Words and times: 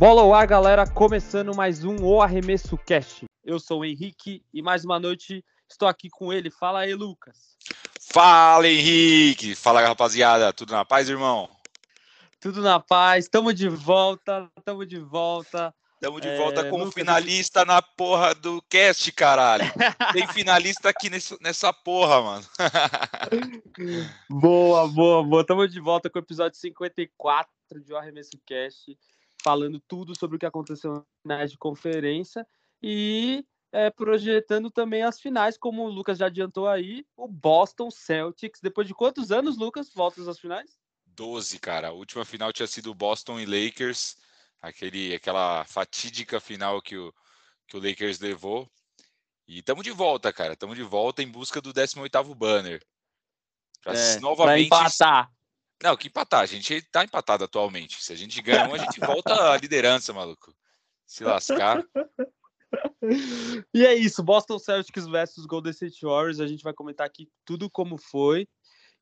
Bola 0.00 0.22
ao 0.22 0.32
ar, 0.32 0.46
galera, 0.46 0.86
começando 0.86 1.54
mais 1.54 1.84
um 1.84 2.02
O 2.02 2.22
Arremesso 2.22 2.78
Cast. 2.78 3.26
Eu 3.44 3.60
sou 3.60 3.80
o 3.80 3.84
Henrique 3.84 4.42
e 4.50 4.62
mais 4.62 4.82
uma 4.82 4.98
noite 4.98 5.44
estou 5.68 5.86
aqui 5.86 6.08
com 6.08 6.32
ele. 6.32 6.50
Fala 6.50 6.80
aí, 6.80 6.94
Lucas. 6.94 7.54
Fala, 8.10 8.66
Henrique. 8.66 9.54
Fala, 9.54 9.86
rapaziada. 9.86 10.54
Tudo 10.54 10.72
na 10.72 10.86
paz, 10.86 11.10
irmão? 11.10 11.50
Tudo 12.40 12.62
na 12.62 12.80
paz. 12.80 13.28
Tamo 13.28 13.52
de 13.52 13.68
volta. 13.68 14.50
Tamo 14.64 14.86
de 14.86 14.98
volta. 14.98 15.74
Tamo 16.00 16.18
de 16.18 16.34
volta 16.34 16.62
é, 16.62 16.70
com 16.70 16.82
o 16.82 16.90
finalista 16.90 17.62
na 17.62 17.82
porra 17.82 18.34
do 18.34 18.62
cast, 18.62 19.12
caralho. 19.12 19.64
Tem 20.14 20.26
finalista 20.28 20.88
aqui 20.88 21.10
nesse, 21.10 21.36
nessa 21.42 21.74
porra, 21.74 22.22
mano. 22.22 22.46
boa, 24.30 24.88
boa, 24.88 25.22
boa. 25.22 25.46
Tamo 25.46 25.68
de 25.68 25.78
volta 25.78 26.08
com 26.08 26.18
o 26.18 26.22
episódio 26.22 26.58
54 26.58 27.50
de 27.84 27.92
O 27.92 27.98
Arremesso 27.98 28.30
Cast 28.46 28.96
falando 29.42 29.78
tudo 29.86 30.18
sobre 30.18 30.36
o 30.36 30.38
que 30.38 30.46
aconteceu 30.46 31.04
na 31.22 31.44
de 31.44 31.58
conferência 31.58 32.46
e 32.82 33.44
é, 33.70 33.90
projetando 33.90 34.70
também 34.70 35.02
as 35.02 35.20
finais, 35.20 35.58
como 35.58 35.84
o 35.84 35.90
Lucas 35.90 36.18
já 36.18 36.26
adiantou 36.26 36.66
aí, 36.66 37.04
o 37.16 37.28
Boston 37.28 37.90
Celtics. 37.90 38.60
Depois 38.62 38.86
de 38.86 38.94
quantos 38.94 39.30
anos, 39.30 39.58
Lucas, 39.58 39.90
voltas 39.94 40.26
às 40.28 40.38
finais? 40.38 40.78
Doze, 41.06 41.58
cara. 41.58 41.88
A 41.88 41.92
última 41.92 42.24
final 42.24 42.52
tinha 42.52 42.66
sido 42.66 42.94
Boston 42.94 43.38
e 43.38 43.44
Lakers, 43.44 44.16
aquele, 44.60 45.14
aquela 45.14 45.64
fatídica 45.64 46.40
final 46.40 46.80
que 46.82 46.96
o, 46.96 47.14
que 47.66 47.76
o 47.76 47.80
Lakers 47.80 48.20
levou. 48.20 48.70
E 49.46 49.58
estamos 49.58 49.84
de 49.84 49.90
volta, 49.90 50.32
cara. 50.32 50.52
Estamos 50.52 50.76
de 50.76 50.82
volta 50.82 51.22
em 51.22 51.28
busca 51.28 51.60
do 51.60 51.72
18º 51.72 52.34
banner. 52.34 52.84
Pra 53.82 53.94
é, 53.94 54.20
novamente 54.20 54.68
pra 54.68 54.78
empatar. 54.78 55.32
Não, 55.82 55.96
que 55.96 56.08
empatar. 56.08 56.40
A 56.40 56.46
gente 56.46 56.82
tá 56.92 57.04
empatado 57.04 57.44
atualmente. 57.44 58.02
Se 58.02 58.12
a 58.12 58.16
gente 58.16 58.40
ganha 58.42 58.68
um, 58.68 58.74
a 58.74 58.78
gente 58.78 59.00
volta 59.00 59.52
à 59.52 59.56
liderança, 59.56 60.12
maluco. 60.12 60.54
Se 61.06 61.24
lascar. 61.24 61.82
E 63.74 63.84
é 63.84 63.94
isso, 63.94 64.22
Boston 64.22 64.58
Celtics 64.58 65.06
versus 65.06 65.44
Golden 65.44 65.72
State 65.72 66.04
Warriors. 66.04 66.38
A 66.38 66.46
gente 66.46 66.62
vai 66.62 66.72
comentar 66.72 67.06
aqui 67.06 67.28
tudo 67.44 67.68
como 67.68 67.98
foi 67.98 68.46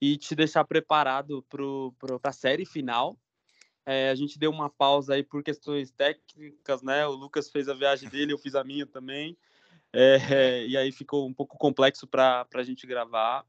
e 0.00 0.16
te 0.16 0.34
deixar 0.34 0.64
preparado 0.64 1.44
para 1.50 2.30
a 2.30 2.32
série 2.32 2.64
final. 2.64 3.18
É, 3.90 4.10
a 4.10 4.14
gente 4.14 4.38
deu 4.38 4.50
uma 4.50 4.68
pausa 4.68 5.14
aí 5.14 5.22
por 5.22 5.42
questões 5.42 5.90
técnicas, 5.90 6.82
né? 6.82 7.06
O 7.06 7.12
Lucas 7.12 7.48
fez 7.48 7.70
a 7.70 7.72
viagem 7.72 8.06
dele, 8.10 8.34
eu 8.34 8.38
fiz 8.38 8.54
a 8.54 8.62
minha 8.62 8.84
também. 8.84 9.34
É, 9.90 10.66
e 10.68 10.76
aí 10.76 10.92
ficou 10.92 11.26
um 11.26 11.32
pouco 11.32 11.56
complexo 11.56 12.06
para 12.06 12.46
a 12.52 12.62
gente 12.62 12.86
gravar. 12.86 13.46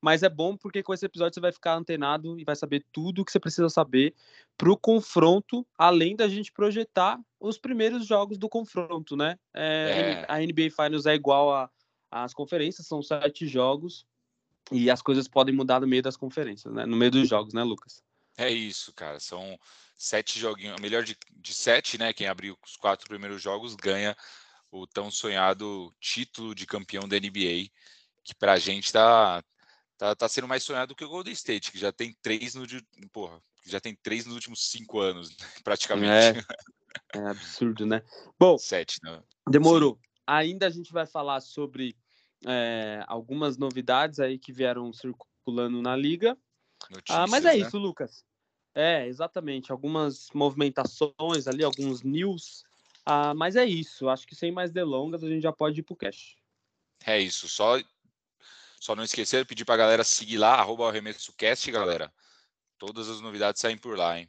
Mas 0.00 0.22
é 0.22 0.30
bom 0.30 0.56
porque 0.56 0.82
com 0.82 0.94
esse 0.94 1.04
episódio 1.04 1.34
você 1.34 1.40
vai 1.40 1.52
ficar 1.52 1.74
antenado 1.74 2.40
e 2.40 2.44
vai 2.44 2.56
saber 2.56 2.86
tudo 2.90 3.20
o 3.20 3.24
que 3.26 3.30
você 3.30 3.38
precisa 3.38 3.68
saber 3.68 4.14
para 4.56 4.72
o 4.72 4.78
confronto, 4.78 5.66
além 5.76 6.16
da 6.16 6.26
gente 6.26 6.50
projetar 6.50 7.20
os 7.38 7.58
primeiros 7.58 8.06
jogos 8.06 8.38
do 8.38 8.48
confronto, 8.48 9.14
né? 9.14 9.38
É, 9.52 10.24
é. 10.24 10.26
A 10.26 10.38
NBA 10.38 10.70
Finals 10.74 11.04
é 11.04 11.14
igual 11.14 11.70
às 12.10 12.32
conferências, 12.32 12.86
são 12.86 13.02
sete 13.02 13.46
jogos 13.46 14.06
e 14.70 14.90
as 14.90 15.02
coisas 15.02 15.28
podem 15.28 15.54
mudar 15.54 15.82
no 15.82 15.86
meio 15.86 16.02
das 16.02 16.16
conferências, 16.16 16.72
né? 16.72 16.86
No 16.86 16.96
meio 16.96 17.10
dos 17.10 17.28
jogos, 17.28 17.52
né, 17.52 17.62
Lucas? 17.62 18.02
É 18.36 18.50
isso, 18.50 18.92
cara. 18.94 19.20
São 19.20 19.58
sete 19.96 20.38
joguinhos, 20.38 20.80
melhor 20.80 21.04
de, 21.04 21.16
de 21.36 21.54
sete, 21.54 21.98
né? 21.98 22.12
Quem 22.12 22.26
abrir 22.26 22.56
os 22.64 22.76
quatro 22.76 23.08
primeiros 23.08 23.40
jogos 23.40 23.74
ganha 23.74 24.16
o 24.70 24.86
tão 24.86 25.10
sonhado 25.10 25.94
título 26.00 26.54
de 26.54 26.66
campeão 26.66 27.06
da 27.06 27.16
NBA, 27.16 27.70
que 28.24 28.34
para 28.34 28.54
a 28.54 28.58
gente 28.58 28.90
tá, 28.90 29.44
tá, 29.98 30.14
tá 30.14 30.28
sendo 30.28 30.48
mais 30.48 30.62
sonhado 30.62 30.94
que 30.94 31.04
o 31.04 31.08
Golden 31.08 31.32
State, 31.34 31.70
que 31.70 31.78
já 31.78 31.92
tem 31.92 32.16
três 32.22 32.54
no 32.54 32.66
porra, 33.12 33.40
já 33.66 33.78
tem 33.78 33.94
três 34.02 34.24
nos 34.24 34.34
últimos 34.34 34.70
cinco 34.70 34.98
anos, 34.98 35.36
praticamente. 35.62 36.44
É, 37.14 37.18
é 37.18 37.28
absurdo, 37.28 37.84
né? 37.84 38.02
Bom, 38.38 38.56
sete, 38.56 38.98
né? 39.02 39.22
Demorou. 39.48 39.94
Sim. 39.94 40.08
Ainda 40.26 40.66
a 40.66 40.70
gente 40.70 40.92
vai 40.92 41.06
falar 41.06 41.40
sobre 41.40 41.94
é, 42.46 43.04
algumas 43.06 43.58
novidades 43.58 44.20
aí 44.20 44.38
que 44.38 44.52
vieram 44.52 44.92
circulando 44.92 45.82
na 45.82 45.94
liga. 45.94 46.36
Notícias, 46.92 47.18
ah, 47.18 47.26
mas 47.26 47.44
é 47.44 47.56
né? 47.56 47.66
isso, 47.66 47.78
Lucas. 47.78 48.22
É, 48.74 49.06
exatamente. 49.06 49.72
Algumas 49.72 50.28
movimentações 50.34 51.46
ali, 51.46 51.64
alguns 51.64 52.02
news. 52.02 52.64
Ah, 53.04 53.34
mas 53.34 53.56
é 53.56 53.64
isso. 53.64 54.08
Acho 54.08 54.26
que 54.26 54.34
sem 54.34 54.52
mais 54.52 54.70
delongas 54.70 55.24
a 55.24 55.28
gente 55.28 55.42
já 55.42 55.52
pode 55.52 55.80
ir 55.80 55.82
pro 55.82 55.96
cash. 55.96 56.36
É 57.06 57.18
isso. 57.18 57.48
Só 57.48 57.80
só 58.78 58.96
não 58.96 59.04
esquecer, 59.04 59.46
pedir 59.46 59.64
para 59.64 59.74
a 59.74 59.78
galera 59.78 60.04
seguir 60.04 60.38
lá, 60.38 60.56
arroba 60.56 60.88
arremessocast, 60.88 61.70
galera. 61.70 62.12
Todas 62.78 63.08
as 63.08 63.20
novidades 63.20 63.60
saem 63.60 63.78
por 63.78 63.96
lá, 63.96 64.18
hein? 64.18 64.28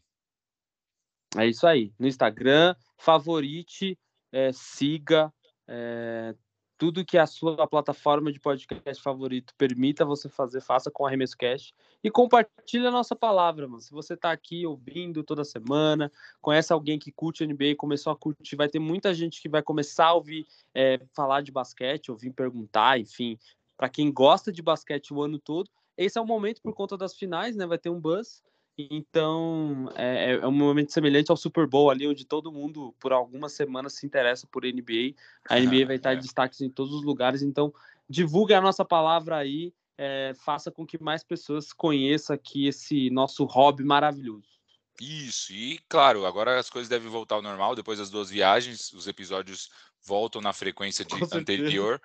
É 1.35 1.47
isso 1.47 1.65
aí. 1.65 1.91
No 1.97 2.07
Instagram, 2.07 2.75
favorite, 2.95 3.97
é, 4.31 4.53
siga. 4.53 5.33
É, 5.67 6.35
tudo 6.83 7.05
que 7.05 7.17
a 7.17 7.25
sua 7.25 7.65
plataforma 7.65 8.29
de 8.29 8.41
podcast 8.41 9.01
favorito 9.01 9.55
permita 9.57 10.03
você 10.03 10.27
fazer, 10.27 10.59
faça 10.59 10.91
com 10.91 11.05
Arremesso 11.05 11.37
Cast 11.37 11.73
e 12.03 12.11
compartilhe 12.11 12.85
a 12.85 12.91
nossa 12.91 13.15
palavra, 13.15 13.65
mano. 13.69 13.79
Se 13.79 13.89
você 13.89 14.15
está 14.15 14.33
aqui 14.33 14.65
ouvindo 14.65 15.23
toda 15.23 15.45
semana, 15.45 16.11
conhece 16.41 16.73
alguém 16.73 16.99
que 16.99 17.09
curte 17.09 17.47
NBA, 17.47 17.77
começou 17.77 18.11
a 18.11 18.17
curtir, 18.17 18.57
vai 18.57 18.67
ter 18.67 18.79
muita 18.79 19.13
gente 19.13 19.41
que 19.41 19.47
vai 19.47 19.63
começar 19.63 20.07
a 20.07 20.13
ouvir 20.13 20.45
é, 20.75 20.99
falar 21.15 21.39
de 21.39 21.53
basquete, 21.53 22.11
ouvir 22.11 22.31
perguntar, 22.31 22.99
enfim, 22.99 23.39
para 23.77 23.87
quem 23.87 24.11
gosta 24.11 24.51
de 24.51 24.61
basquete 24.61 25.13
o 25.13 25.21
ano 25.21 25.39
todo. 25.39 25.69
Esse 25.95 26.17
é 26.17 26.21
o 26.21 26.27
momento 26.27 26.61
por 26.61 26.73
conta 26.73 26.97
das 26.97 27.15
finais, 27.15 27.55
né? 27.55 27.65
Vai 27.65 27.77
ter 27.77 27.91
um 27.91 28.01
buzz. 28.01 28.43
Então, 28.77 29.91
é, 29.95 30.33
é, 30.33 30.47
um 30.47 30.51
momento 30.51 30.91
semelhante 30.91 31.29
ao 31.29 31.37
Super 31.37 31.67
Bowl 31.67 31.91
ali, 31.91 32.07
onde 32.07 32.25
todo 32.25 32.51
mundo, 32.51 32.93
por 32.99 33.13
algumas 33.13 33.53
semanas, 33.53 33.93
se 33.93 34.05
interessa 34.05 34.47
por 34.47 34.63
NBA. 34.63 35.13
A 35.47 35.59
NBA 35.59 35.85
vai 35.85 35.95
estar 35.97 36.13
em 36.15 36.19
destaques 36.19 36.61
em 36.61 36.69
todos 36.69 36.93
os 36.93 37.03
lugares. 37.03 37.43
Então, 37.43 37.73
divulgue 38.09 38.53
a 38.53 38.61
nossa 38.61 38.83
palavra 38.83 39.37
aí, 39.37 39.73
é, 39.97 40.33
faça 40.43 40.71
com 40.71 40.85
que 40.85 41.01
mais 41.01 41.23
pessoas 41.23 41.71
conheçam 41.71 42.33
aqui 42.35 42.67
esse 42.67 43.09
nosso 43.11 43.45
hobby 43.45 43.83
maravilhoso. 43.83 44.53
Isso, 45.01 45.51
e 45.53 45.79
claro, 45.89 46.25
agora 46.25 46.59
as 46.59 46.69
coisas 46.69 46.87
devem 46.87 47.09
voltar 47.09 47.35
ao 47.35 47.41
normal 47.41 47.75
depois 47.75 47.97
das 47.97 48.09
duas 48.11 48.29
viagens, 48.29 48.93
os 48.93 49.07
episódios 49.07 49.69
voltam 50.05 50.41
na 50.41 50.53
frequência 50.53 51.03
de 51.03 51.15
anterior. 51.35 51.99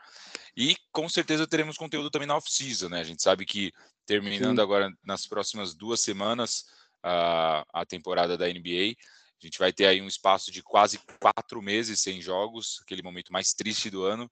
E 0.60 0.74
com 0.90 1.08
certeza 1.08 1.46
teremos 1.46 1.76
conteúdo 1.76 2.10
também 2.10 2.26
na 2.26 2.36
off-season, 2.36 2.88
né? 2.88 2.98
A 2.98 3.04
gente 3.04 3.22
sabe 3.22 3.46
que 3.46 3.72
terminando 4.04 4.56
Sim. 4.56 4.62
agora 4.62 4.90
nas 5.04 5.24
próximas 5.24 5.72
duas 5.72 6.00
semanas 6.00 6.64
a, 7.00 7.64
a 7.72 7.86
temporada 7.86 8.36
da 8.36 8.48
NBA, 8.48 8.96
a 9.40 9.46
gente 9.46 9.56
vai 9.56 9.72
ter 9.72 9.86
aí 9.86 10.02
um 10.02 10.08
espaço 10.08 10.50
de 10.50 10.60
quase 10.60 10.98
quatro 11.20 11.62
meses 11.62 12.00
sem 12.00 12.20
jogos, 12.20 12.80
aquele 12.82 13.04
momento 13.04 13.32
mais 13.32 13.54
triste 13.54 13.88
do 13.88 14.02
ano. 14.02 14.28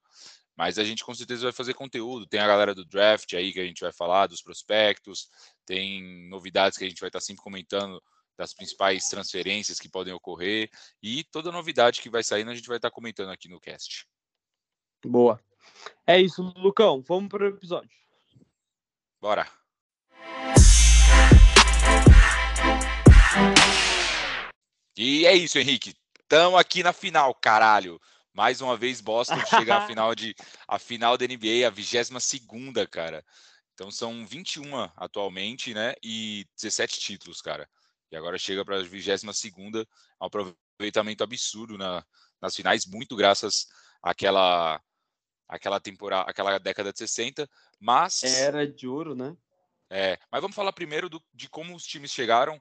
Mas 0.56 0.81
a 0.81 0.84
gente 0.84 1.04
com 1.04 1.15
certeza 1.15 1.44
vai 1.44 1.53
fazer 1.53 1.75
conteúdo. 1.75 2.26
Tem 2.26 2.41
a 2.41 2.47
galera 2.48 2.75
do 2.75 2.84
draft 2.84 3.32
aí 3.34 3.53
que 3.53 3.60
a 3.60 3.65
gente 3.65 3.82
vai 3.82 3.92
falar, 3.92 4.26
dos 4.26 4.42
prospectos, 4.42 5.28
tem 5.65 6.28
novidades 6.28 6.76
que 6.76 6.84
a 6.84 6.88
gente 6.88 6.98
vai 6.98 7.09
estar 7.09 7.20
sempre 7.20 7.44
comentando 7.44 8.03
das 8.36 8.53
principais 8.53 9.04
transferências 9.04 9.78
que 9.78 9.88
podem 9.88 10.12
ocorrer 10.12 10.69
e 11.00 11.22
toda 11.31 11.53
novidade 11.53 12.00
que 12.03 12.10
vai 12.10 12.25
saindo 12.25 12.50
a 12.50 12.54
gente 12.54 12.66
vai 12.66 12.78
estar 12.78 12.91
comentando 12.91 13.31
aqui 13.31 13.48
no 13.48 13.60
cast. 13.60 14.09
Boa. 15.04 15.41
É 16.06 16.21
isso, 16.21 16.43
Lucão. 16.56 17.03
Vamos 17.03 17.28
para 17.28 17.44
o 17.44 17.49
episódio. 17.49 17.91
Bora. 19.21 19.47
E 24.97 25.27
é 25.27 25.34
isso, 25.34 25.59
Henrique. 25.59 25.94
Estamos 26.21 26.59
aqui 26.59 26.82
na 26.82 26.93
final, 26.93 27.34
caralho. 27.34 28.00
Mais 28.32 28.60
uma 28.60 28.77
vez, 28.77 29.00
Boston 29.00 29.38
chega 29.47 29.77
à 29.78 29.87
final 29.87 30.15
de 30.15 30.34
a 30.68 30.78
final 30.78 31.16
da 31.16 31.27
NBA, 31.27 31.66
a 31.66 31.71
22 31.71 32.22
segunda, 32.22 32.86
cara. 32.86 33.24
Então 33.74 33.91
são 33.91 34.27
21 34.27 34.91
atualmente, 34.97 35.74
né? 35.74 35.95
E 36.03 36.47
17 36.57 36.98
títulos, 36.98 37.41
cara. 37.41 37.69
E 38.10 38.16
agora 38.16 38.39
chega 38.39 38.65
para 38.65 38.78
a 38.78 38.83
22 38.83 39.36
segunda, 39.36 39.86
um 40.21 40.27
aproveitamento 40.27 41.24
absurdo 41.24 41.77
na, 41.77 42.04
nas 42.41 42.54
finais, 42.54 42.86
muito 42.86 43.16
graças 43.16 43.66
àquela 44.03 44.80
aquela 45.48 45.81
temporada, 45.81 46.31
aquela 46.31 46.59
década 46.59 46.93
de 46.93 46.98
60, 46.98 47.48
mas 47.78 48.22
era 48.22 48.66
de 48.66 48.87
ouro, 48.87 49.15
né? 49.15 49.37
É, 49.89 50.19
mas 50.31 50.41
vamos 50.41 50.57
falar 50.57 50.72
primeiro 50.72 51.09
do, 51.09 51.22
de 51.33 51.48
como 51.48 51.75
os 51.75 51.84
times 51.84 52.10
chegaram. 52.10 52.60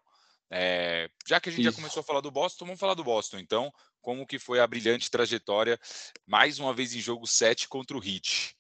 É, 0.49 1.09
já 1.27 1.39
que 1.39 1.49
a 1.49 1.51
gente 1.51 1.61
Isso. 1.61 1.71
já 1.71 1.75
começou 1.75 2.01
a 2.01 2.03
falar 2.03 2.21
do 2.21 2.29
Boston, 2.29 2.65
vamos 2.65 2.79
falar 2.79 2.93
do 2.93 3.03
Boston. 3.03 3.39
Então, 3.39 3.73
como 4.01 4.27
que 4.27 4.37
foi 4.37 4.59
a 4.59 4.67
brilhante 4.67 5.09
trajetória, 5.09 5.79
mais 6.25 6.59
uma 6.59 6.73
vez 6.73 6.93
em 6.93 6.99
jogo 6.99 7.25
7 7.25 7.67
contra 7.67 7.97
o 7.97 8.03
Heat. 8.03 8.55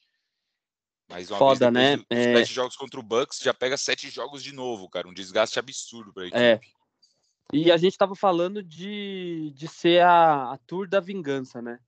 Mais 1.07 1.29
uma 1.29 1.37
Foda, 1.37 1.71
vez, 1.71 1.99
né? 1.99 2.05
É... 2.09 2.37
Sete 2.37 2.53
jogos 2.53 2.75
contra 2.75 2.99
o 2.99 3.03
Bucks, 3.03 3.39
já 3.39 3.53
pega 3.53 3.77
sete 3.77 4.09
jogos 4.09 4.43
de 4.43 4.53
novo, 4.53 4.89
cara. 4.89 5.07
Um 5.07 5.13
desgaste 5.13 5.59
absurdo 5.59 6.11
para 6.11 6.23
a 6.23 6.25
é. 6.25 6.53
equipe. 6.53 6.67
É. 6.67 6.85
E 7.53 7.71
a 7.71 7.77
gente 7.77 7.91
estava 7.91 8.15
falando 8.15 8.63
de, 8.63 9.53
de 9.55 9.67
ser 9.67 10.01
a, 10.01 10.53
a 10.53 10.57
tour 10.65 10.87
da 10.87 10.99
vingança, 10.99 11.61
né? 11.61 11.79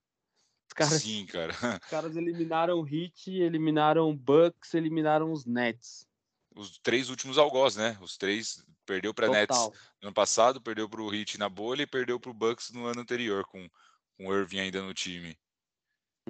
Caras, 0.74 1.02
Sim, 1.02 1.26
cara. 1.26 1.52
Os 1.52 1.58
caras 1.90 2.16
eliminaram 2.16 2.80
o 2.80 2.86
Heat, 2.86 3.30
eliminaram 3.30 4.10
o 4.10 4.14
Bucks, 4.14 4.74
eliminaram 4.74 5.32
os 5.32 5.44
Nets. 5.44 6.06
Os 6.54 6.78
três 6.78 7.08
últimos 7.10 7.38
algoz, 7.38 7.76
né? 7.76 7.96
Os 8.00 8.16
três 8.16 8.64
perdeu 8.84 9.12
para 9.12 9.28
Nets 9.28 9.56
no 10.00 10.08
ano 10.08 10.14
passado, 10.14 10.60
perdeu 10.60 10.88
para 10.88 11.02
o 11.02 11.14
Heat 11.14 11.38
na 11.38 11.48
bolha 11.48 11.82
e 11.82 11.86
perdeu 11.86 12.18
para 12.18 12.30
o 12.30 12.34
Bucks 12.34 12.70
no 12.70 12.86
ano 12.86 13.00
anterior 13.00 13.44
com, 13.44 13.68
com 14.16 14.26
o 14.26 14.34
Irving 14.34 14.60
ainda 14.60 14.82
no 14.82 14.94
time. 14.94 15.36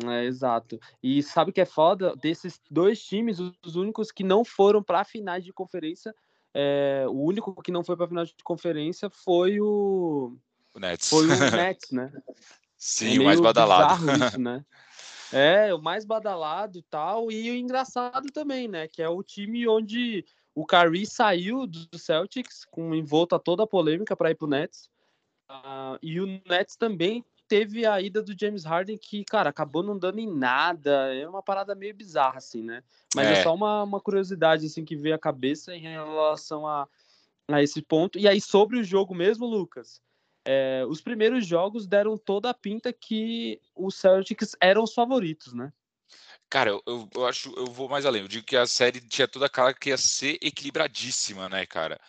É, 0.05 0.25
exato. 0.25 0.79
E 1.03 1.23
sabe 1.23 1.51
o 1.51 1.55
que 1.55 1.61
é 1.61 1.67
foda? 1.67 2.15
Desses 2.17 2.61
dois 2.71 3.03
times, 3.03 3.39
os 3.41 3.75
únicos 3.75 4.13
que 4.13 4.23
não 4.23 4.45
foram 4.45 4.83
para 4.83 5.05
finais 5.05 5.45
de 5.45 5.53
conferência, 5.53 6.15
é, 6.55 7.05
o 7.09 7.23
único 7.25 7.61
que 7.63 7.73
não 7.73 7.83
foi 7.83 7.97
para 7.97 8.09
final 8.09 8.25
de 8.25 8.35
conferência 8.45 9.11
foi 9.11 9.61
o, 9.61 10.37
o 10.75 10.81
Nets. 10.81 11.09
Foi 11.09 11.27
o 11.27 11.29
Nets, 11.51 11.91
né? 11.91 12.13
Sim, 12.79 13.17
é 13.17 13.21
o 13.21 13.25
mais 13.25 13.41
badalado. 13.41 14.05
Isso, 14.25 14.41
né? 14.41 14.65
É, 15.33 15.75
o 15.75 15.83
mais 15.83 16.05
badalado 16.05 16.79
e 16.79 16.83
tal. 16.83 17.31
E 17.31 17.51
o 17.51 17.55
engraçado 17.55 18.31
também, 18.33 18.69
né? 18.69 18.87
Que 18.87 19.03
é 19.03 19.09
o 19.09 19.23
time 19.23 19.67
onde 19.69 20.25
o 20.55 20.65
Curry 20.65 21.05
saiu 21.05 21.67
do 21.67 21.99
Celtics, 21.99 22.65
com 22.65 22.95
envolto 22.95 23.35
a 23.35 23.39
toda 23.39 23.65
a 23.65 23.67
polêmica 23.67 24.17
para 24.17 24.31
ir 24.31 24.37
pro 24.37 24.47
Nets. 24.47 24.89
Uh, 25.51 25.99
e 26.03 26.21
o 26.21 26.27
Nets 26.47 26.77
também 26.77 27.25
teve 27.49 27.87
a 27.87 28.01
ida 28.01 28.23
do 28.23 28.39
James 28.39 28.65
Harden, 28.65 28.99
que, 28.99 29.25
cara, 29.25 29.51
acabou 29.51 29.83
não 29.83 29.99
dando 29.99 30.19
em 30.19 30.31
nada. 30.31 31.15
É 31.15 31.29
uma 31.29 31.43
parada 31.43 31.75
meio 31.75 31.95
bizarra, 31.95 32.39
assim, 32.39 32.63
né? 32.63 32.83
Mas 33.15 33.27
é, 33.27 33.33
é 33.33 33.43
só 33.43 33.55
uma, 33.55 33.83
uma 33.83 34.01
curiosidade, 34.01 34.67
assim, 34.67 34.85
que 34.85 34.95
veio 34.95 35.15
à 35.15 35.19
cabeça 35.19 35.75
em 35.75 35.81
relação 35.81 36.67
a, 36.67 36.87
a 37.49 37.63
esse 37.63 37.83
ponto. 37.83 38.19
E 38.19 38.29
aí, 38.29 38.41
sobre 38.41 38.79
o 38.79 38.85
jogo 38.85 39.15
mesmo, 39.15 39.47
Lucas, 39.47 40.01
é, 40.51 40.83
os 40.87 41.03
primeiros 41.03 41.47
jogos 41.47 41.87
deram 41.87 42.17
toda 42.17 42.49
a 42.49 42.55
pinta 42.55 42.91
que 42.91 43.61
os 43.77 43.97
Celtics 43.97 44.57
eram 44.59 44.83
os 44.83 44.95
favoritos, 44.95 45.53
né? 45.53 45.71
Cara, 46.49 46.71
eu, 46.71 47.07
eu 47.15 47.27
acho, 47.27 47.53
eu 47.55 47.67
vou 47.67 47.87
mais 47.87 48.07
além. 48.07 48.23
Eu 48.23 48.29
digo 48.29 48.47
que 48.47 48.57
a 48.57 48.67
série 48.67 48.99
tinha 48.99 49.29
toda 49.29 49.45
a 49.45 49.51
cara 49.51 49.75
que 49.75 49.91
ia 49.91 49.99
ser 49.99 50.39
equilibradíssima, 50.41 51.51
né, 51.51 51.67
cara? 51.67 52.01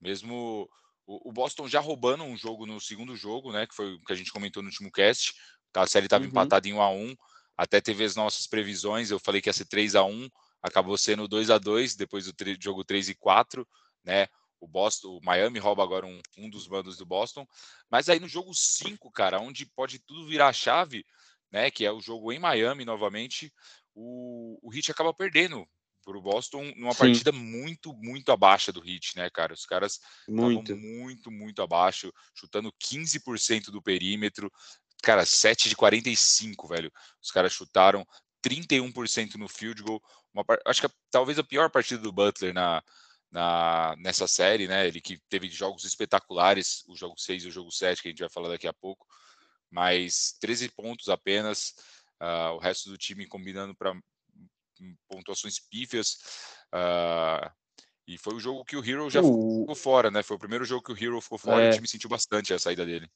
Mesmo 0.00 0.68
o, 1.06 1.28
o 1.28 1.32
Boston 1.32 1.68
já 1.68 1.78
roubando 1.78 2.24
um 2.24 2.36
jogo 2.36 2.66
no 2.66 2.80
segundo 2.80 3.14
jogo, 3.14 3.52
né? 3.52 3.64
Que 3.64 3.76
foi 3.76 3.94
o 3.94 4.00
que 4.00 4.12
a 4.12 4.16
gente 4.16 4.32
comentou 4.32 4.60
no 4.60 4.70
último 4.70 4.90
cast. 4.90 5.32
Tá? 5.72 5.82
A 5.82 5.86
série 5.86 6.06
estava 6.06 6.24
uhum. 6.24 6.30
empatada 6.30 6.66
em 6.66 6.72
1 6.72 6.82
a 6.82 6.90
1 6.90 7.14
Até 7.56 7.80
teve 7.80 8.02
as 8.02 8.16
nossas 8.16 8.48
previsões. 8.48 9.12
Eu 9.12 9.20
falei 9.20 9.40
que 9.40 9.48
ia 9.48 9.52
ser 9.52 9.66
3 9.66 9.94
a 9.94 10.02
1 10.02 10.28
acabou 10.60 10.98
sendo 10.98 11.28
2 11.28 11.48
a 11.50 11.58
2 11.58 11.94
depois 11.94 12.24
do 12.24 12.34
jogo 12.58 12.82
3 12.82 13.10
e 13.10 13.14
4, 13.14 13.68
né? 14.02 14.26
O 14.60 14.66
Boston, 14.66 15.08
o 15.08 15.20
Miami 15.22 15.58
rouba 15.58 15.82
agora 15.82 16.06
um, 16.06 16.20
um 16.38 16.48
dos 16.48 16.66
bandos 16.66 16.96
do 16.96 17.06
Boston. 17.06 17.46
Mas 17.90 18.08
aí 18.08 18.18
no 18.18 18.28
jogo 18.28 18.54
5, 18.54 19.10
cara, 19.10 19.40
onde 19.40 19.66
pode 19.66 19.98
tudo 19.98 20.26
virar 20.26 20.52
chave, 20.52 21.04
né? 21.50 21.70
Que 21.70 21.84
é 21.84 21.92
o 21.92 22.00
jogo 22.00 22.32
em 22.32 22.38
Miami 22.38 22.84
novamente, 22.84 23.52
o, 23.94 24.58
o 24.62 24.74
Heat 24.74 24.90
acaba 24.90 25.14
perdendo 25.14 25.66
para 26.04 26.18
o 26.18 26.22
Boston 26.22 26.72
numa 26.76 26.92
Sim. 26.92 26.98
partida 26.98 27.32
muito, 27.32 27.94
muito 27.94 28.30
abaixo 28.30 28.72
do 28.72 28.86
Heat, 28.86 29.16
né, 29.16 29.30
cara? 29.30 29.54
Os 29.54 29.64
caras 29.64 30.00
muito, 30.28 30.76
muito, 30.76 31.30
muito 31.30 31.62
abaixo, 31.62 32.12
chutando 32.34 32.72
15% 32.72 33.70
do 33.70 33.82
perímetro. 33.82 34.52
Cara, 35.02 35.24
7 35.24 35.68
de 35.68 35.76
45, 35.76 36.68
velho. 36.68 36.92
Os 37.22 37.30
caras 37.30 37.52
chutaram 37.52 38.06
31% 38.42 39.36
no 39.36 39.48
field 39.48 39.82
goal. 39.82 40.02
Uma, 40.32 40.44
acho 40.66 40.80
que 40.80 40.86
a, 40.86 40.90
talvez 41.10 41.38
a 41.38 41.44
pior 41.44 41.70
partida 41.70 42.02
do 42.02 42.12
Butler 42.12 42.52
na, 42.52 42.82
na, 43.34 43.96
nessa 43.98 44.28
série, 44.28 44.68
né? 44.68 44.86
Ele 44.86 45.00
que 45.00 45.18
teve 45.28 45.48
jogos 45.48 45.84
espetaculares, 45.84 46.84
o 46.86 46.96
jogo 46.96 47.18
6 47.18 47.42
e 47.42 47.48
o 47.48 47.50
jogo 47.50 47.70
7, 47.72 48.00
que 48.00 48.08
a 48.08 48.10
gente 48.12 48.20
vai 48.20 48.30
falar 48.30 48.48
daqui 48.48 48.68
a 48.68 48.72
pouco, 48.72 49.04
mas 49.68 50.36
13 50.40 50.68
pontos 50.68 51.08
apenas, 51.08 51.74
uh, 52.22 52.54
o 52.54 52.58
resto 52.58 52.88
do 52.88 52.96
time 52.96 53.26
combinando 53.26 53.74
para 53.74 53.92
pontuações 55.08 55.58
pífias. 55.58 56.18
Uh, 56.72 57.50
e 58.06 58.16
foi 58.16 58.34
o 58.34 58.40
jogo 58.40 58.64
que 58.64 58.76
o 58.76 58.88
Hero 58.88 59.10
já 59.10 59.20
uh. 59.20 59.60
ficou 59.60 59.74
fora, 59.74 60.12
né? 60.12 60.22
Foi 60.22 60.36
o 60.36 60.40
primeiro 60.40 60.64
jogo 60.64 60.84
que 60.84 60.92
o 60.92 61.04
Hero 61.04 61.20
ficou 61.20 61.38
fora 61.38 61.62
é. 61.62 61.66
e 61.66 61.68
o 61.70 61.70
é. 61.70 61.74
time 61.74 61.88
sentiu 61.88 62.08
bastante 62.08 62.54
a 62.54 62.58
saída 62.58 62.86
dele. 62.86 63.10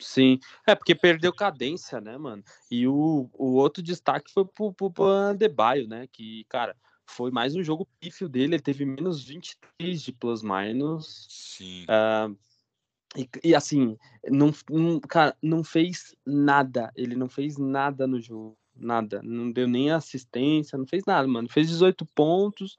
Sim, 0.00 0.38
é 0.66 0.74
porque 0.74 0.94
perdeu 0.94 1.32
cadência, 1.32 2.00
né, 2.00 2.16
mano? 2.16 2.44
E 2.70 2.86
o, 2.86 3.28
o 3.32 3.54
outro 3.54 3.82
destaque 3.82 4.32
foi 4.32 4.44
pro, 4.44 4.72
pro, 4.72 4.90
pro 4.90 5.04
Andebaio, 5.04 5.88
né? 5.88 6.06
Que, 6.12 6.44
cara, 6.48 6.76
foi 7.12 7.30
mais 7.30 7.54
um 7.54 7.62
jogo 7.62 7.86
pífio 8.00 8.28
dele, 8.28 8.54
ele 8.54 8.62
teve 8.62 8.84
menos 8.84 9.22
23 9.22 10.02
de 10.02 10.12
plus-minus. 10.12 11.26
Sim. 11.28 11.84
Uh, 11.84 12.36
e, 13.16 13.28
e, 13.44 13.54
assim, 13.54 13.98
não, 14.28 14.52
não, 14.70 14.98
cara, 15.00 15.36
não 15.42 15.62
fez 15.62 16.14
nada, 16.24 16.90
ele 16.96 17.14
não 17.14 17.28
fez 17.28 17.58
nada 17.58 18.06
no 18.06 18.18
jogo, 18.18 18.56
nada, 18.74 19.20
não 19.22 19.52
deu 19.52 19.68
nem 19.68 19.90
assistência, 19.90 20.78
não 20.78 20.86
fez 20.86 21.04
nada, 21.04 21.28
mano, 21.28 21.48
fez 21.48 21.68
18 21.68 22.06
pontos, 22.06 22.78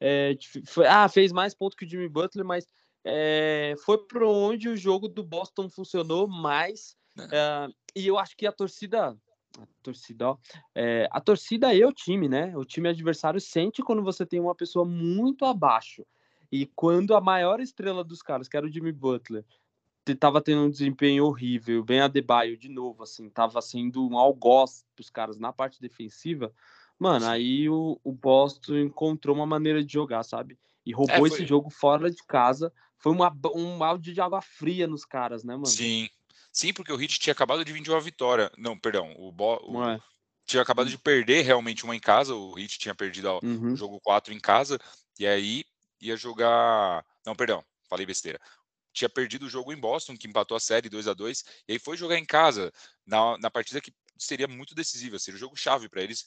é, 0.00 0.36
foi, 0.66 0.86
ah, 0.86 1.08
fez 1.08 1.30
mais 1.30 1.54
pontos 1.54 1.76
que 1.76 1.84
o 1.84 1.88
Jimmy 1.88 2.08
Butler, 2.08 2.44
mas 2.44 2.66
é, 3.04 3.74
foi 3.84 3.98
para 3.98 4.26
onde 4.26 4.68
o 4.68 4.76
jogo 4.76 5.06
do 5.08 5.22
Boston 5.22 5.70
funcionou 5.70 6.26
mais, 6.26 6.96
é. 7.16 7.68
e 7.94 8.06
eu 8.06 8.18
acho 8.18 8.36
que 8.36 8.46
a 8.46 8.52
torcida 8.52 9.16
a 9.62 9.66
torcida, 9.82 10.30
ó, 10.30 10.36
é, 10.74 11.08
a 11.10 11.20
torcida 11.20 11.74
e 11.74 11.84
o 11.84 11.92
time, 11.92 12.28
né? 12.28 12.56
O 12.56 12.64
time 12.64 12.88
adversário 12.88 13.40
sente 13.40 13.82
quando 13.82 14.02
você 14.02 14.24
tem 14.24 14.40
uma 14.40 14.54
pessoa 14.54 14.84
muito 14.84 15.44
abaixo. 15.44 16.06
E 16.50 16.66
quando 16.66 17.14
a 17.14 17.20
maior 17.20 17.60
estrela 17.60 18.02
dos 18.02 18.22
caras, 18.22 18.48
que 18.48 18.56
era 18.56 18.66
o 18.66 18.70
Jimmy 18.70 18.92
Butler, 18.92 19.44
tava 20.18 20.40
tendo 20.40 20.62
um 20.62 20.70
desempenho 20.70 21.26
horrível, 21.26 21.84
bem 21.84 22.00
Adebayo 22.00 22.56
de 22.56 22.68
novo, 22.68 23.02
assim, 23.02 23.28
tava 23.28 23.60
sendo 23.60 24.08
um 24.08 24.16
algoz 24.16 24.86
pros 24.94 25.10
caras 25.10 25.38
na 25.38 25.52
parte 25.52 25.80
defensiva, 25.80 26.52
mano, 26.98 27.26
aí 27.26 27.68
o, 27.68 28.00
o 28.02 28.12
Boston 28.12 28.78
encontrou 28.78 29.36
uma 29.36 29.44
maneira 29.46 29.84
de 29.84 29.92
jogar, 29.92 30.22
sabe? 30.22 30.58
E 30.86 30.92
roubou 30.92 31.16
é, 31.16 31.18
foi... 31.18 31.28
esse 31.28 31.46
jogo 31.46 31.68
fora 31.68 32.10
de 32.10 32.22
casa. 32.26 32.72
Foi 32.96 33.12
uma, 33.12 33.30
um 33.54 33.78
balde 33.78 34.12
de 34.12 34.20
água 34.20 34.40
fria 34.40 34.86
nos 34.86 35.04
caras, 35.04 35.44
né, 35.44 35.54
mano? 35.54 35.66
Sim, 35.66 36.08
Sim, 36.58 36.72
porque 36.72 36.92
o 36.92 37.00
Heat 37.00 37.20
tinha 37.20 37.30
acabado 37.30 37.64
de 37.64 37.72
vir 37.72 37.80
de 37.80 37.88
uma 37.88 38.00
vitória. 38.00 38.50
Não, 38.58 38.76
perdão, 38.76 39.14
o, 39.16 39.30
Bo... 39.30 39.60
o... 39.62 39.90
É. 39.90 40.00
tinha 40.44 40.60
acabado 40.60 40.90
de 40.90 40.98
perder 40.98 41.42
realmente 41.42 41.84
uma 41.84 41.94
em 41.94 42.00
casa. 42.00 42.34
O 42.34 42.58
Heat 42.58 42.80
tinha 42.80 42.92
perdido 42.96 43.30
o 43.30 43.38
uhum. 43.44 43.76
jogo 43.76 44.00
4 44.00 44.34
em 44.34 44.40
casa. 44.40 44.76
E 45.20 45.24
aí 45.24 45.64
ia 46.00 46.16
jogar. 46.16 47.04
Não, 47.24 47.36
perdão, 47.36 47.64
falei 47.88 48.04
besteira. 48.04 48.40
Tinha 48.92 49.08
perdido 49.08 49.46
o 49.46 49.48
jogo 49.48 49.72
em 49.72 49.76
Boston, 49.76 50.16
que 50.16 50.26
empatou 50.26 50.56
a 50.56 50.60
série 50.60 50.88
2 50.88 51.06
a 51.06 51.14
2 51.14 51.44
E 51.68 51.74
aí 51.74 51.78
foi 51.78 51.96
jogar 51.96 52.18
em 52.18 52.24
casa, 52.24 52.72
na, 53.06 53.38
na 53.38 53.48
partida 53.52 53.80
que 53.80 53.94
seria 54.18 54.48
muito 54.48 54.74
decisiva, 54.74 55.16
seria 55.16 55.36
o 55.36 55.40
jogo 55.40 55.54
chave 55.54 55.88
para 55.88 56.02
eles 56.02 56.26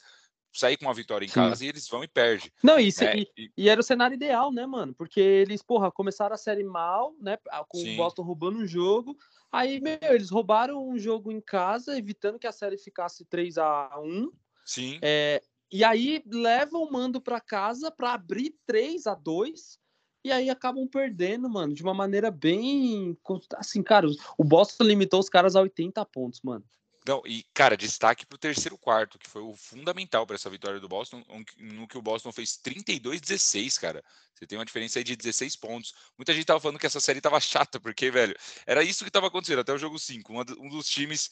sair 0.53 0.77
com 0.77 0.85
uma 0.85 0.93
vitória 0.93 1.25
em 1.25 1.27
Sim. 1.27 1.33
casa 1.33 1.65
e 1.65 1.67
eles 1.67 1.89
vão 1.89 2.05
e 2.05 2.07
perdem. 2.07 2.50
Não, 2.63 2.79
isso, 2.79 3.03
é, 3.03 3.17
e, 3.17 3.51
e, 3.57 3.67
era 3.67 3.81
o 3.81 3.83
cenário 3.83 4.15
ideal, 4.15 4.50
né, 4.51 4.65
mano? 4.65 4.93
Porque 4.93 5.19
eles, 5.19 5.61
porra, 5.61 5.91
começaram 5.91 6.33
a 6.33 6.38
série 6.38 6.63
mal, 6.63 7.13
né? 7.19 7.38
Com 7.67 7.79
Sim. 7.79 7.95
o 7.95 7.97
Boston 7.97 8.21
roubando 8.21 8.59
um 8.59 8.67
jogo. 8.67 9.17
Aí, 9.51 9.81
meu, 9.81 9.98
eles 10.01 10.29
roubaram 10.29 10.88
um 10.88 10.98
jogo 10.98 11.31
em 11.31 11.41
casa, 11.41 11.98
evitando 11.98 12.39
que 12.39 12.48
a 12.48 12.51
série 12.51 12.77
ficasse 12.77 13.25
3 13.25 13.58
a 13.58 14.00
1 14.00 14.31
Sim. 14.65 15.00
É, 15.01 15.41
e 15.72 15.84
aí 15.84 16.24
levam 16.25 16.84
o 16.84 16.91
mando 16.91 17.20
para 17.20 17.41
casa 17.41 17.91
para 17.91 18.13
abrir 18.13 18.55
3 18.65 19.08
a 19.08 19.15
2 19.15 19.79
e 20.24 20.31
aí 20.31 20.50
acabam 20.50 20.88
perdendo, 20.88 21.50
mano, 21.50 21.74
de 21.74 21.81
uma 21.81 21.93
maneira 21.93 22.29
bem. 22.29 23.17
Assim, 23.55 23.81
cara, 23.81 24.08
o 24.38 24.43
Boston 24.43 24.84
limitou 24.84 25.20
os 25.20 25.29
caras 25.29 25.55
a 25.55 25.62
80 25.62 26.05
pontos, 26.05 26.41
mano. 26.43 26.63
Não, 27.08 27.24
e, 27.25 27.43
cara, 27.53 27.75
destaque 27.75 28.25
para 28.27 28.36
o 28.36 28.39
terceiro 28.39 28.77
quarto, 28.77 29.17
que 29.17 29.27
foi 29.27 29.41
o 29.41 29.55
fundamental 29.55 30.25
para 30.27 30.36
essa 30.36 30.50
vitória 30.50 30.79
do 30.79 30.88
Boston, 30.88 31.24
no 31.58 31.88
que 31.88 31.98
o 31.98 32.01
Boston 32.01 32.31
fez 32.31 32.60
32-16, 32.63 33.79
cara. 33.79 34.03
Você 34.36 34.46
tem 34.46 34.58
uma 34.58 34.65
diferença 34.65 35.00
aí 35.00 35.03
de 35.03 35.15
16 35.15 35.55
pontos. 35.55 35.93
Muita 36.15 36.34
gente 36.34 36.46
tava 36.46 36.60
falando 36.60 36.77
que 36.77 36.86
essa 36.86 37.00
série 37.00 37.20
tava 37.20 37.39
chata, 37.39 37.79
porque, 37.79 38.12
velho, 38.12 38.36
era 38.67 38.84
isso 38.84 39.03
que 39.03 39.10
tava 39.10 39.27
acontecendo 39.27 39.60
até 39.60 39.74
o 39.74 39.79
jogo 39.79 39.98
5. 39.98 40.31
Um 40.60 40.70
dos 40.70 40.88
times 40.88 41.31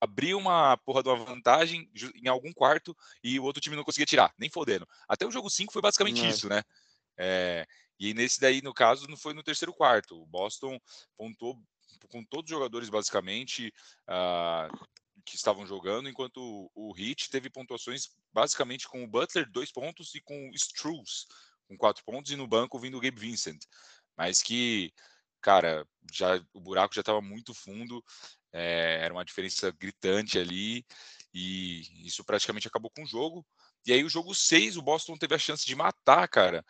abriu 0.00 0.38
uma 0.38 0.76
porra 0.78 1.02
de 1.02 1.08
uma 1.08 1.24
vantagem 1.24 1.90
em 2.14 2.28
algum 2.28 2.52
quarto 2.52 2.96
e 3.22 3.38
o 3.40 3.44
outro 3.44 3.60
time 3.60 3.76
não 3.76 3.84
conseguia 3.84 4.06
tirar, 4.06 4.32
nem 4.38 4.48
fodendo. 4.48 4.86
Até 5.08 5.26
o 5.26 5.30
jogo 5.30 5.50
5 5.50 5.72
foi 5.72 5.82
basicamente 5.82 6.24
é. 6.24 6.28
isso, 6.28 6.48
né? 6.48 6.62
É, 7.16 7.66
e 7.98 8.14
nesse 8.14 8.40
daí, 8.40 8.62
no 8.62 8.74
caso, 8.74 9.06
não 9.08 9.16
foi 9.16 9.32
no 9.32 9.42
terceiro 9.42 9.72
quarto. 9.72 10.20
O 10.20 10.26
Boston 10.26 10.78
pontuou 11.16 11.56
com 12.08 12.24
todos 12.24 12.50
os 12.50 12.56
jogadores 12.56 12.88
basicamente 12.88 13.72
uh, 14.08 14.86
que 15.24 15.36
estavam 15.36 15.66
jogando, 15.66 16.08
enquanto 16.08 16.38
o, 16.38 16.70
o 16.74 16.98
Heat 16.98 17.30
teve 17.30 17.50
pontuações 17.50 18.08
basicamente 18.32 18.88
com 18.88 19.04
o 19.04 19.08
Butler 19.08 19.50
dois 19.50 19.70
pontos 19.70 20.14
e 20.14 20.20
com 20.20 20.50
o 20.50 20.54
Struz 20.54 21.26
com 21.68 21.76
quatro 21.76 22.04
pontos 22.04 22.30
e 22.30 22.36
no 22.36 22.46
banco 22.46 22.78
vindo 22.78 22.98
o 22.98 23.00
Gabe 23.00 23.18
Vincent, 23.18 23.62
mas 24.16 24.42
que 24.42 24.92
cara 25.40 25.86
já 26.12 26.42
o 26.54 26.60
buraco 26.60 26.94
já 26.94 27.00
estava 27.00 27.20
muito 27.20 27.52
fundo, 27.52 28.02
é, 28.52 29.00
era 29.02 29.12
uma 29.12 29.24
diferença 29.24 29.70
gritante 29.72 30.38
ali 30.38 30.86
e 31.34 32.06
isso 32.06 32.24
praticamente 32.24 32.68
acabou 32.68 32.90
com 32.90 33.02
o 33.02 33.06
jogo. 33.06 33.44
E 33.84 33.92
aí 33.92 34.04
o 34.04 34.08
jogo 34.08 34.34
6, 34.34 34.76
o 34.76 34.82
Boston 34.82 35.16
teve 35.16 35.34
a 35.34 35.38
chance 35.38 35.66
de 35.66 35.74
matar, 35.74 36.28
cara, 36.28 36.64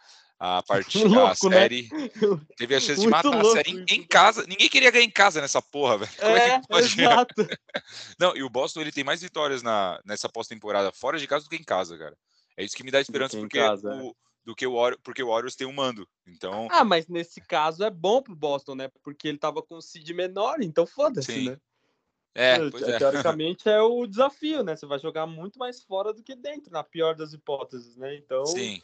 a 0.45 0.61
partida, 0.61 1.07
louco, 1.07 1.47
a 1.47 1.51
né? 1.51 1.57
série. 1.57 1.89
Né? 1.93 2.11
Teve 2.59 2.75
a 2.75 2.81
chance 2.81 3.01
de 3.01 3.07
matar 3.07 3.31
louco, 3.31 3.47
a 3.47 3.53
série 3.53 3.71
em, 3.71 3.85
em, 3.89 4.03
casa. 4.03 4.45
Ninguém 4.49 4.69
queria 4.69 4.91
ganhar 4.91 5.05
em 5.05 5.11
casa 5.11 5.41
nessa 5.41 5.63
porra, 5.63 5.99
velho. 5.99 6.11
Como 6.19 6.37
é, 6.37 6.49
é 6.49 6.61
que 6.61 6.67
pode 6.67 7.01
exato. 7.01 7.49
Não, 8.19 8.37
e 8.37 8.43
o 8.43 8.51
Boston 8.51 8.81
ele 8.81 8.91
tem 8.91 9.05
mais 9.05 9.23
vitórias 9.23 9.63
na, 9.63 10.01
nessa 10.05 10.29
pós-temporada 10.29 10.91
fora 10.91 11.17
de 11.17 11.29
casa 11.29 11.45
do 11.45 11.49
que 11.49 11.55
em 11.55 11.63
casa, 11.63 11.97
cara. 11.97 12.17
É 12.57 12.65
isso 12.65 12.77
que 12.77 12.83
me 12.83 12.91
dá 12.91 13.01
esperança, 13.01 13.39
porque 13.39 13.59
casa, 13.59 13.89
o, 13.89 14.09
é. 14.09 14.13
do 14.45 14.55
que 14.57 14.67
o 14.67 14.99
porque 15.05 15.23
o 15.23 15.29
Warriors 15.29 15.55
tem 15.55 15.67
um 15.67 15.73
mando. 15.73 16.09
Então. 16.27 16.67
Ah, 16.73 16.85
mas 16.85 17.07
nesse 17.07 17.41
caso 17.41 17.85
é 17.85 17.91
bom 17.91 18.21
pro 18.21 18.35
Boston, 18.35 18.75
né? 18.75 18.91
Porque 19.05 19.29
ele 19.29 19.39
tava 19.39 19.63
com 19.63 19.77
um 19.77 19.81
seed 19.81 20.11
menor, 20.11 20.61
então 20.61 20.85
foda-se, 20.85 21.51
né? 21.51 21.57
É, 22.35 22.57
é. 22.57 22.99
Teoricamente 22.99 23.69
é 23.69 23.81
o 23.81 24.07
desafio, 24.09 24.65
né? 24.65 24.75
Você 24.75 24.87
vai 24.87 24.99
jogar 24.99 25.25
muito 25.25 25.57
mais 25.57 25.83
fora 25.83 26.13
do 26.13 26.23
que 26.23 26.35
dentro, 26.35 26.73
na 26.73 26.83
pior 26.83 27.15
das 27.15 27.33
hipóteses, 27.33 27.97
né? 27.97 28.17
Então. 28.17 28.45
Sim. 28.45 28.83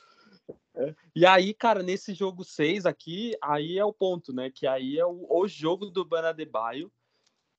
E 1.15 1.27
aí, 1.27 1.53
cara, 1.53 1.83
nesse 1.83 2.15
jogo 2.15 2.45
6 2.45 2.87
aqui, 2.87 3.37
aí 3.43 3.79
é 3.79 3.85
o 3.85 3.93
ponto, 3.93 4.33
né? 4.33 4.51
Que 4.51 4.67
aí 4.67 4.99
é 4.99 5.05
o, 5.05 5.27
o 5.29 5.49
jogo 5.49 5.87
do 5.87 6.05
Banadebaio, 6.05 6.91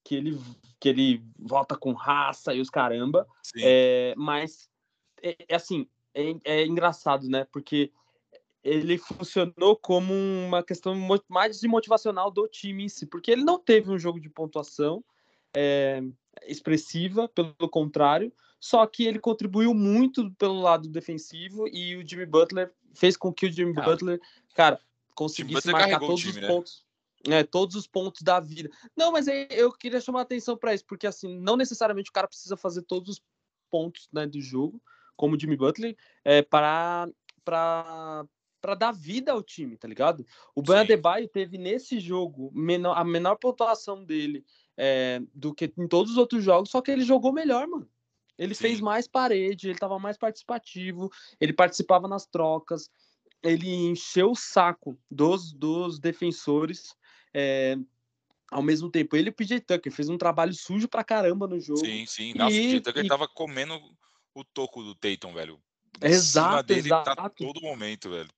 que 0.03 0.15
ele, 0.15 0.39
que 0.79 0.89
ele 0.89 1.23
volta 1.37 1.75
com 1.75 1.93
raça 1.93 2.53
e 2.53 2.61
os 2.61 2.69
caramba. 2.69 3.27
É, 3.57 4.13
mas, 4.17 4.69
é, 5.21 5.35
é 5.47 5.55
assim, 5.55 5.87
é, 6.13 6.35
é, 6.43 6.65
engraçado, 6.65 7.27
né? 7.27 7.45
Porque 7.51 7.91
ele 8.63 8.97
funcionou 8.97 9.75
como 9.75 10.13
uma 10.13 10.63
questão 10.63 10.95
mais 11.27 11.59
de 11.59 11.67
motivacional 11.67 12.29
do 12.29 12.47
time 12.47 12.83
em 12.83 12.89
si, 12.89 13.05
porque 13.05 13.31
ele 13.31 13.43
não 13.43 13.57
teve 13.57 13.89
um 13.89 13.97
jogo 13.97 14.19
de 14.19 14.29
pontuação 14.29 15.03
é, 15.55 16.01
expressiva, 16.45 17.27
pelo 17.29 17.53
contrário, 17.69 18.33
só 18.59 18.85
que 18.85 19.05
ele 19.05 19.19
contribuiu 19.19 19.73
muito 19.73 20.29
pelo 20.31 20.59
lado 20.59 20.89
defensivo 20.89 21.67
e 21.69 21.95
o 21.95 22.07
Jimmy 22.07 22.25
Butler 22.25 22.73
fez 22.93 23.17
com 23.17 23.33
que 23.33 23.45
o 23.45 23.51
Jimmy 23.51 23.73
ah. 23.77 23.81
Butler, 23.81 24.19
cara, 24.55 24.79
conseguisse 25.15 25.71
marcar 25.71 25.99
todos 25.99 26.19
time, 26.19 26.31
os 26.31 26.37
né? 26.37 26.47
pontos. 26.47 26.85
Né, 27.27 27.43
todos 27.43 27.75
os 27.75 27.85
pontos 27.85 28.21
da 28.21 28.39
vida. 28.39 28.69
Não, 28.95 29.11
mas 29.11 29.27
eu 29.27 29.73
queria 29.73 29.99
chamar 29.99 30.19
a 30.19 30.21
atenção 30.21 30.55
para 30.55 30.73
isso, 30.73 30.85
porque 30.85 31.05
assim, 31.05 31.37
não 31.37 31.57
necessariamente 31.57 32.09
o 32.09 32.13
cara 32.13 32.29
precisa 32.29 32.55
fazer 32.55 32.83
todos 32.83 33.17
os 33.17 33.21
pontos 33.69 34.07
né, 34.13 34.25
do 34.25 34.39
jogo, 34.39 34.81
como 35.17 35.35
o 35.35 35.39
Jimmy 35.39 35.57
Butler, 35.57 35.97
é, 36.23 36.41
para 36.41 37.09
para 37.43 38.75
dar 38.77 38.91
vida 38.91 39.31
ao 39.31 39.41
time, 39.41 39.77
tá 39.77 39.87
ligado? 39.87 40.25
O 40.53 40.61
Ban 40.61 40.81
Adebayo 40.81 41.27
teve 41.27 41.57
nesse 41.57 41.99
jogo 41.99 42.51
menor, 42.53 42.97
a 42.97 43.03
menor 43.03 43.35
pontuação 43.35 44.03
dele 44.03 44.45
é, 44.77 45.21
do 45.33 45.53
que 45.53 45.73
em 45.77 45.87
todos 45.87 46.11
os 46.11 46.17
outros 46.17 46.43
jogos, 46.43 46.69
só 46.69 46.81
que 46.81 46.91
ele 46.91 47.03
jogou 47.03 47.33
melhor, 47.33 47.67
mano. 47.67 47.89
Ele 48.39 48.55
Sim. 48.55 48.61
fez 48.61 48.79
mais 48.79 49.05
parede, 49.05 49.67
ele 49.67 49.73
estava 49.73 49.99
mais 49.99 50.17
participativo, 50.17 51.11
ele 51.41 51.51
participava 51.51 52.07
nas 52.07 52.25
trocas, 52.25 52.89
ele 53.43 53.69
encheu 53.69 54.31
o 54.31 54.35
saco 54.35 54.97
dos, 55.11 55.51
dos 55.51 55.99
defensores. 55.99 56.95
É, 57.33 57.75
ao 58.49 58.63
mesmo 58.63 58.89
tempo, 58.89 59.17
ele 59.17 59.27
e 59.27 59.31
o 59.31 59.33
PJ 59.33 59.59
Tucker 59.59 59.91
fez 59.91 60.07
um 60.07 60.17
trabalho 60.17 60.53
sujo 60.53 60.87
pra 60.87 61.03
caramba 61.03 61.47
no 61.47 61.59
jogo. 61.59 61.85
Sim, 61.85 62.05
sim. 62.05 62.33
Nossa, 62.33 62.55
e, 62.55 62.59
o 62.59 62.63
PJ 62.63 62.81
Tucker 62.81 63.05
e... 63.05 63.07
tava 63.09 63.27
comendo 63.27 63.77
o 64.33 64.43
toco 64.45 64.81
do 64.81 64.95
Tatum, 64.95 65.33
velho. 65.33 65.61
Exato, 66.01 66.63
dele 66.63 66.87
exato. 66.87 67.09
a 67.19 67.29
todo 67.29 67.61
momento, 67.61 68.09
velho. 68.09 68.29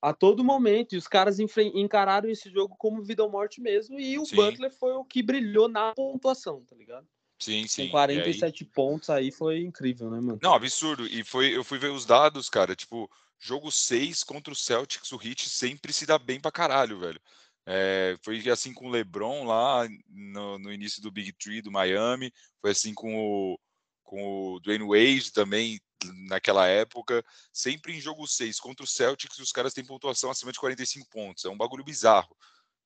A 0.00 0.14
todo 0.14 0.42
momento. 0.42 0.94
E 0.94 0.98
os 0.98 1.06
caras 1.06 1.38
encararam 1.38 2.30
esse 2.30 2.50
jogo 2.50 2.74
como 2.78 3.02
vida 3.02 3.22
ou 3.22 3.30
morte 3.30 3.60
mesmo. 3.60 4.00
E 4.00 4.18
o 4.18 4.24
sim. 4.24 4.36
Butler 4.36 4.72
foi 4.72 4.94
o 4.94 5.04
que 5.04 5.22
brilhou 5.22 5.68
na 5.68 5.92
pontuação, 5.94 6.64
tá 6.64 6.74
ligado? 6.74 7.06
Sim, 7.38 7.66
sim. 7.66 7.86
Com 7.86 7.92
47 7.92 8.62
aí... 8.62 8.70
pontos 8.70 9.10
aí 9.10 9.30
foi 9.30 9.60
incrível, 9.60 10.10
né, 10.10 10.20
mano? 10.20 10.38
Não, 10.42 10.54
absurdo. 10.54 11.06
E 11.06 11.24
foi, 11.24 11.56
eu 11.56 11.64
fui 11.64 11.78
ver 11.78 11.90
os 11.90 12.06
dados, 12.06 12.48
cara. 12.48 12.74
Tipo, 12.74 13.10
jogo 13.38 13.70
6 13.70 14.22
contra 14.22 14.52
o 14.52 14.56
Celtics, 14.56 15.12
o 15.12 15.16
Hit 15.16 15.48
sempre 15.48 15.92
se 15.92 16.06
dá 16.06 16.18
bem 16.18 16.40
pra 16.40 16.52
caralho, 16.52 16.98
velho. 16.98 17.20
É, 17.66 18.16
foi 18.22 18.46
assim 18.50 18.74
com 18.74 18.86
o 18.86 18.90
LeBron 18.90 19.44
lá 19.44 19.88
no, 20.08 20.58
no, 20.58 20.72
início 20.72 21.00
do 21.00 21.10
Big 21.10 21.32
Three 21.32 21.62
do 21.62 21.72
Miami. 21.72 22.32
Foi 22.60 22.70
assim 22.70 22.92
com 22.92 23.16
o, 23.16 23.58
com 24.02 24.22
o 24.54 24.60
Dwayne 24.60 24.86
Wade 24.86 25.32
também 25.32 25.80
naquela 26.28 26.66
época. 26.66 27.24
Sempre 27.52 27.96
em 27.96 28.00
jogo 28.00 28.26
6 28.26 28.60
contra 28.60 28.84
o 28.84 28.88
Celtics, 28.88 29.38
os 29.38 29.52
caras 29.52 29.72
têm 29.72 29.84
pontuação 29.84 30.30
acima 30.30 30.52
de 30.52 30.60
45 30.60 31.08
pontos. 31.08 31.44
É 31.44 31.48
um 31.48 31.56
bagulho 31.56 31.84
bizarro. 31.84 32.36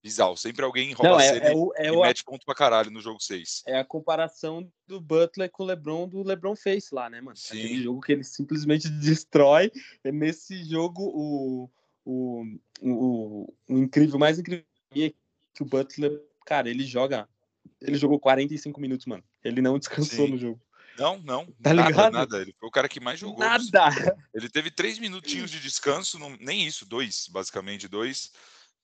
Bizarro. 0.09 0.37
Sempre 0.39 0.65
alguém 0.65 0.95
rouba 0.95 1.11
Não, 1.11 1.21
é, 1.21 1.51
é, 1.51 1.55
o, 1.55 1.73
é 1.77 1.89
e 1.89 1.91
o, 1.91 2.01
mete 2.01 2.25
ponto 2.25 2.47
pra 2.47 2.55
caralho 2.55 2.91
no 2.91 3.03
jogo 3.03 3.23
6. 3.23 3.65
É 3.67 3.79
a 3.79 3.85
comparação 3.85 4.67
do 4.87 4.99
Butler 4.99 5.51
com 5.51 5.63
o 5.63 5.67
LeBron 5.67 6.09
do 6.09 6.23
LeBron 6.23 6.57
Face 6.57 6.95
lá, 6.95 7.11
né, 7.11 7.21
mano? 7.21 7.37
Sim. 7.37 7.59
Aquele 7.59 7.83
jogo 7.83 8.01
que 8.01 8.13
ele 8.13 8.25
simplesmente 8.25 8.89
destrói. 9.01 9.71
É 10.03 10.11
nesse 10.11 10.65
jogo 10.65 11.03
o, 11.03 11.71
o, 12.07 12.45
o, 12.81 13.55
o 13.69 13.79
incrível, 13.79 14.19
mais 14.19 14.39
incrível 14.39 14.65
é 14.97 15.13
que 15.55 15.63
o 15.63 15.67
Butler, 15.67 16.19
cara, 16.47 16.71
ele 16.71 16.85
joga. 16.85 17.29
Ele 17.83 17.99
jogou 17.99 18.19
45 18.19 18.81
minutos, 18.81 19.05
mano. 19.05 19.23
Ele 19.45 19.61
não 19.61 19.79
descansou 19.79 20.25
Sim. 20.25 20.33
no 20.33 20.39
jogo. 20.39 20.61
Não, 20.99 21.19
não. 21.19 21.47
Tá 21.63 21.75
nada, 21.75 21.89
ligado? 21.91 22.13
nada. 22.15 22.41
Ele 22.41 22.55
foi 22.59 22.69
o 22.69 22.73
cara 22.73 22.89
que 22.89 22.99
mais 22.99 23.21
jogou. 23.21 23.39
Nada. 23.39 24.17
Ele 24.33 24.49
teve 24.49 24.71
três 24.71 24.99
minutinhos 24.99 25.51
de 25.51 25.61
descanso, 25.61 26.19
nem 26.41 26.67
isso, 26.67 26.87
dois, 26.87 27.29
basicamente, 27.29 27.87
dois 27.87 28.33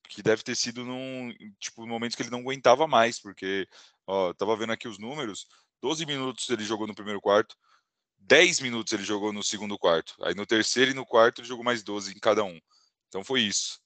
que 0.09 0.23
deve 0.23 0.43
ter 0.43 0.55
sido 0.55 0.85
num 0.85 1.33
tipo 1.59 1.87
momento 1.87 2.17
que 2.17 2.23
ele 2.23 2.31
não 2.31 2.41
aguentava 2.41 2.87
mais, 2.87 3.19
porque 3.19 3.67
ó, 4.07 4.33
tava 4.35 4.57
vendo 4.57 4.73
aqui 4.73 4.87
os 4.87 4.99
números, 4.99 5.47
12 5.81 6.07
minutos 6.07 6.49
ele 6.51 6.65
jogou 6.65 6.87
no 6.87 6.95
primeiro 6.95 7.21
quarto, 7.21 7.57
10 8.19 8.61
minutos 8.61 8.93
ele 8.93 9.05
jogou 9.05 9.33
no 9.33 9.43
segundo 9.43 9.79
quarto. 9.79 10.15
Aí 10.23 10.35
no 10.35 10.47
terceiro 10.47 10.91
e 10.91 10.95
no 10.95 11.05
quarto 11.05 11.41
ele 11.41 11.49
jogou 11.49 11.65
mais 11.65 11.83
12 11.83 12.13
em 12.13 12.19
cada 12.19 12.45
um. 12.45 12.59
Então 13.09 13.25
foi 13.25 13.43
isso. 13.43 13.81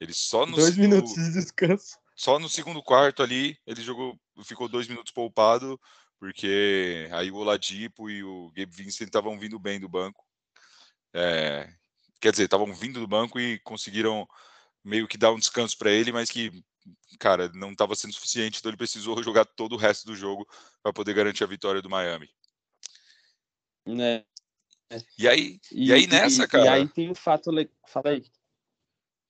Ele 0.00 0.12
só 0.12 0.44
no 0.46 0.56
dois 0.56 0.76
minutos 0.76 1.14
de 1.14 1.32
descanso. 1.32 1.96
Só 2.16 2.38
no 2.38 2.48
segundo 2.48 2.82
quarto 2.82 3.22
ali 3.22 3.56
ele 3.66 3.82
jogou, 3.82 4.18
ficou 4.44 4.68
dois 4.68 4.88
minutos 4.88 5.12
poupado, 5.12 5.80
porque 6.18 7.08
aí 7.12 7.30
o 7.30 7.36
Oladipo 7.36 8.10
e 8.10 8.22
o 8.22 8.50
Gabe 8.50 8.74
Vincent 8.74 9.06
estavam 9.06 9.38
vindo 9.38 9.58
bem 9.58 9.78
do 9.78 9.88
banco. 9.88 10.24
É, 11.12 11.68
quer 12.20 12.32
dizer, 12.32 12.44
estavam 12.44 12.72
vindo 12.74 13.00
do 13.00 13.06
banco 13.06 13.38
e 13.38 13.60
conseguiram 13.60 14.26
meio 14.84 15.08
que 15.08 15.16
dar 15.16 15.32
um 15.32 15.38
descanso 15.38 15.76
para 15.78 15.90
ele, 15.90 16.12
mas 16.12 16.30
que, 16.30 16.52
cara, 17.18 17.50
não 17.54 17.72
estava 17.72 17.94
sendo 17.94 18.12
suficiente, 18.12 18.58
então 18.58 18.70
ele 18.70 18.76
precisou 18.76 19.20
jogar 19.24 19.44
todo 19.44 19.74
o 19.74 19.78
resto 19.78 20.06
do 20.06 20.14
jogo 20.14 20.46
para 20.82 20.92
poder 20.92 21.14
garantir 21.14 21.42
a 21.42 21.48
vitória 21.48 21.80
do 21.80 21.90
Miami. 21.90 22.28
Né? 23.86 24.24
E 25.18 25.26
aí, 25.26 25.60
e, 25.72 25.88
e 25.88 25.92
aí 25.92 26.06
nessa, 26.06 26.44
e, 26.44 26.48
cara. 26.48 26.64
E 26.64 26.68
aí 26.68 26.88
tem 26.88 27.10
o 27.10 27.14
fato. 27.14 27.50
Fala 27.88 28.10
aí. 28.10 28.24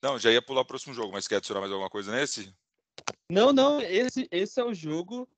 Não, 0.03 0.19
já 0.19 0.31
ia 0.31 0.43
pular 0.43 0.61
o 0.61 0.67
próximo 0.67 0.93
jogo, 0.93 1.13
mas 1.13 1.27
quer 1.27 1.37
adicionar 1.37 1.61
mais 1.61 1.73
alguma 1.73 1.89
coisa 1.89 2.13
nesse? 2.13 2.55
Não, 3.31 3.53
não, 3.53 3.81
esse, 3.81 4.29
esse 4.31 4.61
é 4.61 4.65
o 4.65 4.75
jogo 4.75 5.29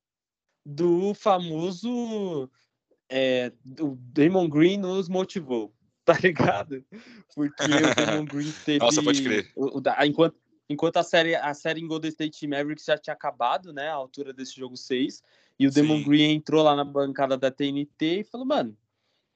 do 0.64 1.14
famoso. 1.14 2.50
É, 3.08 3.52
o 3.78 3.94
Damon 3.96 4.48
Green 4.48 4.78
nos 4.78 5.08
motivou 5.08 5.75
tá 6.06 6.14
ligado? 6.22 6.84
Porque 7.34 7.64
o 7.64 8.06
Damon 8.06 8.24
Green 8.24 8.52
teve. 8.64 8.78
Nossa, 8.78 9.02
pode 9.02 9.22
crer. 9.22 9.50
O, 9.56 9.78
o, 9.78 9.82
enquanto, 10.04 10.36
enquanto 10.70 10.96
a 10.98 11.02
série, 11.02 11.34
a 11.34 11.52
série 11.52 11.80
em 11.80 11.86
Golden 11.86 12.08
State 12.08 12.46
Mavericks 12.46 12.84
já 12.84 12.96
tinha 12.96 13.12
acabado, 13.12 13.72
né? 13.72 13.88
A 13.88 13.94
altura 13.94 14.32
desse 14.32 14.54
jogo 14.54 14.76
6. 14.76 15.22
E 15.58 15.66
o 15.66 15.72
Sim. 15.72 15.82
Demon 15.82 16.04
Green 16.04 16.32
entrou 16.32 16.62
lá 16.62 16.76
na 16.76 16.84
bancada 16.84 17.36
da 17.36 17.50
TNT 17.50 18.20
e 18.20 18.24
falou, 18.24 18.46
mano, 18.46 18.76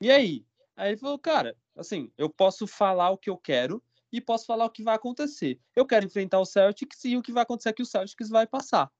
e 0.00 0.10
aí? 0.10 0.46
Aí 0.76 0.90
ele 0.90 0.96
falou, 0.96 1.18
cara, 1.18 1.56
assim, 1.76 2.10
eu 2.16 2.30
posso 2.30 2.66
falar 2.66 3.10
o 3.10 3.18
que 3.18 3.28
eu 3.28 3.36
quero 3.36 3.82
e 4.12 4.20
posso 4.20 4.46
falar 4.46 4.64
o 4.64 4.70
que 4.70 4.82
vai 4.82 4.94
acontecer. 4.94 5.58
Eu 5.74 5.84
quero 5.84 6.06
enfrentar 6.06 6.38
o 6.38 6.44
Celtics 6.44 7.04
e 7.04 7.16
o 7.16 7.22
que 7.22 7.32
vai 7.32 7.42
acontecer 7.42 7.70
é 7.70 7.72
que 7.72 7.82
o 7.82 7.86
Celtics 7.86 8.28
vai 8.28 8.46
passar. 8.46 8.90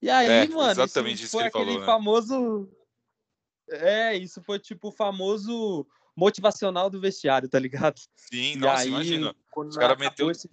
E 0.00 0.08
aí, 0.08 0.26
é, 0.26 0.48
mano, 0.48 0.70
exatamente 0.70 1.24
isso 1.24 1.32
foi 1.32 1.44
aquele 1.44 1.64
falou, 1.64 1.80
né? 1.80 1.86
famoso. 1.86 2.68
É, 3.70 4.16
isso 4.16 4.42
foi 4.42 4.58
tipo 4.58 4.88
o 4.88 4.92
famoso 4.92 5.86
motivacional 6.16 6.90
do 6.90 7.00
vestiário, 7.00 7.48
tá 7.48 7.58
ligado? 7.58 8.00
Sim, 8.16 8.52
e 8.52 8.56
nossa, 8.56 8.82
aí, 8.82 8.88
imagina. 8.88 9.34
Os 9.56 9.76
caras 9.76 9.98
meteu. 9.98 10.30
Esse... 10.30 10.48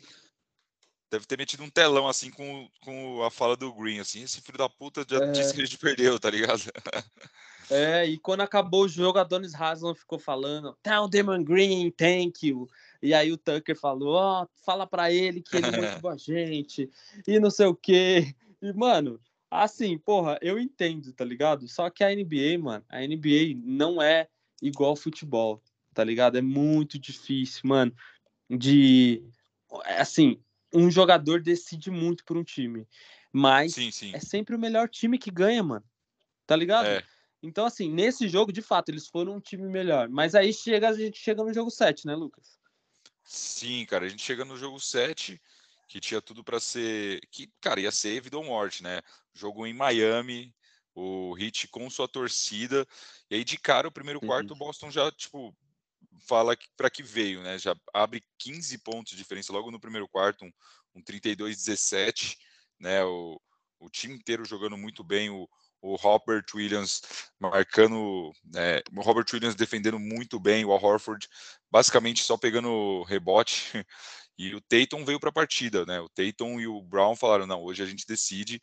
Deve 1.11 1.25
ter 1.25 1.37
metido 1.37 1.63
um 1.63 1.69
telão 1.69 2.07
assim 2.07 2.29
com, 2.29 2.69
com 2.81 3.23
a 3.23 3.31
fala 3.31 3.55
do 3.55 3.73
Green, 3.73 3.99
assim, 3.99 4.21
esse 4.21 4.41
filho 4.41 4.59
da 4.59 4.69
puta 4.69 5.03
já 5.09 5.23
é... 5.23 5.31
disse 5.31 5.53
que 5.53 5.61
a 5.61 5.65
gente 5.65 5.77
perdeu, 5.77 6.19
tá 6.19 6.29
ligado? 6.29 6.61
É, 7.71 8.03
e 8.03 8.17
quando 8.17 8.41
acabou 8.41 8.85
o 8.85 8.89
jogo, 8.89 9.19
a 9.19 9.23
Donis 9.23 9.53
Haslam 9.53 9.93
ficou 9.93 10.17
falando, 10.17 10.75
tell 10.81 11.07
Demon 11.07 11.43
Green, 11.43 11.91
thank 11.91 12.47
you. 12.47 12.67
E 12.99 13.13
aí 13.13 13.31
o 13.31 13.37
Tucker 13.37 13.79
falou, 13.79 14.15
ó, 14.15 14.43
oh, 14.43 14.47
fala 14.65 14.87
pra 14.87 15.11
ele 15.11 15.41
que 15.41 15.57
ele 15.57 15.69
motivou 16.01 16.09
a 16.09 16.17
gente, 16.17 16.89
e 17.27 17.39
não 17.39 17.51
sei 17.51 17.67
o 17.67 17.75
quê. 17.75 18.33
E, 18.59 18.73
mano, 18.73 19.21
assim, 19.51 19.99
porra, 19.99 20.39
eu 20.41 20.57
entendo, 20.57 21.13
tá 21.13 21.23
ligado? 21.23 21.67
Só 21.67 21.91
que 21.91 22.03
a 22.03 22.09
NBA, 22.09 22.57
mano, 22.59 22.83
a 22.89 23.01
NBA 23.01 23.53
não 23.63 24.01
é 24.01 24.27
igual 24.61 24.95
futebol, 24.95 25.61
tá 25.93 26.03
ligado? 26.03 26.37
É 26.37 26.41
muito 26.41 26.97
difícil, 26.99 27.61
mano, 27.65 27.93
de 28.49 29.23
assim, 29.97 30.41
um 30.73 30.89
jogador 30.89 31.41
decide 31.41 31.91
muito 31.91 32.23
por 32.23 32.37
um 32.37 32.43
time, 32.43 32.87
mas 33.31 33.73
sim, 33.73 33.91
sim. 33.91 34.11
é 34.13 34.19
sempre 34.19 34.55
o 34.55 34.59
melhor 34.59 34.89
time 34.89 35.17
que 35.17 35.31
ganha, 35.31 35.63
mano. 35.63 35.85
Tá 36.45 36.55
ligado? 36.55 36.87
É. 36.87 37.03
Então, 37.41 37.65
assim, 37.65 37.89
nesse 37.89 38.27
jogo, 38.27 38.51
de 38.51 38.61
fato, 38.61 38.89
eles 38.89 39.07
foram 39.07 39.35
um 39.35 39.39
time 39.39 39.67
melhor. 39.67 40.09
Mas 40.09 40.35
aí 40.35 40.51
chega, 40.51 40.89
a 40.89 40.93
gente 40.93 41.19
chega 41.19 41.43
no 41.43 41.53
jogo 41.53 41.69
7, 41.69 42.05
né, 42.05 42.15
Lucas? 42.15 42.59
Sim, 43.23 43.85
cara, 43.85 44.05
a 44.05 44.09
gente 44.09 44.23
chega 44.23 44.43
no 44.43 44.57
jogo 44.57 44.79
7, 44.79 45.39
que 45.87 45.99
tinha 45.99 46.21
tudo 46.21 46.43
para 46.43 46.59
ser. 46.59 47.21
Que, 47.31 47.49
cara, 47.61 47.79
ia 47.79 47.91
ser 47.91 48.21
vida 48.21 48.37
ou 48.37 48.43
morte, 48.43 48.83
né? 48.83 49.01
Jogo 49.33 49.65
em 49.65 49.73
Miami, 49.73 50.53
o 50.99 51.33
Hit 51.33 51.67
com 51.69 51.89
sua 51.89 52.07
torcida. 52.07 52.85
E 53.29 53.35
aí, 53.35 53.43
de 53.43 53.57
cara, 53.57 53.87
o 53.87 53.91
primeiro 53.91 54.19
quarto, 54.19 54.51
o 54.51 54.53
uhum. 54.53 54.59
Boston 54.59 54.91
já, 54.91 55.09
tipo, 55.11 55.55
fala 56.27 56.57
para 56.75 56.89
que 56.89 57.01
veio, 57.01 57.41
né? 57.41 57.57
Já 57.57 57.75
abre 57.93 58.23
15 58.37 58.77
pontos 58.79 59.11
de 59.11 59.17
diferença 59.17 59.53
logo 59.53 59.71
no 59.71 59.79
primeiro 59.79 60.07
quarto, 60.07 60.43
um, 60.43 60.51
um 60.95 61.01
32-17, 61.01 62.35
né? 62.79 63.03
O, 63.05 63.39
o 63.79 63.89
time 63.89 64.15
inteiro 64.15 64.43
jogando 64.43 64.77
muito 64.77 65.03
bem, 65.03 65.29
o, 65.29 65.47
o 65.81 65.95
Robert 65.95 66.45
Williams 66.53 67.01
marcando, 67.39 68.33
né, 68.43 68.81
o 68.93 69.01
Robert 69.01 69.25
Williams 69.31 69.55
defendendo 69.55 69.97
muito 69.97 70.37
bem, 70.37 70.65
o 70.65 70.71
Al 70.71 70.83
Horford 70.83 71.27
basicamente 71.71 72.23
só 72.23 72.37
pegando 72.37 73.03
rebote, 73.03 73.71
e 74.37 74.53
o 74.53 74.61
Tatum 74.61 75.05
veio 75.05 75.19
para 75.19 75.29
a 75.29 75.33
partida, 75.33 75.85
né? 75.85 75.99
O 76.01 76.09
Tatum 76.09 76.59
e 76.59 76.67
o 76.67 76.81
Brown 76.81 77.15
falaram: 77.15 77.47
não, 77.47 77.63
hoje 77.63 77.83
a 77.83 77.85
gente 77.85 78.05
decide, 78.05 78.61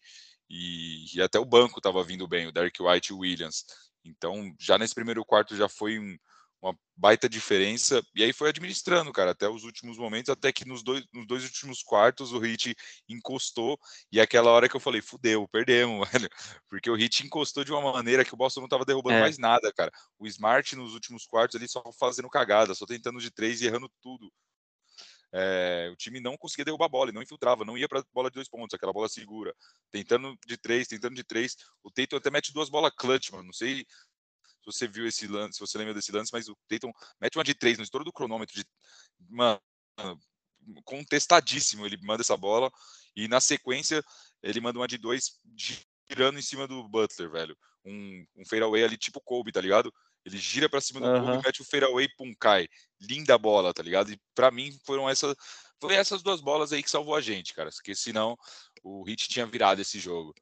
e, 0.48 1.04
e 1.14 1.20
até 1.22 1.38
o 1.38 1.44
banco 1.44 1.78
estava 1.78 2.02
vindo 2.02 2.26
bem, 2.26 2.46
o 2.46 2.52
Derek 2.52 2.82
White 2.82 3.10
e 3.10 3.14
o 3.14 3.18
Williams. 3.18 3.64
Então, 4.04 4.54
já 4.60 4.78
nesse 4.78 4.94
primeiro 4.94 5.24
quarto 5.24 5.56
já 5.56 5.68
foi 5.68 5.98
um, 5.98 6.16
uma 6.62 6.76
baita 6.96 7.28
diferença. 7.28 8.02
E 8.14 8.22
aí 8.22 8.32
foi 8.32 8.48
administrando, 8.48 9.12
cara, 9.12 9.32
até 9.32 9.48
os 9.48 9.64
últimos 9.64 9.98
momentos, 9.98 10.30
até 10.30 10.52
que 10.52 10.66
nos 10.66 10.82
dois, 10.82 11.04
nos 11.12 11.26
dois 11.26 11.44
últimos 11.44 11.82
quartos 11.82 12.32
o 12.32 12.38
Hit 12.38 12.74
encostou. 13.08 13.78
E 14.10 14.20
aquela 14.20 14.50
hora 14.50 14.68
que 14.68 14.76
eu 14.76 14.80
falei, 14.80 15.02
fudeu, 15.02 15.46
perdemos, 15.48 16.08
velho. 16.10 16.28
Porque 16.68 16.90
o 16.90 16.94
Hit 16.94 17.24
encostou 17.24 17.64
de 17.64 17.72
uma 17.72 17.92
maneira 17.92 18.24
que 18.24 18.34
o 18.34 18.36
Boston 18.36 18.62
não 18.62 18.68
tava 18.68 18.84
derrubando 18.84 19.16
é. 19.16 19.20
mais 19.20 19.38
nada, 19.38 19.72
cara. 19.72 19.90
O 20.18 20.26
Smart 20.26 20.74
nos 20.76 20.94
últimos 20.94 21.26
quartos 21.26 21.56
ali 21.56 21.68
só 21.68 21.82
fazendo 21.98 22.28
cagada, 22.28 22.74
só 22.74 22.86
tentando 22.86 23.20
de 23.20 23.30
três 23.30 23.60
e 23.60 23.66
errando 23.66 23.90
tudo. 24.02 24.30
É, 25.38 25.90
o 25.92 25.96
time 25.96 26.18
não 26.18 26.34
conseguia 26.34 26.64
derrubar 26.64 26.86
a 26.86 26.88
bola, 26.88 27.12
não 27.12 27.20
infiltrava, 27.20 27.62
não 27.62 27.76
ia 27.76 27.86
para 27.86 28.02
bola 28.10 28.30
de 28.30 28.36
dois 28.36 28.48
pontos, 28.48 28.72
aquela 28.72 28.90
bola 28.92 29.06
segura, 29.06 29.54
tentando 29.90 30.34
de 30.46 30.56
três, 30.56 30.88
tentando 30.88 31.14
de 31.14 31.22
três. 31.22 31.54
O 31.82 31.90
Tatum 31.90 32.16
até 32.16 32.30
mete 32.30 32.54
duas 32.54 32.70
bolas 32.70 32.90
clutch, 32.96 33.30
mano. 33.32 33.44
Não 33.44 33.52
sei 33.52 33.80
se 33.80 34.64
você 34.64 34.88
viu 34.88 35.06
esse 35.06 35.26
lance, 35.26 35.58
se 35.58 35.60
você 35.60 35.76
lembra 35.76 35.92
desse 35.92 36.10
lance, 36.10 36.32
mas 36.32 36.48
o 36.48 36.56
Tatum 36.66 36.90
mete 37.20 37.36
uma 37.36 37.44
de 37.44 37.54
três 37.54 37.76
no 37.76 37.84
estouro 37.84 38.02
do 38.02 38.12
cronômetro, 38.12 38.56
de, 38.56 38.64
mano, 39.28 39.60
contestadíssimo. 40.84 41.84
Ele 41.84 41.98
manda 42.02 42.22
essa 42.22 42.36
bola 42.36 42.72
e 43.14 43.28
na 43.28 43.38
sequência 43.38 44.02
ele 44.42 44.58
manda 44.58 44.78
uma 44.78 44.88
de 44.88 44.96
dois 44.96 45.38
girando 46.08 46.38
em 46.38 46.42
cima 46.42 46.66
do 46.66 46.88
Butler, 46.88 47.30
velho. 47.30 47.58
Um, 47.84 48.26
um 48.36 48.46
fadeaway 48.46 48.84
ali 48.84 48.96
tipo 48.96 49.20
Kobe, 49.20 49.52
tá 49.52 49.60
ligado? 49.60 49.92
Ele 50.26 50.38
gira 50.38 50.68
para 50.68 50.80
cima 50.80 50.98
do 50.98 51.06
uhum. 51.06 51.24
Kobe, 51.24 51.46
mete 51.46 51.62
o 51.62 51.64
fadeaway, 51.64 52.08
pum, 52.18 52.34
cai. 52.34 52.66
Linda 53.00 53.38
bola, 53.38 53.72
tá 53.72 53.80
ligado? 53.80 54.10
E 54.10 54.20
para 54.34 54.50
mim 54.50 54.76
foram 54.84 55.08
essas, 55.08 55.36
foi 55.80 55.94
essas 55.94 56.20
duas 56.20 56.40
bolas 56.40 56.72
aí 56.72 56.82
que 56.82 56.90
salvou 56.90 57.14
a 57.14 57.20
gente, 57.20 57.54
cara. 57.54 57.70
Porque 57.70 57.94
senão 57.94 58.36
o 58.82 59.08
Heat 59.08 59.28
tinha 59.28 59.46
virado 59.46 59.80
esse 59.80 60.00
jogo. 60.00 60.34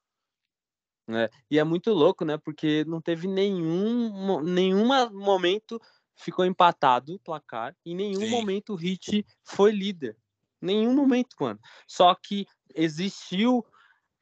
É, 1.07 1.29
e 1.51 1.59
é 1.59 1.65
muito 1.65 1.93
louco, 1.93 2.25
né? 2.25 2.39
Porque 2.39 2.83
não 2.87 2.99
teve 2.99 3.29
nenhum, 3.29 4.41
nenhum 4.41 4.87
momento 5.13 5.79
ficou 6.17 6.47
empatado 6.47 7.15
o 7.15 7.19
placar, 7.19 7.77
em 7.85 7.95
nenhum 7.95 8.21
Sim. 8.21 8.31
momento 8.31 8.73
o 8.73 8.77
Hit 8.77 9.27
foi 9.43 9.71
líder. 9.71 10.17
Nenhum 10.63 10.95
momento, 10.95 11.37
mano. 11.39 11.61
Só 11.87 12.15
que 12.15 12.47
existiu. 12.75 13.63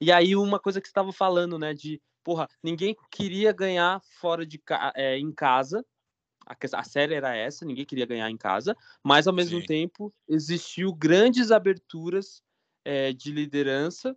E 0.00 0.11
aí, 0.11 0.35
uma 0.35 0.59
coisa 0.59 0.81
que 0.81 0.88
você 0.88 0.90
estava 0.90 1.12
falando, 1.12 1.57
né? 1.57 1.73
De, 1.73 2.02
porra, 2.22 2.48
ninguém 2.62 2.96
queria 3.10 3.52
ganhar 3.52 4.00
fora 4.20 4.46
de 4.46 4.60
é, 4.94 5.18
em 5.18 5.32
casa. 5.32 5.84
A, 6.46 6.56
a, 6.78 6.84
série 6.84 7.14
era 7.14 7.36
essa, 7.36 7.64
ninguém 7.64 7.84
queria 7.84 8.06
ganhar 8.06 8.28
em 8.28 8.36
casa, 8.36 8.76
mas 9.02 9.28
ao 9.28 9.34
mesmo 9.34 9.60
Sim. 9.60 9.66
tempo 9.66 10.12
existiu 10.28 10.92
grandes 10.92 11.52
aberturas 11.52 12.42
é, 12.84 13.12
de 13.12 13.30
liderança 13.30 14.16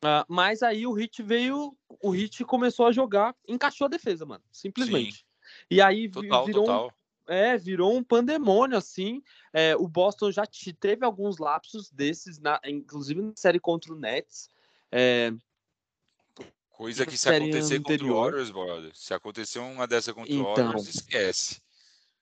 Uh, 0.00 0.24
mas 0.26 0.62
aí 0.62 0.86
o 0.86 0.92
Hit 0.92 1.22
veio, 1.22 1.76
o 2.02 2.10
Hit 2.10 2.42
começou 2.46 2.86
a 2.86 2.92
jogar, 2.92 3.36
encaixou 3.46 3.84
a 3.84 3.88
defesa, 3.88 4.24
mano, 4.24 4.42
simplesmente. 4.50 5.18
Sim. 5.18 5.24
E 5.70 5.80
aí 5.82 6.08
total, 6.08 6.46
virou, 6.46 6.64
total. 6.64 6.86
Um, 7.28 7.32
é, 7.32 7.58
virou 7.58 7.94
um 7.94 8.02
pandemônio, 8.02 8.78
assim. 8.78 9.22
É, 9.52 9.76
o 9.76 9.86
Boston 9.86 10.32
já 10.32 10.44
teve 10.78 11.04
alguns 11.04 11.36
lapsos 11.36 11.90
desses, 11.90 12.38
na, 12.38 12.58
inclusive 12.64 13.20
na 13.20 13.32
série 13.36 13.60
contra 13.60 13.92
o 13.92 13.98
Nets. 13.98 14.48
É, 14.90 15.32
Coisa 16.80 17.04
que 17.04 17.18
se 17.18 17.28
acontecer 17.28 17.76
anterior. 17.76 17.82
contra 17.82 18.06
o 18.06 18.20
Warriors, 18.22 18.50
brother, 18.50 18.90
se 18.94 19.12
acontecer 19.12 19.58
uma 19.58 19.86
dessa 19.86 20.14
contra 20.14 20.32
então, 20.32 20.50
o 20.50 20.54
Warriors, 20.56 20.88
esquece. 20.88 21.60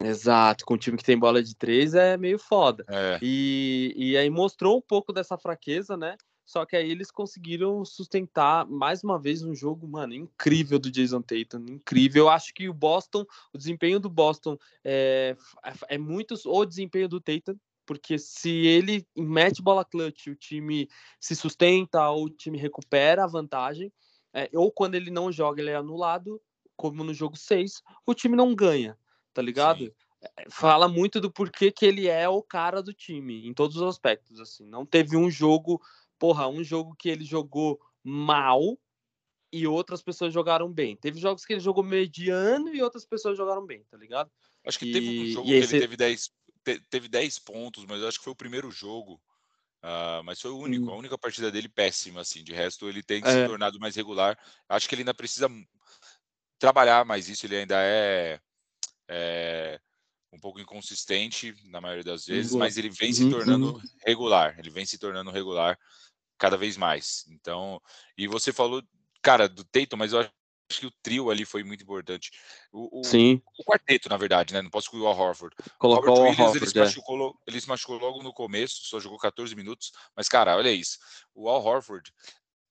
Exato, 0.03 0.65
com 0.67 0.75
um 0.75 0.77
time 0.77 0.97
que 0.97 1.05
tem 1.05 1.17
bola 1.17 1.41
de 1.41 1.55
três 1.55 1.95
é 1.95 2.17
meio 2.17 2.41
foda. 2.41 2.85
É. 2.89 3.21
E, 3.23 3.95
e 3.97 4.17
aí 4.17 4.29
mostrou 4.29 4.77
um 4.77 4.81
pouco 4.81 5.13
dessa 5.13 5.39
fraqueza, 5.39 5.97
né? 5.97 6.17
Só 6.45 6.67
que 6.67 6.75
aí 6.75 6.91
eles 6.91 7.09
conseguiram 7.09 7.85
sustentar 7.85 8.67
mais 8.67 9.05
uma 9.05 9.17
vez 9.17 9.45
um 9.45 9.55
jogo, 9.55 9.87
mano, 9.87 10.13
incrível 10.13 10.81
do 10.81 10.91
Jason 10.91 11.23
Tatum, 11.23 11.65
incrível. 11.69 12.25
Eu 12.25 12.29
acho 12.29 12.53
que 12.53 12.69
o 12.69 12.75
Boston, 12.75 13.25
o 13.53 13.59
desempenho 13.59 14.01
do 14.01 14.11
Boston 14.11 14.59
é, 14.85 15.37
é 15.89 15.97
muito 15.97 16.35
o 16.45 16.65
desempenho 16.65 17.09
do 17.09 17.21
Tatum, 17.21 17.57
porque 17.87 18.19
se 18.19 18.51
ele 18.51 19.07
mete 19.17 19.63
bola 19.63 19.85
clutch, 19.85 20.27
o 20.27 20.35
time 20.35 20.89
se 21.21 21.37
sustenta, 21.37 22.11
ou 22.11 22.25
o 22.25 22.31
time 22.31 22.59
recupera 22.59 23.23
a 23.23 23.29
vantagem, 23.29 23.93
é, 24.45 24.51
ou 24.53 24.71
quando 24.71 24.95
ele 24.95 25.11
não 25.11 25.31
joga, 25.33 25.61
ele 25.61 25.71
é 25.71 25.77
anulado, 25.77 26.41
como 26.77 27.03
no 27.03 27.15
jogo 27.15 27.37
6, 27.37 27.83
o 28.07 28.15
time 28.15 28.37
não 28.37 28.55
ganha, 28.55 28.97
tá 29.33 29.43
ligado? 29.43 29.85
Sim 29.85 29.93
é, 30.21 30.51
fala 30.51 30.89
muito 30.89 31.21
do 31.21 31.31
porquê 31.31 31.71
que 31.71 31.87
ele 31.87 32.09
é 32.09 32.29
o 32.29 32.43
cara 32.43 32.83
do 32.83 32.93
time, 32.93 33.47
em 33.47 33.55
todos 33.55 33.77
os 33.77 33.83
aspectos, 33.83 34.41
assim. 34.41 34.67
Não 34.67 34.85
teve 34.85 35.17
um 35.17 35.31
jogo 35.31 35.81
porra, 36.19 36.49
um 36.49 36.63
jogo 36.65 36.95
que 36.97 37.09
ele 37.09 37.25
jogou 37.25 37.81
mal 38.03 38.79
e 39.53 39.67
outras 39.67 40.03
pessoas 40.03 40.35
jogaram 40.35 40.71
bem. 40.71 40.97
Teve 40.97 41.21
jogos 41.21 41.45
que 41.45 41.53
ele 41.53 41.61
jogou 41.61 41.85
mediano 41.85 42.75
e 42.75 42.83
outras 42.83 43.07
pessoas 43.07 43.37
jogaram 43.37 43.65
bem, 43.65 43.85
tá 43.91 43.97
ligado? 43.97 44.31
Acho 44.67 44.79
que 44.79 44.87
e, 44.87 44.93
teve 44.93 45.21
um 45.21 45.27
jogo 45.27 45.47
que 45.47 45.55
esse... 45.55 45.77
ele 45.77 45.83
teve 45.83 45.97
10, 45.97 46.33
teve 46.91 47.09
10 47.09 47.39
pontos, 47.39 47.85
mas 47.87 48.03
acho 48.03 48.19
que 48.19 48.25
foi 48.25 48.33
o 48.33 48.37
primeiro 48.37 48.71
jogo. 48.71 49.21
Uh, 49.83 50.23
mas 50.25 50.41
foi 50.41 50.51
o 50.51 50.59
único, 50.59 50.87
hum. 50.87 50.91
a 50.91 50.97
única 50.97 51.17
partida 51.17 51.51
dele 51.51 51.69
péssima, 51.69 52.21
assim. 52.21 52.43
De 52.43 52.53
resto, 52.53 52.89
ele 52.89 53.03
tem 53.03 53.23
é. 53.25 53.31
se 53.31 53.47
tornado 53.47 53.79
mais 53.79 53.95
regular. 53.95 54.39
Acho 54.69 54.89
que 54.89 54.95
ele 54.95 55.03
ainda 55.03 55.15
precisa 55.15 55.49
trabalhar 56.59 57.05
mais 57.05 57.29
isso. 57.29 57.47
Ele 57.47 57.57
ainda 57.57 57.77
é, 57.79 58.41
é 59.09 59.81
um 60.33 60.39
pouco 60.39 60.61
inconsistente 60.61 61.55
na 61.67 61.81
maioria 61.81 62.05
das 62.05 62.27
vezes, 62.27 62.55
mas 62.55 62.77
ele 62.77 62.91
vem 62.91 63.13
se 63.13 63.25
uhum, 63.25 63.31
tornando 63.31 63.75
uhum. 63.75 63.83
regular. 64.05 64.59
Ele 64.59 64.71
vem 64.71 64.85
se 64.85 64.99
tornando 64.99 65.31
regular 65.31 65.79
cada 66.37 66.57
vez 66.57 66.77
mais. 66.77 67.25
Então, 67.29 67.81
e 68.17 68.27
você 68.27 68.53
falou, 68.53 68.83
cara, 69.23 69.49
do 69.49 69.65
Tatum, 69.65 69.97
mas 69.97 70.13
eu 70.13 70.29
acho 70.71 70.81
que 70.81 70.87
o 70.87 70.93
trio 71.03 71.31
ali 71.31 71.45
foi 71.45 71.65
muito 71.65 71.83
importante. 71.83 72.31
O, 72.73 73.01
o, 73.01 73.05
Sim. 73.05 73.43
o 73.59 73.65
quarteto, 73.65 74.09
na 74.09 74.17
verdade, 74.17 74.53
né? 74.53 74.63
Não 74.63 74.71
posso 74.71 74.87
excluir 74.87 75.03
o 75.03 75.07
Al 75.07 75.19
Horford. 75.19 75.55
Colocou 75.79 76.19
o 76.19 76.23
Williams, 76.23 76.39
Horford, 76.39 76.59
ele, 76.59 76.71
se 76.71 76.79
é. 76.79 76.85
machucou, 76.85 77.41
ele 77.47 77.61
se 77.61 77.69
machucou 77.69 77.99
logo 77.99 78.23
no 78.23 78.33
começo, 78.33 78.85
só 78.85 79.01
jogou 79.01 79.19
14 79.19 79.55
minutos. 79.55 79.93
Mas, 80.17 80.29
cara, 80.29 80.57
olha 80.57 80.71
isso. 80.71 80.99
O 81.35 81.49
Al 81.49 81.65
Horford 81.65 82.13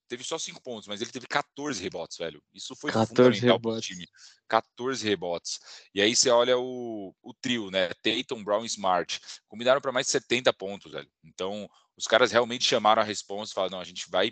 teve 0.07 0.23
só 0.23 0.38
5 0.38 0.62
pontos, 0.62 0.88
mas 0.88 1.01
ele 1.01 1.12
teve 1.12 1.27
14 1.27 1.81
rebotes, 1.81 2.17
velho. 2.17 2.41
Isso 2.53 2.75
foi 2.75 2.91
fundamental 2.91 3.60
para 3.60 3.71
o 3.71 3.81
time. 3.81 4.07
14 4.47 5.07
rebotes. 5.07 5.60
E 5.93 6.01
aí 6.01 6.15
você 6.15 6.29
olha 6.29 6.57
o, 6.57 7.13
o 7.21 7.33
trio, 7.33 7.69
né? 7.69 7.89
Tatum, 8.01 8.43
Brown 8.43 8.63
Smart. 8.65 9.19
Combinaram 9.47 9.81
para 9.81 9.91
mais 9.91 10.05
de 10.05 10.13
70 10.13 10.53
pontos, 10.53 10.91
velho. 10.91 11.10
Então, 11.23 11.69
os 11.97 12.05
caras 12.05 12.31
realmente 12.31 12.63
chamaram 12.63 13.01
a 13.01 13.05
resposta 13.05 13.51
e 13.51 13.55
falaram: 13.55 13.73
não, 13.73 13.81
a 13.81 13.86
gente 13.86 14.10
vai 14.10 14.31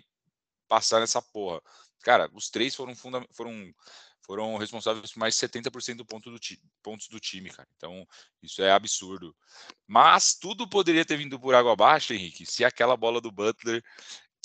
passar 0.67 0.99
nessa 0.99 1.21
porra. 1.21 1.61
Cara, 2.03 2.29
os 2.33 2.49
três 2.49 2.75
foram, 2.75 2.95
funda 2.95 3.25
foram, 3.31 3.73
foram 4.21 4.57
responsáveis 4.57 5.11
por 5.11 5.19
mais 5.19 5.35
de 5.35 5.47
70% 5.47 5.97
do 5.97 6.05
ponto 6.05 6.31
do 6.31 6.39
pontos 6.83 7.07
do 7.07 7.19
time, 7.19 7.49
cara. 7.49 7.67
Então, 7.75 8.05
isso 8.41 8.61
é 8.61 8.71
absurdo. 8.71 9.35
Mas 9.87 10.35
tudo 10.35 10.69
poderia 10.69 11.05
ter 11.05 11.17
vindo 11.17 11.39
por 11.39 11.55
água 11.55 11.73
abaixo, 11.73 12.13
Henrique, 12.13 12.45
se 12.45 12.63
aquela 12.63 12.95
bola 12.95 13.19
do 13.19 13.31
Butler 13.31 13.83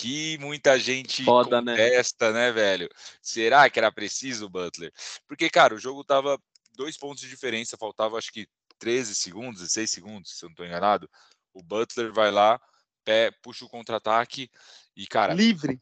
que 0.01 0.39
muita 0.39 0.79
gente 0.79 1.23
Foda, 1.25 1.61
né? 1.61 1.73
contesta, 1.73 2.33
né? 2.33 2.47
né, 2.47 2.53
velho? 2.53 2.89
Será 3.21 3.69
que 3.69 3.79
era 3.79 3.93
preciso 3.93 4.47
o 4.47 4.49
Butler? 4.49 4.91
Porque, 5.29 5.51
cara, 5.51 5.75
o 5.75 5.79
jogo 5.79 6.03
tava 6.03 6.41
dois 6.75 6.97
pontos 6.97 7.21
de 7.21 7.29
diferença, 7.29 7.77
faltava 7.77 8.17
acho 8.17 8.33
que 8.33 8.49
13 8.79 9.15
segundos, 9.15 9.61
16 9.61 9.91
segundos, 9.91 10.39
se 10.39 10.45
eu 10.45 10.49
não 10.49 10.57
tô 10.57 10.65
enganado. 10.65 11.09
O 11.53 11.63
Butler 11.63 12.13
vai 12.13 12.31
lá, 12.31 12.59
pé, 13.05 13.31
puxa 13.43 13.67
o 13.67 13.69
contra-ataque 13.69 14.51
e, 14.97 15.07
cara. 15.07 15.35
Livre. 15.35 15.79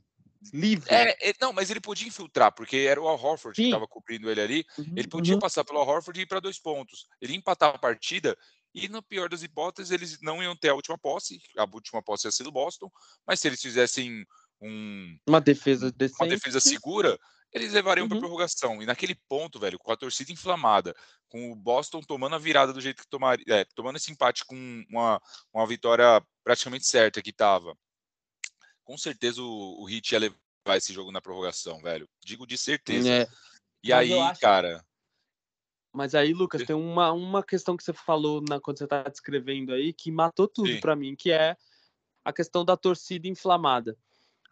Livre. 0.53 0.89
É, 0.93 1.31
é, 1.31 1.35
não, 1.41 1.53
mas 1.53 1.71
ele 1.71 1.81
podia 1.81 2.07
infiltrar, 2.07 2.53
porque 2.53 2.77
era 2.77 3.01
o 3.01 3.09
Al 3.09 3.21
Horford 3.21 3.57
Sim. 3.57 3.63
que 3.63 3.69
estava 3.69 3.89
cobrindo 3.89 4.31
ele 4.31 4.41
ali. 4.41 4.65
Uhum, 4.79 4.93
ele 4.97 5.09
podia 5.09 5.35
uhum. 5.35 5.41
passar 5.41 5.65
pelo 5.65 5.81
Al 5.81 5.89
Horford 5.89 6.19
e 6.19 6.23
ir 6.23 6.27
para 6.27 6.41
dois 6.41 6.59
pontos. 6.59 7.07
Ele 7.21 7.35
empatar 7.35 7.75
a 7.75 7.79
partida 7.79 8.37
e, 8.75 8.89
no 8.89 9.03
pior 9.03 9.29
das 9.29 9.43
hipóteses, 9.43 9.91
eles 9.91 10.19
não 10.21 10.43
iam 10.43 10.57
ter 10.57 10.69
a 10.69 10.75
última 10.75 10.97
posse. 10.97 11.41
A 11.57 11.65
última 11.65 12.03
posse 12.03 12.29
ia 12.29 12.33
ser 12.33 12.45
do 12.45 12.53
Boston. 12.53 12.89
Mas 13.27 13.41
se 13.41 13.49
eles 13.49 13.61
fizessem 13.61 14.25
um, 14.61 15.19
uma 15.27 15.41
defesa 15.41 15.91
decente. 15.91 16.23
uma 16.23 16.29
defesa 16.29 16.61
segura, 16.61 17.19
eles 17.53 17.73
levariam 17.73 18.05
uhum. 18.05 18.09
para 18.09 18.19
prorrogação. 18.19 18.83
E 18.83 18.87
naquele 18.87 19.17
ponto, 19.29 19.59
velho, 19.59 19.79
com 19.79 19.91
a 19.91 19.97
torcida 19.97 20.33
inflamada, 20.33 20.95
com 21.29 21.51
o 21.51 21.57
Boston 21.57 22.01
tomando 22.01 22.37
a 22.37 22.39
virada 22.39 22.73
do 22.73 22.81
jeito 22.81 23.03
que 23.03 23.09
tomaria, 23.09 23.45
é, 23.49 23.65
tomando 23.75 23.97
esse 23.97 24.13
empate 24.13 24.45
com 24.45 24.85
uma, 24.89 25.21
uma 25.53 25.67
vitória 25.67 26.23
praticamente 26.45 26.87
certa 26.87 27.23
que 27.23 27.31
estava, 27.31 27.77
com 28.89 28.97
certeza 28.97 29.43
o, 29.43 29.83
o 29.83 29.89
Heat 29.89 30.13
ia 30.13 30.19
levar 30.19 30.77
esse 30.77 30.93
jogo 30.93 31.13
na 31.13 31.21
prorrogação, 31.21 31.79
velho. 31.81 32.09
Digo 32.25 32.47
de 32.47 32.57
certeza. 32.57 33.09
É. 33.09 33.29
E 33.85 33.91
Mas 33.91 33.99
aí, 33.99 34.19
acho... 34.19 34.41
cara. 34.41 34.85
Mas 35.93 36.15
aí, 36.15 36.33
Lucas, 36.33 36.65
tem 36.65 36.75
uma, 36.75 37.13
uma 37.13 37.43
questão 37.43 37.77
que 37.77 37.85
você 37.85 37.93
falou 37.93 38.43
na, 38.49 38.59
quando 38.61 38.79
você 38.79 38.85
está 38.85 39.03
descrevendo 39.03 39.75
aí 39.75 39.93
que 39.93 40.11
matou 40.11 40.49
tudo 40.49 40.81
para 40.81 40.97
mim, 40.97 41.15
que 41.15 41.31
é 41.31 41.57
a 42.25 42.33
questão 42.33 42.65
da 42.65 42.77
torcida 42.77 43.29
inflamada. 43.29 43.97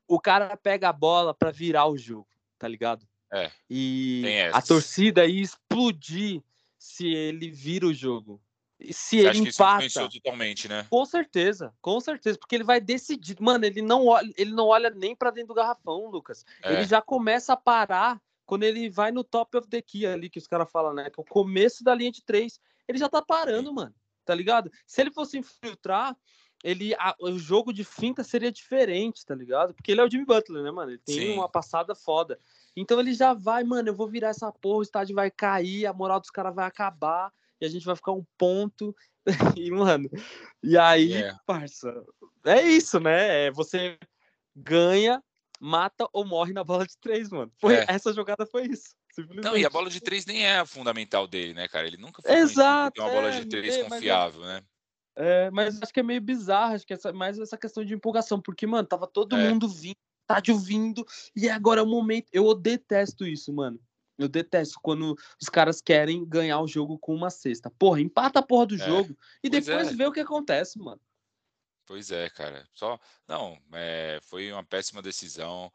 O 0.06 0.20
cara 0.20 0.54
pega 0.56 0.88
a 0.90 0.92
bola 0.92 1.32
para 1.34 1.50
virar 1.50 1.86
o 1.86 1.96
jogo 1.96 2.28
tá 2.58 2.68
ligado? 2.68 3.06
É. 3.32 3.50
E 3.68 4.22
a 4.52 4.62
torcida 4.62 5.26
ia 5.26 5.42
explodir 5.42 6.42
se 6.78 7.06
ele 7.06 7.50
vira 7.50 7.86
o 7.86 7.94
jogo. 7.94 8.40
Se 8.78 9.22
Você 9.22 9.28
ele 9.28 9.48
empata. 9.48 9.84
isso 9.86 10.08
totalmente, 10.08 10.68
né? 10.68 10.86
Com 10.90 11.04
certeza, 11.06 11.72
com 11.80 11.98
certeza, 11.98 12.38
porque 12.38 12.54
ele 12.54 12.64
vai 12.64 12.80
decidir. 12.80 13.36
Mano, 13.40 13.64
ele 13.64 13.80
não 13.80 14.06
olha, 14.06 14.30
ele 14.36 14.52
não 14.52 14.66
olha 14.66 14.90
nem 14.90 15.16
para 15.16 15.30
dentro 15.30 15.48
do 15.48 15.54
garrafão, 15.54 16.10
Lucas. 16.10 16.44
É. 16.62 16.74
Ele 16.74 16.84
já 16.84 17.00
começa 17.00 17.54
a 17.54 17.56
parar 17.56 18.20
quando 18.44 18.64
ele 18.64 18.90
vai 18.90 19.10
no 19.10 19.24
top 19.24 19.56
of 19.56 19.68
the 19.68 19.80
key 19.80 20.06
ali, 20.06 20.28
que 20.28 20.38
os 20.38 20.46
caras 20.46 20.70
falam, 20.70 20.92
né? 20.92 21.08
Que 21.08 21.18
é 21.18 21.22
o 21.22 21.24
começo 21.24 21.82
da 21.82 21.94
linha 21.94 22.12
de 22.12 22.22
três. 22.22 22.60
Ele 22.86 22.98
já 22.98 23.08
tá 23.08 23.22
parando, 23.22 23.70
Sim. 23.70 23.74
mano. 23.74 23.94
Tá 24.24 24.34
ligado? 24.34 24.70
Se 24.86 25.00
ele 25.00 25.10
fosse 25.10 25.38
infiltrar, 25.38 26.14
ele 26.62 26.94
a, 26.96 27.14
o 27.20 27.38
jogo 27.38 27.72
de 27.72 27.82
finta 27.82 28.22
seria 28.22 28.52
diferente, 28.52 29.24
tá 29.24 29.34
ligado? 29.34 29.72
Porque 29.72 29.90
ele 29.90 30.00
é 30.00 30.04
o 30.04 30.10
Jimmy 30.10 30.26
Butler, 30.26 30.62
né, 30.62 30.70
mano? 30.70 30.90
Ele 30.90 30.98
tem 30.98 31.18
Sim. 31.18 31.34
uma 31.34 31.48
passada 31.48 31.94
foda. 31.94 32.38
Então 32.76 33.00
ele 33.00 33.14
já 33.14 33.32
vai, 33.32 33.64
mano, 33.64 33.88
eu 33.88 33.94
vou 33.94 34.08
virar 34.08 34.28
essa 34.28 34.52
porra, 34.52 34.78
o 34.78 34.82
estádio 34.82 35.14
vai 35.14 35.30
cair, 35.30 35.86
a 35.86 35.92
moral 35.94 36.20
dos 36.20 36.30
caras 36.30 36.54
vai 36.54 36.66
acabar 36.66 37.32
e 37.60 37.66
a 37.66 37.68
gente 37.68 37.84
vai 37.84 37.96
ficar 37.96 38.12
um 38.12 38.24
ponto. 38.38 38.94
e, 39.58 39.70
mano, 39.70 40.08
e 40.62 40.76
aí, 40.76 41.12
yeah. 41.12 41.40
parça, 41.46 41.92
é 42.44 42.62
isso, 42.62 43.00
né? 43.00 43.46
É, 43.46 43.50
você 43.50 43.98
ganha, 44.54 45.22
mata 45.60 46.08
ou 46.12 46.24
morre 46.24 46.52
na 46.52 46.62
bola 46.62 46.86
de 46.86 46.96
três, 46.98 47.30
mano. 47.30 47.50
Foi, 47.58 47.74
é. 47.74 47.86
Essa 47.88 48.12
jogada 48.12 48.46
foi 48.46 48.66
isso. 48.66 48.94
Não, 49.42 49.56
e 49.56 49.64
a 49.64 49.70
bola 49.70 49.88
de 49.88 50.00
três 50.00 50.26
nem 50.26 50.44
é 50.44 50.58
a 50.58 50.66
fundamental 50.66 51.26
dele, 51.26 51.54
né, 51.54 51.66
cara? 51.68 51.86
Ele 51.86 51.96
nunca 51.96 52.20
foi 52.20 52.32
Exato, 52.32 53.00
uma 53.00 53.10
bola 53.10 53.30
de 53.30 53.38
é, 53.38 53.44
três 53.46 53.76
é, 53.76 53.84
confiável, 53.84 54.42
né? 54.42 54.62
É, 55.16 55.50
mas 55.50 55.80
acho 55.82 55.92
que 55.92 56.00
é 56.00 56.02
meio 56.02 56.20
bizarro, 56.20 56.74
acho 56.74 56.86
que 56.86 56.92
é 56.92 57.12
mais 57.12 57.38
essa 57.38 57.56
questão 57.56 57.82
de 57.82 57.94
empolgação, 57.94 58.40
porque, 58.40 58.66
mano, 58.66 58.86
tava 58.86 59.06
todo 59.06 59.34
é. 59.34 59.48
mundo 59.48 59.66
vindo, 59.66 59.96
estádio 60.20 60.58
vindo, 60.58 61.04
e 61.34 61.48
agora 61.48 61.80
é 61.80 61.82
o 61.82 61.86
momento. 61.86 62.26
Eu 62.30 62.54
detesto 62.54 63.26
isso, 63.26 63.52
mano. 63.52 63.80
Eu 64.18 64.28
detesto 64.28 64.78
quando 64.82 65.16
os 65.40 65.48
caras 65.48 65.80
querem 65.80 66.24
ganhar 66.24 66.60
o 66.60 66.68
jogo 66.68 66.98
com 66.98 67.14
uma 67.14 67.30
cesta. 67.30 67.70
Porra, 67.70 68.00
empata 68.00 68.38
a 68.38 68.42
porra 68.42 68.66
do 68.66 68.74
é. 68.76 68.78
jogo 68.78 69.16
e 69.42 69.50
pois 69.50 69.64
depois 69.64 69.88
é. 69.88 69.94
vê 69.94 70.06
o 70.06 70.12
que 70.12 70.20
acontece, 70.20 70.78
mano. 70.78 71.00
Pois 71.86 72.10
é, 72.10 72.28
cara. 72.30 72.68
Só. 72.74 72.98
Não, 73.28 73.58
é, 73.72 74.18
foi 74.22 74.50
uma 74.52 74.64
péssima 74.64 75.00
decisão. 75.00 75.72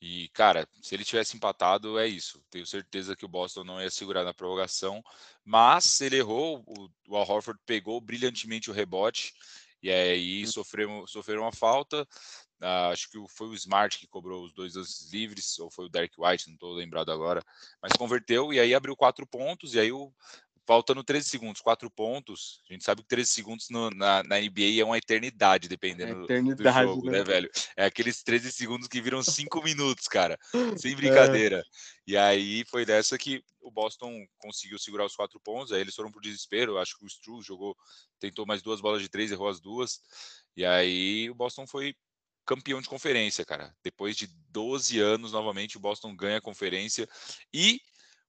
E, 0.00 0.28
cara, 0.28 0.68
se 0.80 0.94
ele 0.94 1.04
tivesse 1.04 1.36
empatado, 1.36 1.98
é 1.98 2.06
isso. 2.06 2.40
Tenho 2.48 2.64
certeza 2.64 3.16
que 3.16 3.24
o 3.24 3.28
Boston 3.28 3.64
não 3.64 3.82
ia 3.82 3.90
segurar 3.90 4.22
na 4.22 4.32
prorrogação. 4.32 5.02
Mas 5.44 6.00
ele 6.00 6.16
errou, 6.16 6.62
o, 6.66 6.88
o 7.08 7.16
Al 7.16 7.28
Horford 7.28 7.60
pegou 7.66 8.00
brilhantemente 8.00 8.70
o 8.70 8.72
rebote. 8.74 9.34
E 9.82 9.90
aí 9.90 10.44
hum. 10.44 10.46
sofreu, 10.46 11.06
sofreram 11.06 11.42
uma 11.42 11.52
falta. 11.52 12.06
Uh, 12.60 12.90
acho 12.92 13.08
que 13.08 13.18
foi 13.28 13.46
o 13.46 13.54
Smart 13.54 13.96
que 13.98 14.08
cobrou 14.08 14.44
os 14.44 14.52
dois 14.52 14.74
lances 14.74 15.12
livres, 15.12 15.58
ou 15.60 15.70
foi 15.70 15.84
o 15.86 15.88
Derek 15.88 16.14
White, 16.18 16.48
não 16.48 16.54
estou 16.54 16.72
lembrado 16.72 17.12
agora, 17.12 17.40
mas 17.80 17.94
converteu 17.94 18.52
e 18.52 18.58
aí 18.58 18.74
abriu 18.74 18.96
quatro 18.96 19.24
pontos. 19.24 19.74
E 19.74 19.80
aí 19.80 19.92
o, 19.92 20.12
faltando 20.68 21.02
13 21.02 21.26
segundos, 21.26 21.62
4 21.62 21.90
pontos. 21.90 22.60
A 22.68 22.74
gente 22.74 22.84
sabe 22.84 23.00
que 23.00 23.08
13 23.08 23.30
segundos 23.30 23.70
no, 23.70 23.88
na, 23.88 24.22
na, 24.22 24.38
NBA 24.38 24.78
é 24.78 24.84
uma 24.84 24.98
eternidade, 24.98 25.66
dependendo 25.66 26.24
eternidade, 26.24 26.86
do 26.86 26.94
jogo, 26.94 27.10
né? 27.10 27.18
né? 27.18 27.24
velho? 27.24 27.50
É 27.74 27.86
aqueles 27.86 28.22
13 28.22 28.52
segundos 28.52 28.86
que 28.86 29.00
viram 29.00 29.22
5 29.22 29.62
minutos, 29.64 30.06
cara. 30.06 30.38
Sem 30.76 30.92
é. 30.92 30.94
brincadeira. 30.94 31.60
É. 31.60 31.62
E 32.06 32.16
aí 32.18 32.64
foi 32.66 32.84
dessa 32.84 33.16
que 33.16 33.42
o 33.62 33.70
Boston 33.70 34.26
conseguiu 34.36 34.78
segurar 34.78 35.06
os 35.06 35.16
quatro 35.16 35.40
pontos. 35.40 35.72
Aí 35.72 35.80
eles 35.80 35.94
foram 35.94 36.12
pro 36.12 36.20
desespero. 36.20 36.76
Acho 36.76 36.98
que 36.98 37.06
o 37.06 37.08
Stru 37.08 37.40
jogou, 37.40 37.74
tentou 38.20 38.44
mais 38.44 38.60
duas 38.60 38.82
bolas 38.82 39.00
de 39.00 39.08
três, 39.08 39.32
errou 39.32 39.48
as 39.48 39.60
duas. 39.60 40.02
E 40.54 40.66
aí 40.66 41.30
o 41.30 41.34
Boston 41.34 41.66
foi 41.66 41.94
campeão 42.44 42.82
de 42.82 42.90
conferência, 42.90 43.42
cara. 43.42 43.74
Depois 43.82 44.14
de 44.14 44.26
12 44.50 45.00
anos, 45.00 45.32
novamente, 45.32 45.78
o 45.78 45.80
Boston 45.80 46.14
ganha 46.14 46.36
a 46.36 46.42
conferência. 46.42 47.08
E 47.54 47.80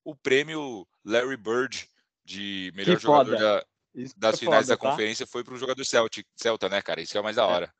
o 0.05 0.15
prêmio 0.15 0.87
Larry 1.03 1.35
Bird 1.35 1.85
de 2.29 2.71
melhor 2.75 2.95
que 2.95 3.01
jogador 3.01 3.35
da, 3.35 3.65
das 4.15 4.35
é 4.35 4.37
finais 4.37 4.67
foda, 4.67 4.77
da 4.77 4.77
tá? 4.77 4.89
conferência 4.91 5.25
foi 5.25 5.43
para 5.43 5.55
o 5.55 5.57
jogador 5.57 5.83
Celtic, 5.83 6.27
Celta, 6.35 6.69
né, 6.69 6.79
cara? 6.81 7.01
Isso 7.01 7.17
é 7.17 7.21
o 7.21 7.23
mais 7.23 7.37
da 7.37 7.41
é. 7.41 7.45
hora. 7.45 7.65
É. 7.65 7.79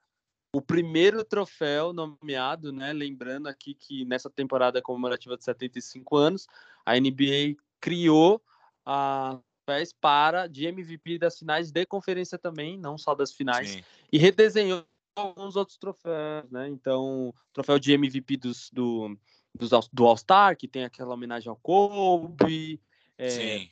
O 0.51 0.62
primeiro 0.62 1.23
troféu 1.23 1.93
nomeado, 1.93 2.73
né? 2.73 2.91
Lembrando 2.91 3.47
aqui 3.47 3.75
que 3.75 4.03
nessa 4.05 4.31
temporada 4.31 4.81
comemorativa 4.81 5.38
de 5.38 5.43
75 5.43 6.17
anos, 6.17 6.47
a 6.83 6.99
NBA 6.99 7.55
criou 7.79 8.41
a 8.83 9.39
pés 9.67 9.93
para 9.93 10.47
de 10.47 10.65
MVP 10.65 11.19
das 11.19 11.38
finais 11.38 11.71
de 11.71 11.85
conferência 11.85 12.39
também, 12.39 12.75
não 12.79 12.97
só 12.97 13.13
das 13.13 13.31
finais, 13.31 13.69
Sim. 13.69 13.83
e 14.12 14.17
redesenhou 14.17 14.83
alguns 15.15 15.55
outros 15.55 15.77
troféus, 15.77 16.49
né? 16.49 16.67
Então, 16.69 17.31
troféu 17.53 17.77
de 17.77 17.93
MVP 17.93 18.38
dos, 18.38 18.71
do, 18.71 19.15
dos, 19.53 19.69
do 19.93 20.07
All-Star, 20.07 20.57
que 20.57 20.67
tem 20.67 20.83
aquela 20.83 21.13
homenagem 21.13 21.49
ao 21.49 21.55
Kobe. 21.55 22.81
É, 23.15 23.67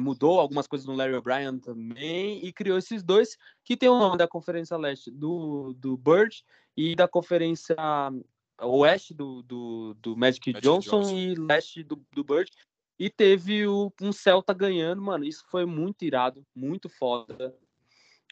mudou 0.00 0.40
algumas 0.40 0.66
coisas 0.66 0.86
no 0.86 0.94
Larry 0.94 1.14
O'Brien 1.14 1.58
também 1.58 2.44
e 2.44 2.52
criou 2.52 2.78
esses 2.78 3.02
dois 3.02 3.36
que 3.64 3.76
tem 3.76 3.88
o 3.88 3.98
nome 3.98 4.16
da 4.16 4.26
Conferência 4.26 4.76
Leste 4.76 5.10
do, 5.10 5.72
do 5.74 5.96
Bird 5.96 6.44
e 6.76 6.94
da 6.96 7.06
Conferência 7.06 7.76
Oeste 8.60 9.14
do, 9.14 9.42
do, 9.42 9.94
do 10.00 10.16
Magic, 10.16 10.52
Magic 10.52 10.66
Johnson, 10.66 11.00
Johnson, 11.02 11.16
e 11.16 11.34
Leste 11.34 11.82
do, 11.82 12.02
do 12.12 12.24
Bird. 12.24 12.50
E 12.98 13.10
teve 13.10 13.66
o, 13.66 13.92
um 14.00 14.12
Celta 14.12 14.54
ganhando, 14.54 15.02
mano. 15.02 15.24
Isso 15.24 15.44
foi 15.50 15.66
muito 15.66 16.04
irado, 16.04 16.44
muito 16.54 16.88
foda. 16.88 17.54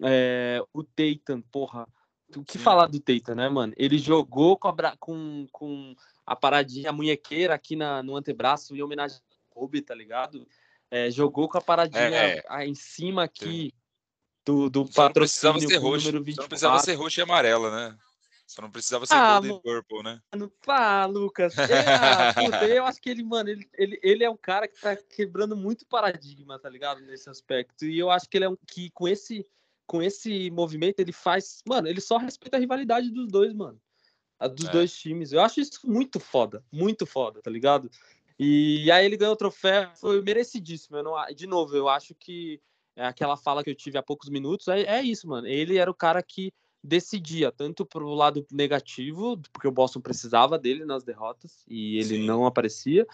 É, 0.02 0.62
o 0.72 0.82
Teitan, 0.82 1.40
porra. 1.42 1.86
O 2.34 2.42
que 2.42 2.58
Sim. 2.58 2.64
falar 2.64 2.86
do 2.86 2.98
Teitan, 2.98 3.34
né, 3.34 3.48
mano? 3.48 3.72
Ele 3.76 3.98
jogou 3.98 4.56
com 4.56 4.68
a, 4.68 4.96
com, 4.98 5.46
com 5.52 5.94
a 6.26 6.34
paradinha, 6.34 6.90
a 6.90 6.92
munhequeira 6.92 7.54
aqui 7.54 7.76
na, 7.76 8.02
no 8.02 8.16
antebraço 8.16 8.74
em 8.74 8.82
homenagem 8.82 9.18
ao 9.18 9.60
Kobe, 9.62 9.82
tá 9.82 9.94
ligado? 9.94 10.46
É, 10.94 11.10
jogou 11.10 11.48
com 11.48 11.58
a 11.58 11.60
paradinha 11.60 12.00
é, 12.00 12.44
é. 12.48 12.66
em 12.66 12.74
cima 12.74 13.24
aqui 13.24 13.74
do, 14.46 14.70
do 14.70 14.86
Só 14.86 15.08
patrocínio 15.08 15.54
não 15.54 15.58
precisava 15.58 15.60
ser 15.60 15.76
roxo, 15.78 16.06
número 16.06 16.24
24. 16.24 16.34
Só 16.36 16.42
não 16.42 16.48
precisava 16.48 16.78
ser 16.78 16.94
roxo 16.94 17.20
e 17.20 17.22
amarela, 17.22 17.70
né? 17.74 17.98
Só 18.46 18.62
não 18.62 18.70
precisava 18.70 19.04
ser 19.04 19.14
ah, 19.14 19.40
Golden 19.40 19.60
Purple, 19.60 20.02
né? 20.04 20.20
Mano, 20.32 20.52
pá, 20.64 21.04
Lucas. 21.06 21.56
É, 21.58 22.32
puta, 22.34 22.64
eu 22.66 22.84
acho 22.84 23.00
que 23.00 23.10
ele, 23.10 23.24
mano, 23.24 23.48
ele, 23.48 23.68
ele, 23.76 23.98
ele 24.04 24.22
é 24.22 24.30
um 24.30 24.36
cara 24.36 24.68
que 24.68 24.80
tá 24.80 24.94
quebrando 24.94 25.56
muito 25.56 25.84
paradigma, 25.84 26.60
tá 26.60 26.68
ligado? 26.68 27.00
Nesse 27.00 27.28
aspecto. 27.28 27.86
E 27.86 27.98
eu 27.98 28.08
acho 28.08 28.28
que 28.28 28.36
ele 28.36 28.44
é 28.44 28.48
um 28.48 28.56
que 28.64 28.90
com 28.90 29.08
esse 29.08 29.44
com 29.86 30.00
esse 30.00 30.48
movimento 30.50 31.00
ele 31.00 31.12
faz, 31.12 31.60
mano, 31.66 31.88
ele 31.88 32.00
só 32.00 32.18
respeita 32.18 32.56
a 32.56 32.60
rivalidade 32.60 33.10
dos 33.10 33.26
dois, 33.26 33.52
mano. 33.52 33.80
A 34.38 34.46
dos 34.46 34.66
é. 34.66 34.70
dois 34.70 34.96
times. 34.96 35.32
Eu 35.32 35.40
acho 35.40 35.60
isso 35.60 35.80
muito 35.84 36.20
foda, 36.20 36.62
muito 36.70 37.04
foda, 37.04 37.42
tá 37.42 37.50
ligado? 37.50 37.90
E 38.38 38.90
aí 38.90 39.04
ele 39.04 39.16
ganhou 39.16 39.34
o 39.34 39.38
troféu, 39.38 39.90
foi 39.94 40.20
merecidíssimo. 40.22 41.02
Não, 41.02 41.14
de 41.34 41.46
novo, 41.46 41.76
eu 41.76 41.88
acho 41.88 42.14
que 42.14 42.60
é 42.96 43.06
aquela 43.06 43.36
fala 43.36 43.62
que 43.62 43.70
eu 43.70 43.74
tive 43.74 43.98
há 43.98 44.02
poucos 44.02 44.28
minutos 44.28 44.68
é, 44.68 44.82
é 44.82 45.02
isso, 45.02 45.28
mano. 45.28 45.46
Ele 45.46 45.78
era 45.78 45.90
o 45.90 45.94
cara 45.94 46.22
que 46.22 46.52
decidia 46.82 47.50
tanto 47.50 47.86
pro 47.86 48.12
lado 48.12 48.46
negativo, 48.52 49.40
porque 49.52 49.66
o 49.66 49.72
Boston 49.72 50.00
precisava 50.00 50.58
dele 50.58 50.84
nas 50.84 51.02
derrotas 51.02 51.64
e 51.66 51.96
ele 51.96 52.16
Sim. 52.18 52.26
não 52.26 52.44
aparecia, 52.44 53.06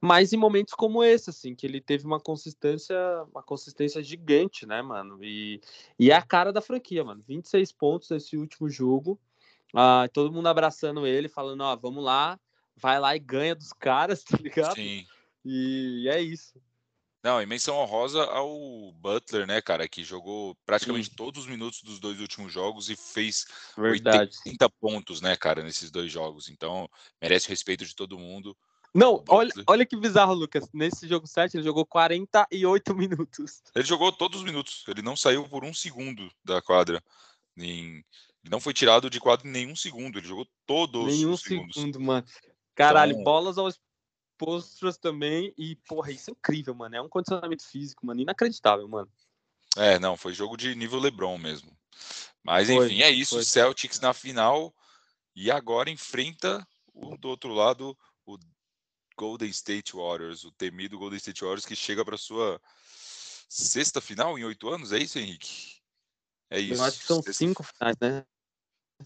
mas 0.00 0.32
em 0.32 0.36
momentos 0.36 0.74
como 0.74 1.02
esse, 1.02 1.30
assim, 1.30 1.54
que 1.54 1.66
ele 1.66 1.80
teve 1.80 2.06
uma 2.06 2.20
consistência, 2.20 2.96
uma 3.32 3.42
consistência 3.42 4.02
gigante, 4.02 4.64
né, 4.64 4.80
mano? 4.80 5.18
E, 5.22 5.60
e 5.98 6.12
é 6.12 6.14
a 6.14 6.22
cara 6.22 6.52
da 6.52 6.60
franquia, 6.60 7.02
mano. 7.02 7.24
26 7.26 7.72
pontos 7.72 8.08
nesse 8.10 8.36
último 8.36 8.68
jogo. 8.68 9.18
Ah, 9.74 10.08
todo 10.12 10.32
mundo 10.32 10.46
abraçando 10.46 11.04
ele, 11.04 11.28
falando, 11.28 11.62
ó, 11.62 11.74
vamos 11.76 12.04
lá, 12.04 12.38
vai 12.80 12.98
lá 12.98 13.14
e 13.14 13.18
ganha 13.18 13.54
dos 13.54 13.72
caras, 13.72 14.22
tá 14.24 14.36
ligado? 14.38 14.74
Sim. 14.74 15.06
E 15.44 16.08
é 16.08 16.20
isso. 16.20 16.60
Não, 17.22 17.42
e 17.42 17.46
menção 17.46 17.76
honrosa 17.76 18.22
ao 18.24 18.92
Butler, 18.92 19.46
né, 19.46 19.60
cara, 19.60 19.88
que 19.88 20.04
jogou 20.04 20.56
praticamente 20.64 21.08
Sim. 21.08 21.16
todos 21.16 21.42
os 21.42 21.50
minutos 21.50 21.82
dos 21.82 21.98
dois 21.98 22.20
últimos 22.20 22.52
jogos 22.52 22.88
e 22.88 22.96
fez 22.96 23.44
Verdade. 23.76 24.36
80 24.46 24.70
pontos, 24.70 25.20
né, 25.20 25.36
cara, 25.36 25.62
nesses 25.62 25.90
dois 25.90 26.12
jogos. 26.12 26.48
Então, 26.48 26.88
merece 27.20 27.46
o 27.46 27.50
respeito 27.50 27.84
de 27.84 27.94
todo 27.94 28.18
mundo. 28.18 28.56
Não, 28.94 29.22
olha, 29.28 29.52
olha 29.66 29.84
que 29.84 29.96
bizarro, 29.96 30.32
Lucas. 30.32 30.68
Nesse 30.72 31.06
jogo 31.06 31.26
7, 31.26 31.56
ele 31.56 31.64
jogou 31.64 31.84
48 31.84 32.94
minutos. 32.94 33.62
Ele 33.74 33.84
jogou 33.84 34.12
todos 34.12 34.38
os 34.40 34.44
minutos. 34.44 34.84
Ele 34.88 35.02
não 35.02 35.16
saiu 35.16 35.46
por 35.48 35.64
um 35.64 35.74
segundo 35.74 36.30
da 36.44 36.62
quadra. 36.62 37.02
Em... 37.56 37.96
Ele 38.42 38.50
não 38.50 38.60
foi 38.60 38.72
tirado 38.72 39.10
de 39.10 39.20
quadro 39.20 39.46
em 39.46 39.50
nenhum 39.50 39.76
segundo. 39.76 40.18
Ele 40.18 40.26
jogou 40.26 40.48
todos 40.66 41.06
nenhum 41.06 41.32
os 41.32 41.42
segundos. 41.42 41.74
segundo, 41.74 42.00
mano. 42.00 42.26
Caralho, 42.78 43.12
então... 43.12 43.24
bolas 43.24 43.58
aos 43.58 43.80
posters 44.38 44.96
também. 44.96 45.52
E, 45.58 45.74
porra, 45.88 46.12
isso 46.12 46.30
é 46.30 46.32
incrível, 46.32 46.74
mano. 46.74 46.94
É 46.94 47.02
um 47.02 47.08
condicionamento 47.08 47.66
físico, 47.66 48.06
mano. 48.06 48.20
Inacreditável, 48.20 48.86
mano. 48.88 49.10
É, 49.76 49.98
não, 49.98 50.16
foi 50.16 50.32
jogo 50.32 50.56
de 50.56 50.74
nível 50.76 51.00
LeBron 51.00 51.36
mesmo. 51.38 51.76
Mas, 52.42 52.68
foi, 52.68 52.86
enfim, 52.86 53.02
é 53.02 53.10
isso. 53.10 53.34
Foi. 53.34 53.44
Celtics 53.44 53.98
na 54.00 54.14
final. 54.14 54.72
E 55.34 55.50
agora 55.50 55.90
enfrenta 55.90 56.66
o, 56.94 57.16
do 57.16 57.28
outro 57.28 57.52
lado 57.52 57.98
o 58.24 58.38
Golden 59.16 59.50
State 59.50 59.94
Warriors, 59.94 60.44
o 60.44 60.52
temido 60.52 60.98
Golden 60.98 61.16
State 61.16 61.42
Warriors, 61.42 61.66
que 61.66 61.74
chega 61.74 62.04
para 62.04 62.16
sua 62.16 62.60
sexta 63.48 64.00
final 64.00 64.38
em 64.38 64.44
oito 64.44 64.68
anos. 64.68 64.92
É 64.92 64.98
isso, 64.98 65.18
Henrique? 65.18 65.80
É 66.50 66.60
isso. 66.60 66.80
Eu 66.80 66.84
acho 66.84 66.98
que 67.00 67.04
são 67.04 67.22
sexta... 67.22 67.44
cinco 67.44 67.62
finais, 67.64 67.96
né? 68.00 68.24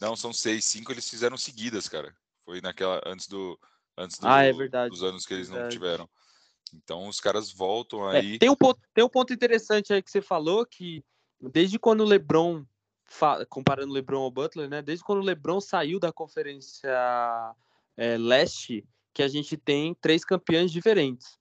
Não, 0.00 0.14
são 0.14 0.32
seis. 0.32 0.64
Cinco 0.64 0.92
eles 0.92 1.08
fizeram 1.08 1.36
seguidas, 1.36 1.88
cara. 1.88 2.14
Foi 2.44 2.60
naquela 2.60 3.00
antes 3.06 3.28
do 3.28 3.58
antes 3.96 4.18
do, 4.18 4.26
ah, 4.26 4.42
é 4.42 4.52
verdade. 4.52 4.90
dos 4.90 5.02
anos 5.02 5.26
que 5.26 5.34
eles 5.34 5.48
não 5.48 5.68
tiveram. 5.68 6.08
Então 6.74 7.06
os 7.08 7.20
caras 7.20 7.52
voltam 7.52 8.10
é, 8.10 8.18
aí. 8.18 8.34
É, 8.36 8.38
tem, 8.38 8.48
um 8.48 8.56
ponto, 8.56 8.80
tem 8.94 9.04
um 9.04 9.08
ponto 9.08 9.32
interessante 9.32 9.92
aí 9.92 10.02
que 10.02 10.10
você 10.10 10.22
falou 10.22 10.64
que 10.64 11.04
desde 11.40 11.78
quando 11.78 12.00
o 12.02 12.06
LeBron, 12.06 12.64
comparando 13.48 13.90
o 13.90 13.94
LeBron 13.94 14.22
ao 14.22 14.30
Butler, 14.30 14.68
né? 14.68 14.80
Desde 14.80 15.04
quando 15.04 15.18
o 15.18 15.24
LeBron 15.24 15.60
saiu 15.60 16.00
da 16.00 16.12
conferência 16.12 16.90
é, 17.96 18.16
leste, 18.16 18.86
que 19.12 19.22
a 19.22 19.28
gente 19.28 19.56
tem 19.56 19.94
três 19.94 20.24
campeões 20.24 20.72
diferentes. 20.72 21.36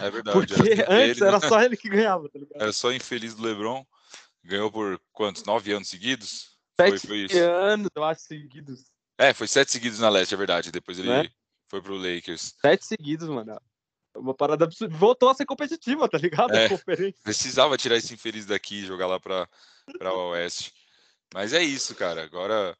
É 0.00 0.10
verdade. 0.10 0.36
Porque 0.46 0.72
era 0.72 0.92
antes 0.92 1.22
era 1.22 1.38
né? 1.38 1.48
só 1.48 1.62
ele 1.62 1.76
que 1.76 1.88
ganhava, 1.88 2.28
tá 2.28 2.38
ligado? 2.38 2.60
Era 2.60 2.72
só 2.72 2.92
infeliz 2.92 3.34
do 3.34 3.42
LeBron. 3.42 3.84
Ganhou 4.44 4.70
por 4.70 5.00
quantos? 5.12 5.44
Nove 5.44 5.72
anos 5.72 5.88
seguidos? 5.88 6.56
Sete 6.80 7.06
foi, 7.06 7.28
foi 7.28 7.40
anos, 7.40 7.88
eu 7.94 8.04
acho, 8.04 8.22
seguidos. 8.22 8.89
É, 9.20 9.34
foi 9.34 9.46
sete 9.46 9.70
seguidos 9.70 9.98
na 9.98 10.08
leste, 10.08 10.32
é 10.32 10.36
verdade. 10.36 10.72
Depois 10.72 10.98
ele 10.98 11.10
é? 11.10 11.30
foi 11.68 11.82
pro 11.82 11.94
Lakers. 11.94 12.54
Sete 12.58 12.86
seguidos, 12.86 13.28
mano. 13.28 13.60
Uma 14.16 14.32
parada 14.32 14.64
absurda. 14.64 14.96
Voltou 14.96 15.28
a 15.28 15.34
ser 15.34 15.44
competitiva, 15.44 16.08
tá 16.08 16.16
ligado? 16.16 16.54
É, 16.56 16.68
precisava 17.22 17.76
tirar 17.76 17.96
esse 17.96 18.14
infeliz 18.14 18.46
daqui 18.46 18.76
e 18.76 18.86
jogar 18.86 19.06
lá 19.06 19.20
pra, 19.20 19.46
pra 19.98 20.14
Oeste. 20.14 20.72
Mas 21.34 21.52
é 21.52 21.62
isso, 21.62 21.94
cara. 21.94 22.24
Agora 22.24 22.74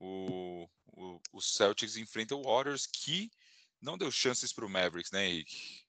o, 0.00 0.68
o, 0.88 1.20
o 1.32 1.40
Celtics 1.40 1.96
enfrenta 1.96 2.34
o 2.34 2.42
Warriors, 2.42 2.86
que 2.86 3.30
não 3.80 3.96
deu 3.96 4.10
chances 4.10 4.52
pro 4.52 4.68
Mavericks, 4.68 5.12
né, 5.12 5.28
Henrique? 5.28 5.84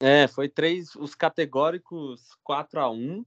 É, 0.00 0.26
foi 0.26 0.48
três, 0.48 0.94
os 0.96 1.14
categóricos 1.14 2.22
4 2.42 2.80
a 2.80 2.90
1 2.90 3.24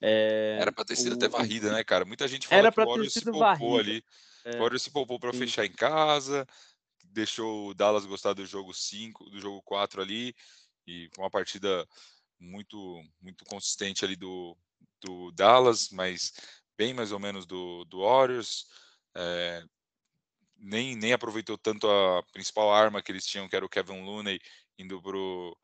é, 0.00 0.58
Era 0.60 0.72
pra 0.72 0.84
ter 0.84 0.96
sido 0.96 1.12
o... 1.12 1.14
até 1.14 1.28
varrida, 1.28 1.72
né, 1.72 1.84
cara? 1.84 2.04
Muita 2.04 2.26
gente 2.26 2.48
fala 2.48 2.58
Era 2.58 2.72
que 2.72 2.80
o 2.80 2.84
Warriors 2.84 3.12
se 3.12 3.22
poupou 3.22 3.40
varrida. 3.40 3.78
ali. 3.78 4.04
É. 4.46 4.56
O 4.56 4.60
Warriors 4.60 4.82
se 4.82 4.90
poupou 4.90 5.18
Sim. 5.32 5.38
fechar 5.38 5.66
em 5.66 5.72
casa, 5.72 6.46
deixou 7.04 7.70
o 7.70 7.74
Dallas 7.74 8.06
gostar 8.06 8.32
do 8.32 8.46
jogo 8.46 8.72
5, 8.72 9.28
do 9.28 9.40
jogo 9.40 9.60
4 9.62 10.00
ali, 10.00 10.32
e 10.86 11.10
uma 11.18 11.28
partida 11.28 11.84
muito 12.38 13.02
muito 13.20 13.44
consistente 13.44 14.04
ali 14.04 14.14
do, 14.14 14.56
do 15.00 15.32
Dallas, 15.32 15.90
mas 15.90 16.32
bem 16.78 16.94
mais 16.94 17.10
ou 17.10 17.18
menos 17.18 17.44
do, 17.44 17.84
do 17.86 18.02
Warriors. 18.02 18.66
É, 19.16 19.64
nem, 20.58 20.94
nem 20.94 21.12
aproveitou 21.12 21.58
tanto 21.58 21.90
a 21.90 22.22
principal 22.32 22.72
arma 22.72 23.02
que 23.02 23.10
eles 23.10 23.26
tinham, 23.26 23.48
que 23.48 23.56
era 23.56 23.66
o 23.66 23.68
Kevin 23.68 24.04
Looney, 24.04 24.38
indo 24.78 25.02
pro 25.02 25.56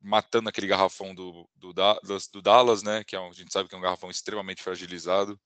matando 0.00 0.48
aquele 0.48 0.66
garrafão 0.66 1.14
do, 1.14 1.48
do, 1.56 1.72
do 1.72 2.42
Dallas, 2.42 2.82
né? 2.82 3.04
Que 3.04 3.16
é 3.16 3.20
um, 3.20 3.30
a 3.30 3.32
gente 3.32 3.52
sabe 3.52 3.68
que 3.68 3.74
é 3.74 3.78
um 3.78 3.82
garrafão 3.82 4.10
extremamente 4.10 4.62
fragilizado. 4.62 5.40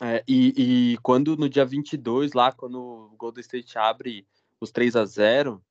É, 0.00 0.22
e, 0.28 0.92
e, 0.92 0.98
quando 0.98 1.36
no 1.36 1.48
dia 1.48 1.64
22, 1.64 2.32
lá, 2.32 2.52
quando 2.52 2.80
o 2.80 3.16
Golden 3.16 3.40
State 3.40 3.76
abre 3.76 4.26
os 4.60 4.70
3 4.70 4.94
a 4.96 5.04
0 5.04 5.64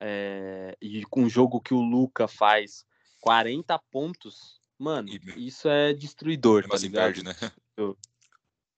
é, 0.00 0.76
e 0.80 1.04
com 1.04 1.24
o 1.24 1.28
jogo 1.28 1.60
que 1.60 1.74
o 1.74 1.80
Luca 1.80 2.26
faz 2.26 2.86
40 3.20 3.78
pontos, 3.90 4.60
mano, 4.78 5.10
isso 5.36 5.68
é 5.68 5.92
destruidor, 5.92 6.66
tá 6.66 6.78
ligado? 6.78 7.22
Perde, 7.22 7.24
né? 7.24 7.34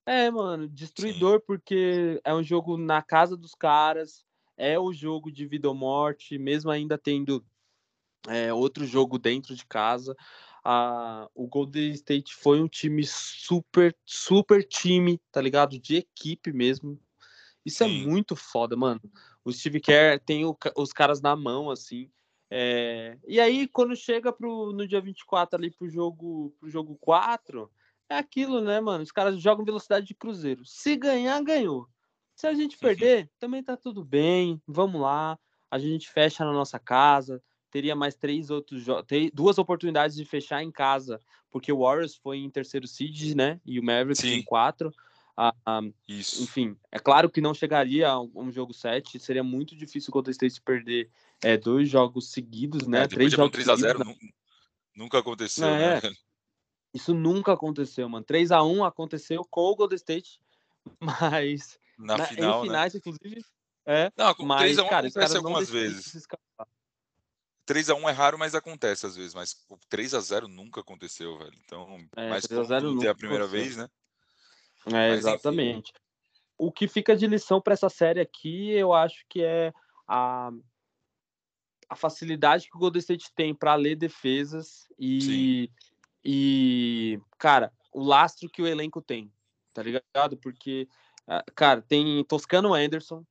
É, 0.04 0.28
mano, 0.32 0.68
destruidor 0.68 1.38
Sim. 1.38 1.44
porque 1.46 2.20
é 2.24 2.34
um 2.34 2.42
jogo 2.42 2.76
na 2.76 3.00
casa 3.02 3.36
dos 3.36 3.54
caras, 3.54 4.24
é 4.56 4.76
o 4.78 4.92
jogo 4.92 5.30
de 5.30 5.46
vida 5.46 5.68
ou 5.68 5.74
morte, 5.74 6.38
mesmo 6.38 6.72
ainda 6.72 6.98
tendo 6.98 7.44
é, 8.26 8.52
outro 8.52 8.84
jogo 8.84 9.18
dentro 9.18 9.54
de 9.54 9.64
casa. 9.64 10.16
A, 10.64 11.28
o 11.34 11.46
Golden 11.46 11.90
State 11.92 12.34
foi 12.34 12.60
um 12.60 12.68
time 12.68 13.04
super, 13.04 13.96
super 14.04 14.62
time, 14.62 15.20
tá 15.30 15.40
ligado? 15.40 15.78
De 15.78 15.96
equipe 15.96 16.52
mesmo. 16.52 17.00
Isso 17.64 17.82
é 17.82 17.88
muito 17.88 18.36
foda, 18.36 18.76
mano. 18.76 19.00
O 19.44 19.52
Steve 19.52 19.80
Kerr 19.80 20.20
tem 20.20 20.44
o, 20.44 20.56
os 20.76 20.92
caras 20.92 21.20
na 21.20 21.34
mão, 21.34 21.70
assim. 21.70 22.10
É... 22.50 23.18
E 23.26 23.40
aí, 23.40 23.66
quando 23.66 23.96
chega 23.96 24.32
pro, 24.32 24.72
no 24.72 24.86
dia 24.86 25.00
24 25.00 25.58
ali 25.58 25.70
pro 25.70 25.88
jogo, 25.88 26.54
pro 26.60 26.68
jogo 26.68 26.96
4, 27.00 27.70
é 28.08 28.18
aquilo, 28.18 28.60
né, 28.60 28.80
mano? 28.80 29.02
Os 29.02 29.12
caras 29.12 29.40
jogam 29.40 29.64
velocidade 29.64 30.06
de 30.06 30.14
cruzeiro. 30.14 30.64
Se 30.64 30.96
ganhar, 30.96 31.42
ganhou. 31.42 31.88
Se 32.34 32.46
a 32.46 32.54
gente 32.54 32.76
perder, 32.78 33.30
também 33.38 33.62
tá 33.62 33.76
tudo 33.76 34.04
bem. 34.04 34.60
Vamos 34.66 35.00
lá. 35.00 35.38
A 35.70 35.78
gente 35.78 36.10
fecha 36.10 36.44
na 36.44 36.52
nossa 36.52 36.78
casa 36.78 37.42
teria 37.72 37.96
mais 37.96 38.14
três 38.14 38.50
outros 38.50 38.84
duas 39.32 39.56
oportunidades 39.56 40.14
de 40.14 40.26
fechar 40.26 40.62
em 40.62 40.70
casa, 40.70 41.18
porque 41.50 41.72
o 41.72 41.80
Warriors 41.80 42.14
foi 42.14 42.36
em 42.36 42.50
terceiro 42.50 42.86
seed, 42.86 43.34
né? 43.34 43.58
E 43.64 43.80
o 43.80 43.82
Mavericks 43.82 44.20
Sim. 44.20 44.34
em 44.34 44.42
quatro. 44.42 44.94
Ah, 45.34 45.54
ah, 45.64 45.80
Isso. 46.06 46.42
Enfim, 46.42 46.76
é 46.92 46.98
claro 46.98 47.30
que 47.30 47.40
não 47.40 47.54
chegaria 47.54 48.10
a 48.10 48.20
um 48.20 48.52
jogo 48.52 48.74
7, 48.74 49.18
seria 49.18 49.42
muito 49.42 49.74
difícil 49.74 50.10
o 50.10 50.12
Golden 50.12 50.30
State 50.30 50.60
perder 50.60 51.08
é, 51.42 51.56
dois 51.56 51.88
jogos 51.88 52.30
seguidos, 52.30 52.86
né? 52.86 53.04
É, 53.04 53.08
três 53.08 53.32
jogos 53.32 53.52
3 53.52 53.68
a 53.70 53.76
0 53.76 53.98
seguidos, 54.04 54.28
nunca 54.94 55.18
aconteceu, 55.18 55.68
é, 55.68 56.02
né? 56.02 56.12
Isso 56.92 57.14
nunca 57.14 57.54
aconteceu, 57.54 58.06
mano. 58.10 58.22
3 58.22 58.52
a 58.52 58.62
1 58.62 58.84
aconteceu 58.84 59.42
com 59.50 59.62
o 59.62 59.74
Golden 59.74 59.96
State, 59.96 60.38
mas 61.00 61.78
na, 61.98 62.18
na 62.18 62.26
final, 62.26 62.60
em 62.60 62.66
finais, 62.66 62.92
né? 62.92 63.00
inclusive, 63.02 63.42
é, 63.86 64.12
não, 64.14 64.34
com 64.34 64.44
mas, 64.44 64.60
3 64.60 64.78
a 64.78 64.82
1 64.82 64.88
cara, 64.90 65.08
acontece 65.08 65.36
algumas 65.38 65.70
vezes. 65.70 66.26
3 67.64 67.90
a 67.90 67.94
1 67.94 68.08
é 68.08 68.12
raro, 68.12 68.38
mas 68.38 68.54
acontece 68.54 69.06
às 69.06 69.16
vezes. 69.16 69.34
Mas 69.34 69.56
3 69.88 70.14
a 70.14 70.20
0 70.20 70.48
nunca 70.48 70.80
aconteceu, 70.80 71.38
velho. 71.38 71.54
Então, 71.64 71.98
é, 72.16 72.30
mais 72.30 72.46
como 72.46 73.04
é 73.04 73.08
a 73.08 73.14
primeira 73.14 73.46
vez, 73.46 73.76
né? 73.76 73.88
É, 74.86 74.90
mas, 74.90 75.18
exatamente. 75.18 75.90
Enfim. 75.90 76.02
O 76.58 76.70
que 76.70 76.86
fica 76.86 77.16
de 77.16 77.26
lição 77.26 77.60
para 77.60 77.74
essa 77.74 77.88
série 77.88 78.20
aqui, 78.20 78.70
eu 78.70 78.92
acho 78.92 79.24
que 79.28 79.42
é 79.42 79.72
a, 80.06 80.50
a 81.88 81.96
facilidade 81.96 82.68
que 82.68 82.76
o 82.76 82.80
Golden 82.80 83.00
State 83.00 83.32
tem 83.34 83.54
para 83.54 83.74
ler 83.74 83.96
defesas 83.96 84.86
e, 84.98 85.70
e, 86.24 87.20
cara, 87.38 87.72
o 87.92 88.02
lastro 88.02 88.48
que 88.48 88.62
o 88.62 88.66
elenco 88.66 89.02
tem, 89.02 89.32
tá 89.72 89.82
ligado? 89.82 90.36
Porque, 90.40 90.88
ah, 91.26 91.44
cara, 91.54 91.82
tem 91.82 92.24
Toscano 92.24 92.74
Anderson, 92.74 93.24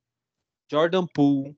Jordan 0.70 1.06
Poole, 1.08 1.58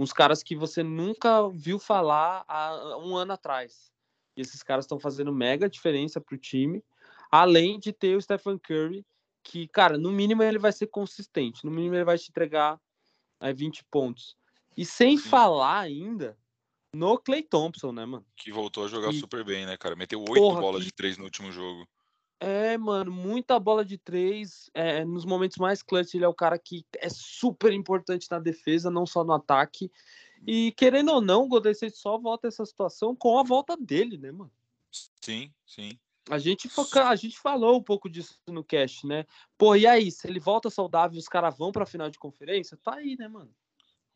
uns 0.00 0.14
caras 0.14 0.42
que 0.42 0.56
você 0.56 0.82
nunca 0.82 1.46
viu 1.50 1.78
falar 1.78 2.42
há 2.48 2.96
um 2.96 3.14
ano 3.14 3.34
atrás. 3.34 3.92
E 4.34 4.40
esses 4.40 4.62
caras 4.62 4.86
estão 4.86 4.98
fazendo 4.98 5.30
mega 5.30 5.68
diferença 5.68 6.18
para 6.18 6.34
o 6.34 6.38
time, 6.38 6.82
além 7.30 7.78
de 7.78 7.92
ter 7.92 8.16
o 8.16 8.22
Stephen 8.22 8.58
Curry, 8.58 9.04
que, 9.42 9.68
cara, 9.68 9.98
no 9.98 10.10
mínimo 10.10 10.42
ele 10.42 10.58
vai 10.58 10.72
ser 10.72 10.86
consistente, 10.86 11.66
no 11.66 11.70
mínimo 11.70 11.96
ele 11.96 12.04
vai 12.04 12.16
te 12.16 12.30
entregar 12.30 12.80
é, 13.40 13.52
20 13.52 13.84
pontos. 13.90 14.38
E 14.74 14.86
sem 14.86 15.18
Sim. 15.18 15.28
falar 15.28 15.80
ainda 15.80 16.34
no 16.94 17.18
Clay 17.18 17.42
Thompson, 17.42 17.92
né, 17.92 18.06
mano? 18.06 18.24
Que 18.34 18.50
voltou 18.50 18.86
a 18.86 18.88
jogar 18.88 19.12
e... 19.12 19.20
super 19.20 19.44
bem, 19.44 19.66
né, 19.66 19.76
cara? 19.76 19.94
Meteu 19.94 20.20
oito 20.20 20.54
bolas 20.54 20.80
que... 20.80 20.86
de 20.86 20.94
três 20.94 21.18
no 21.18 21.24
último 21.24 21.52
jogo. 21.52 21.86
É, 22.42 22.78
mano, 22.78 23.12
muita 23.12 23.60
bola 23.60 23.84
de 23.84 23.98
três. 23.98 24.70
É, 24.72 25.04
nos 25.04 25.26
momentos 25.26 25.58
mais 25.58 25.82
clutch, 25.82 26.14
ele 26.14 26.24
é 26.24 26.28
o 26.28 26.34
cara 26.34 26.58
que 26.58 26.86
é 26.96 27.08
super 27.10 27.70
importante 27.70 28.26
na 28.30 28.38
defesa, 28.38 28.90
não 28.90 29.04
só 29.04 29.22
no 29.22 29.34
ataque. 29.34 29.92
E 30.46 30.72
querendo 30.72 31.12
ou 31.12 31.20
não, 31.20 31.44
o 31.44 31.48
Golden 31.48 31.72
State 31.72 31.98
só 31.98 32.16
volta 32.18 32.48
essa 32.48 32.64
situação 32.64 33.14
com 33.14 33.38
a 33.38 33.42
volta 33.42 33.76
dele, 33.76 34.16
né, 34.16 34.32
mano? 34.32 34.50
Sim, 35.20 35.52
sim. 35.66 35.98
A 36.30 36.38
gente, 36.38 36.68
foca... 36.68 37.08
a 37.08 37.16
gente 37.16 37.38
falou 37.38 37.78
um 37.78 37.82
pouco 37.82 38.08
disso 38.08 38.40
no 38.48 38.64
cast, 38.64 39.06
né? 39.06 39.26
Pô, 39.58 39.76
e 39.76 39.86
aí, 39.86 40.10
se 40.10 40.26
ele 40.26 40.40
volta 40.40 40.70
saudável 40.70 41.16
e 41.16 41.20
os 41.20 41.28
caras 41.28 41.58
vão 41.58 41.70
pra 41.70 41.84
final 41.84 42.08
de 42.08 42.18
conferência, 42.18 42.78
tá 42.82 42.94
aí, 42.94 43.16
né, 43.18 43.28
mano? 43.28 43.54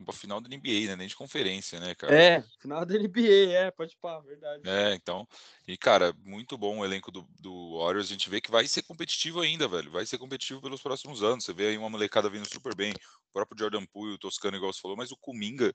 Pra 0.02 0.14
final 0.14 0.40
da 0.40 0.48
NBA, 0.48 0.88
né? 0.88 0.96
Nem 0.96 1.06
de 1.06 1.14
conferência, 1.14 1.78
né, 1.78 1.94
cara? 1.94 2.14
É, 2.14 2.42
final 2.60 2.84
da 2.84 2.94
NBA, 2.94 3.52
é, 3.52 3.70
pode 3.70 3.96
falar, 4.00 4.20
verdade. 4.20 4.62
É, 4.68 4.94
então. 4.94 5.26
E, 5.68 5.76
cara, 5.76 6.12
muito 6.24 6.58
bom 6.58 6.78
o 6.78 6.84
elenco 6.84 7.12
do, 7.12 7.26
do 7.38 7.78
Warriors. 7.78 8.06
A 8.06 8.12
gente 8.12 8.28
vê 8.28 8.40
que 8.40 8.50
vai 8.50 8.66
ser 8.66 8.82
competitivo 8.82 9.40
ainda, 9.40 9.68
velho. 9.68 9.90
Vai 9.90 10.04
ser 10.04 10.18
competitivo 10.18 10.60
pelos 10.60 10.82
próximos 10.82 11.22
anos. 11.22 11.44
Você 11.44 11.52
vê 11.52 11.68
aí 11.68 11.78
uma 11.78 11.90
molecada 11.90 12.28
vindo 12.28 12.48
super 12.48 12.74
bem. 12.74 12.92
O 12.92 13.32
próprio 13.32 13.58
Jordan 13.58 13.84
Poole, 13.86 14.14
o 14.14 14.18
Toscano, 14.18 14.56
igual 14.56 14.72
você 14.72 14.80
falou, 14.80 14.96
mas 14.96 15.12
o 15.12 15.16
Kuminga 15.16 15.72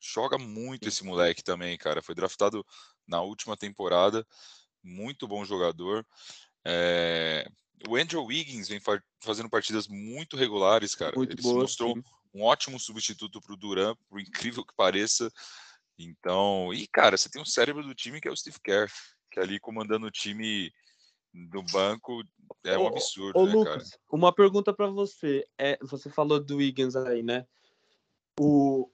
joga 0.00 0.38
muito 0.38 0.88
esse 0.88 1.04
moleque 1.04 1.42
também, 1.44 1.76
cara. 1.78 2.02
Foi 2.02 2.14
draftado 2.14 2.64
na 3.06 3.20
última 3.20 3.56
temporada. 3.56 4.26
Muito 4.82 5.28
bom 5.28 5.44
jogador. 5.44 6.04
É... 6.64 7.46
O 7.88 7.96
Andrew 7.96 8.24
Wiggins 8.24 8.68
vem 8.68 8.80
fazendo 9.22 9.48
partidas 9.48 9.88
muito 9.88 10.36
regulares, 10.36 10.94
cara. 10.94 11.16
Muito 11.16 11.32
Ele 11.32 11.42
boa, 11.42 11.54
se 11.54 11.60
mostrou 11.60 11.94
sim 11.94 12.02
um 12.32 12.42
ótimo 12.42 12.78
substituto 12.78 13.40
para 13.40 13.52
o 13.52 13.56
Duran, 13.56 13.94
por 14.08 14.20
incrível 14.20 14.64
que 14.64 14.74
pareça. 14.74 15.30
Então, 15.98 16.72
e 16.72 16.86
cara, 16.86 17.16
você 17.16 17.28
tem 17.28 17.42
um 17.42 17.46
cérebro 17.46 17.82
do 17.82 17.94
time 17.94 18.20
que 18.20 18.28
é 18.28 18.30
o 18.30 18.36
Steve 18.36 18.58
Kerr, 18.62 18.90
que 19.30 19.38
é 19.38 19.42
ali 19.42 19.60
comandando 19.60 20.06
o 20.06 20.10
time 20.10 20.72
do 21.32 21.62
banco 21.62 22.24
é 22.64 22.76
um 22.76 22.88
absurdo, 22.88 23.38
ô, 23.38 23.42
ô, 23.42 23.46
né, 23.46 23.52
Lucas, 23.52 23.90
cara? 23.90 24.02
Uma 24.10 24.34
pergunta 24.34 24.72
para 24.72 24.88
você. 24.88 25.46
É, 25.58 25.78
você 25.80 26.10
falou 26.10 26.40
do 26.40 26.56
Wiggins 26.56 26.96
aí, 26.96 27.22
né? 27.22 27.46
O, 28.38 28.90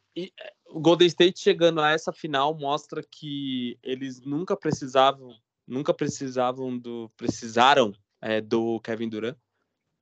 o 0.68 0.80
Golden 0.80 1.06
State 1.08 1.40
chegando 1.40 1.80
a 1.80 1.90
essa 1.90 2.12
final 2.12 2.56
mostra 2.56 3.02
que 3.02 3.78
eles 3.82 4.20
nunca 4.20 4.56
precisavam, 4.56 5.34
nunca 5.66 5.94
precisavam 5.94 6.78
do, 6.78 7.10
precisaram 7.16 7.92
é, 8.20 8.40
do 8.40 8.80
Kevin 8.80 9.08
Durant. 9.08 9.36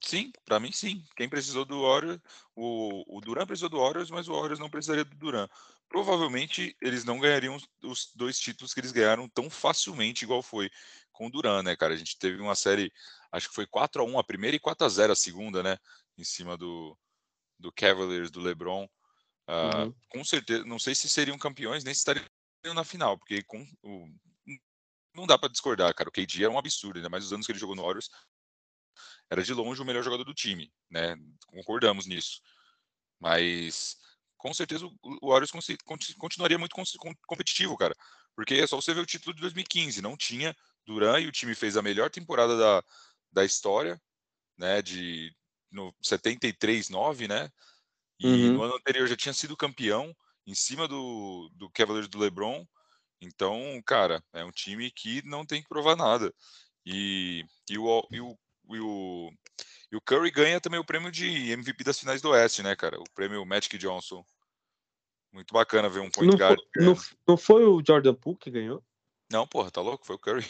Sim, 0.05 0.31
para 0.45 0.61
mim 0.61 0.71
sim. 0.71 1.03
Quem 1.17 1.29
precisou 1.29 1.65
do 1.65 1.83
Warriors, 1.83 2.21
o, 2.55 3.17
o 3.17 3.21
Durant 3.23 3.47
precisou 3.47 3.71
do 3.71 3.79
Warriors, 3.79 4.11
mas 4.11 4.29
o 4.29 4.35
Warriors 4.35 4.59
não 4.59 4.69
precisaria 4.69 5.05
do 5.05 5.17
Durant. 5.17 5.51
Provavelmente 5.89 6.77
eles 6.81 7.05
não 7.05 7.19
ganhariam 7.19 7.57
os, 7.57 7.67
os 7.83 8.11
dois 8.15 8.39
títulos 8.39 8.75
que 8.75 8.81
eles 8.81 8.93
ganharam 8.93 9.29
tão 9.29 9.49
facilmente 9.49 10.25
igual 10.25 10.43
foi 10.43 10.71
com 11.11 11.27
o 11.27 11.31
Duran, 11.31 11.63
né, 11.63 11.75
cara? 11.75 11.95
A 11.95 11.97
gente 11.97 12.19
teve 12.19 12.41
uma 12.43 12.55
série, 12.55 12.93
acho 13.33 13.49
que 13.49 13.55
foi 13.55 13.67
4 13.67 14.03
a 14.03 14.05
1 14.05 14.19
a 14.19 14.25
primeira 14.25 14.57
e 14.57 14.61
4 14.61 14.85
a 14.85 14.89
0 14.91 15.13
a 15.13 15.17
segunda, 15.17 15.63
né? 15.63 15.79
Em 16.19 16.25
cima 16.25 16.57
do, 16.57 16.99
do 17.59 17.73
Cavaliers, 17.73 18.31
do 18.31 18.41
LeBron. 18.41 18.85
Uh, 19.49 19.79
uhum. 19.79 19.95
Com 20.11 20.25
certeza, 20.25 20.65
não 20.65 20.79
sei 20.79 20.95
se 20.95 21.09
seriam 21.09 21.39
campeões, 21.39 21.83
nem 21.83 21.95
se 21.95 22.01
estariam 22.01 22.27
na 22.75 22.85
final, 22.85 23.17
porque 23.17 23.43
com 23.43 23.67
o, 23.83 24.07
não 25.15 25.27
dá 25.27 25.39
para 25.39 25.49
discordar, 25.49 25.95
cara. 25.95 26.09
O 26.09 26.13
KD 26.13 26.45
era 26.45 26.53
um 26.53 26.59
absurdo, 26.59 26.97
ainda 26.97 27.09
mais 27.09 27.25
os 27.25 27.33
anos 27.33 27.47
que 27.47 27.53
ele 27.53 27.59
jogou 27.59 27.77
no 27.77 27.83
Warriors. 27.83 28.11
Era 29.35 29.43
de 29.43 29.53
longe 29.53 29.83
o 29.83 29.85
melhor 29.85 30.05
jogador 30.05 30.23
do 30.23 30.33
time, 30.33 30.73
né? 30.89 31.17
Concordamos 31.49 32.07
nisso. 32.07 32.41
Mas 33.19 33.97
com 34.37 34.55
certeza 34.55 34.87
o 34.87 35.29
Warriors 35.29 35.51
continuaria 36.17 36.57
muito 36.57 36.77
competitivo, 37.27 37.77
cara. 37.77 37.97
Porque 38.37 38.55
é 38.55 38.67
só 38.67 38.77
você 38.77 38.95
ver 38.95 39.01
o 39.01 39.07
título 39.07 39.35
de 39.35 39.41
2015, 39.41 40.01
não 40.01 40.17
tinha 40.17 40.55
Duran 40.87 41.19
e 41.19 41.27
o 41.27 41.33
time 41.33 41.53
fez 41.53 41.77
a 41.77 41.83
melhor 41.83 42.11
temporada 42.11 42.57
da, 42.57 42.85
da 43.33 43.45
história, 43.45 44.01
né, 44.57 44.81
de 44.81 45.35
no 45.69 45.93
73-9, 46.01 47.27
né? 47.27 47.51
E 48.21 48.27
uhum. 48.29 48.53
no 48.53 48.63
ano 48.63 48.77
anterior 48.77 49.09
já 49.09 49.17
tinha 49.17 49.33
sido 49.33 49.57
campeão 49.57 50.15
em 50.47 50.55
cima 50.55 50.87
do, 50.87 51.51
do 51.57 51.69
Cavaliers 51.71 52.07
do 52.07 52.19
LeBron. 52.19 52.65
Então, 53.21 53.83
cara, 53.85 54.23
é 54.33 54.45
um 54.45 54.53
time 54.53 54.93
que 54.93 55.27
não 55.27 55.45
tem 55.45 55.61
que 55.61 55.69
provar 55.69 55.97
nada. 55.97 56.33
E, 56.87 57.45
e, 57.69 57.77
o, 57.77 58.07
e, 58.13 58.21
o, 58.21 58.39
e, 58.69 58.81
o, 58.81 59.31
e 59.93 59.97
o 59.97 60.01
Curry 60.01 60.31
ganha 60.31 60.61
também 60.61 60.81
o 60.81 60.85
prêmio 60.85 61.11
de 61.11 61.51
MVP 61.51 61.85
das 61.85 61.99
finais 61.99 62.23
do 62.23 62.31
Oeste, 62.31 62.63
né, 62.63 62.75
cara? 62.75 62.99
O 62.99 63.05
prêmio 63.15 63.45
Magic 63.45 63.77
Johnson. 63.79 64.25
Muito 65.33 65.53
bacana 65.53 65.89
ver 65.89 66.01
um 66.01 66.11
point 66.11 66.31
não 66.31 66.39
guard. 66.39 66.61
Foi, 66.73 66.85
não, 66.85 66.97
não, 67.27 67.37
foi 67.37 67.65
o 67.65 67.83
Jordan 67.85 68.15
Poole 68.15 68.39
que 68.39 68.51
ganhou? 68.51 68.85
Não, 69.31 69.47
porra, 69.47 69.71
tá 69.71 69.81
louco? 69.81 70.07
Foi 70.07 70.15
o 70.15 70.19
Curry. 70.19 70.45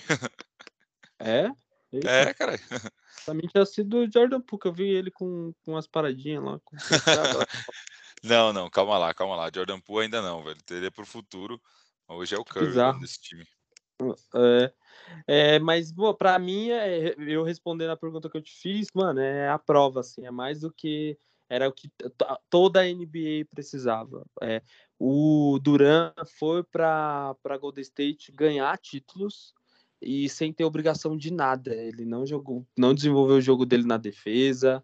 É? 1.18 1.48
Eita. 1.90 2.10
É, 2.10 2.34
cara. 2.34 2.58
Pra 3.24 3.34
mim 3.34 3.46
tinha 3.46 3.64
sido 3.64 3.98
o 3.98 4.10
Jordan 4.10 4.40
Poole, 4.40 4.60
que 4.60 4.68
eu 4.68 4.72
vi 4.72 4.88
ele 4.88 5.10
com, 5.10 5.54
com 5.62 5.72
umas 5.72 5.86
paradinhas 5.86 6.44
lá. 6.44 6.60
Com... 6.60 6.76
não, 8.22 8.52
não, 8.52 8.68
calma 8.68 8.98
lá, 8.98 9.14
calma 9.14 9.36
lá. 9.36 9.50
Jordan 9.54 9.80
Poole 9.80 10.04
ainda 10.04 10.20
não, 10.20 10.42
velho. 10.42 10.60
Teria 10.64 10.90
pro 10.90 11.06
futuro. 11.06 11.58
Hoje 12.06 12.34
é 12.34 12.38
o 12.38 12.44
Curry 12.44 13.00
desse 13.00 13.20
time. 13.20 13.46
É, 14.34 14.72
é, 15.26 15.58
mas, 15.58 15.92
pô, 15.92 16.12
pra 16.14 16.38
mim, 16.38 16.70
é, 16.70 17.14
eu 17.18 17.42
respondendo 17.42 17.90
a 17.90 17.96
pergunta 17.96 18.28
que 18.28 18.36
eu 18.36 18.42
te 18.42 18.52
fiz, 18.52 18.88
mano, 18.94 19.20
é 19.20 19.48
a 19.48 19.58
prova, 19.58 20.00
assim, 20.00 20.26
é 20.26 20.30
mais 20.30 20.60
do 20.60 20.72
que 20.72 21.18
era 21.48 21.68
o 21.68 21.72
que 21.72 21.90
toda 22.50 22.80
a 22.80 22.88
NBA 22.88 23.46
precisava. 23.50 24.24
É, 24.42 24.62
o 24.98 25.58
Duran 25.62 26.12
foi 26.38 26.64
para 26.64 27.36
Golden 27.60 27.82
State 27.82 28.32
ganhar 28.32 28.76
títulos 28.78 29.54
e 30.00 30.28
sem 30.28 30.52
ter 30.52 30.64
obrigação 30.64 31.16
de 31.16 31.32
nada. 31.32 31.74
Ele 31.74 32.04
não 32.04 32.26
jogou, 32.26 32.66
não 32.76 32.94
desenvolveu 32.94 33.36
o 33.36 33.42
jogo 33.42 33.66
dele 33.66 33.84
na 33.84 33.98
defesa. 33.98 34.82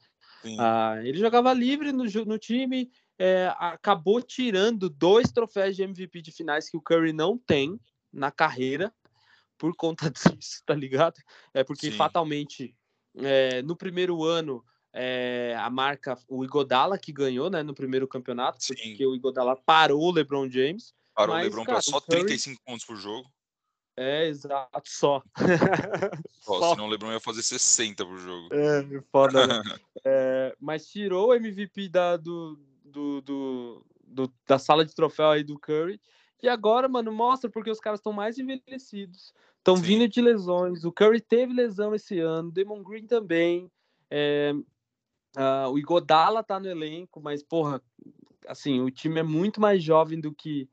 Ah, 0.59 1.01
ele 1.03 1.19
jogava 1.19 1.53
livre 1.53 1.93
no, 1.93 2.05
no 2.05 2.39
time, 2.39 2.91
é, 3.19 3.53
acabou 3.59 4.23
tirando 4.23 4.89
dois 4.89 5.31
troféus 5.31 5.77
de 5.77 5.83
MVP 5.83 6.23
de 6.23 6.33
finais 6.33 6.69
que 6.69 6.77
o 6.77 6.81
Curry 6.81 7.13
não 7.13 7.37
tem 7.37 7.79
na 8.13 8.31
carreira 8.31 8.93
por 9.61 9.77
conta 9.77 10.11
disso, 10.41 10.63
tá 10.65 10.75
ligado? 10.75 11.21
É 11.53 11.63
porque 11.63 11.91
Sim. 11.91 11.97
fatalmente 11.97 12.75
é, 13.19 13.61
no 13.63 13.77
primeiro 13.77 14.25
ano 14.25 14.65
é, 14.93 15.55
a 15.59 15.69
marca, 15.69 16.19
o 16.27 16.43
Igodala 16.43 16.99
que 16.99 17.13
ganhou, 17.13 17.51
né, 17.51 17.63
no 17.63 17.75
primeiro 17.75 18.09
campeonato, 18.09 18.65
Sim. 18.65 18.75
porque 18.75 19.07
o 19.07 19.15
Igodala 19.15 19.55
parou 19.55 20.01
o 20.01 20.11
LeBron 20.11 20.51
James. 20.51 20.95
Parou 21.15 21.35
mas, 21.35 21.45
o 21.45 21.49
LeBron 21.51 21.65
para 21.65 21.83
só 21.83 22.01
Curry... 22.01 22.21
35 22.21 22.63
pontos 22.65 22.87
por 22.87 22.97
jogo. 22.97 23.31
É, 23.97 24.27
exato, 24.27 24.83
só. 24.87 25.23
só, 26.41 26.59
só. 26.59 26.71
Senão 26.71 26.87
o 26.87 26.89
LeBron 26.89 27.13
ia 27.13 27.21
fazer 27.21 27.43
60 27.43 28.07
por 28.07 28.19
jogo. 28.19 28.49
É, 28.53 29.03
foda, 29.13 29.47
né? 29.47 29.63
é, 30.07 30.57
mas 30.59 30.87
tirou 30.87 31.29
o 31.29 31.35
MVP 31.35 31.91
da, 31.91 32.17
do, 32.17 32.59
do, 32.83 33.21
do, 33.21 33.87
do, 34.07 34.33
da 34.47 34.59
sala 34.59 34.87
de 34.87 34.95
troféu 34.95 35.29
aí 35.31 35.45
do 35.45 35.59
Curry. 35.59 36.01
E 36.43 36.49
agora, 36.49 36.89
mano, 36.89 37.13
mostra 37.13 37.51
porque 37.51 37.71
os 37.71 37.81
caras 37.81 38.01
estão 38.01 38.13
mais 38.13 38.39
envelhecidos. 38.39 39.35
Estão 39.61 39.77
vindo 39.77 40.09
de 40.09 40.21
lesões. 40.21 40.85
O 40.85 40.93
Curry 40.93 41.21
teve 41.21 41.55
lesão 41.55 41.95
esse 41.95 42.19
ano. 42.19 42.51
Demon 42.51 42.83
Green 42.83 43.07
também. 43.07 43.71
É, 44.11 44.53
Uh, 45.37 45.71
o 45.71 45.79
Igodala 45.79 46.43
tá 46.43 46.59
no 46.59 46.69
elenco, 46.69 47.21
mas, 47.21 47.43
porra, 47.43 47.81
assim, 48.49 48.81
o 48.81 48.91
time 48.91 49.21
é 49.21 49.23
muito 49.23 49.61
mais 49.61 49.83
jovem 49.83 50.21
do 50.21 50.35
que 50.35 50.69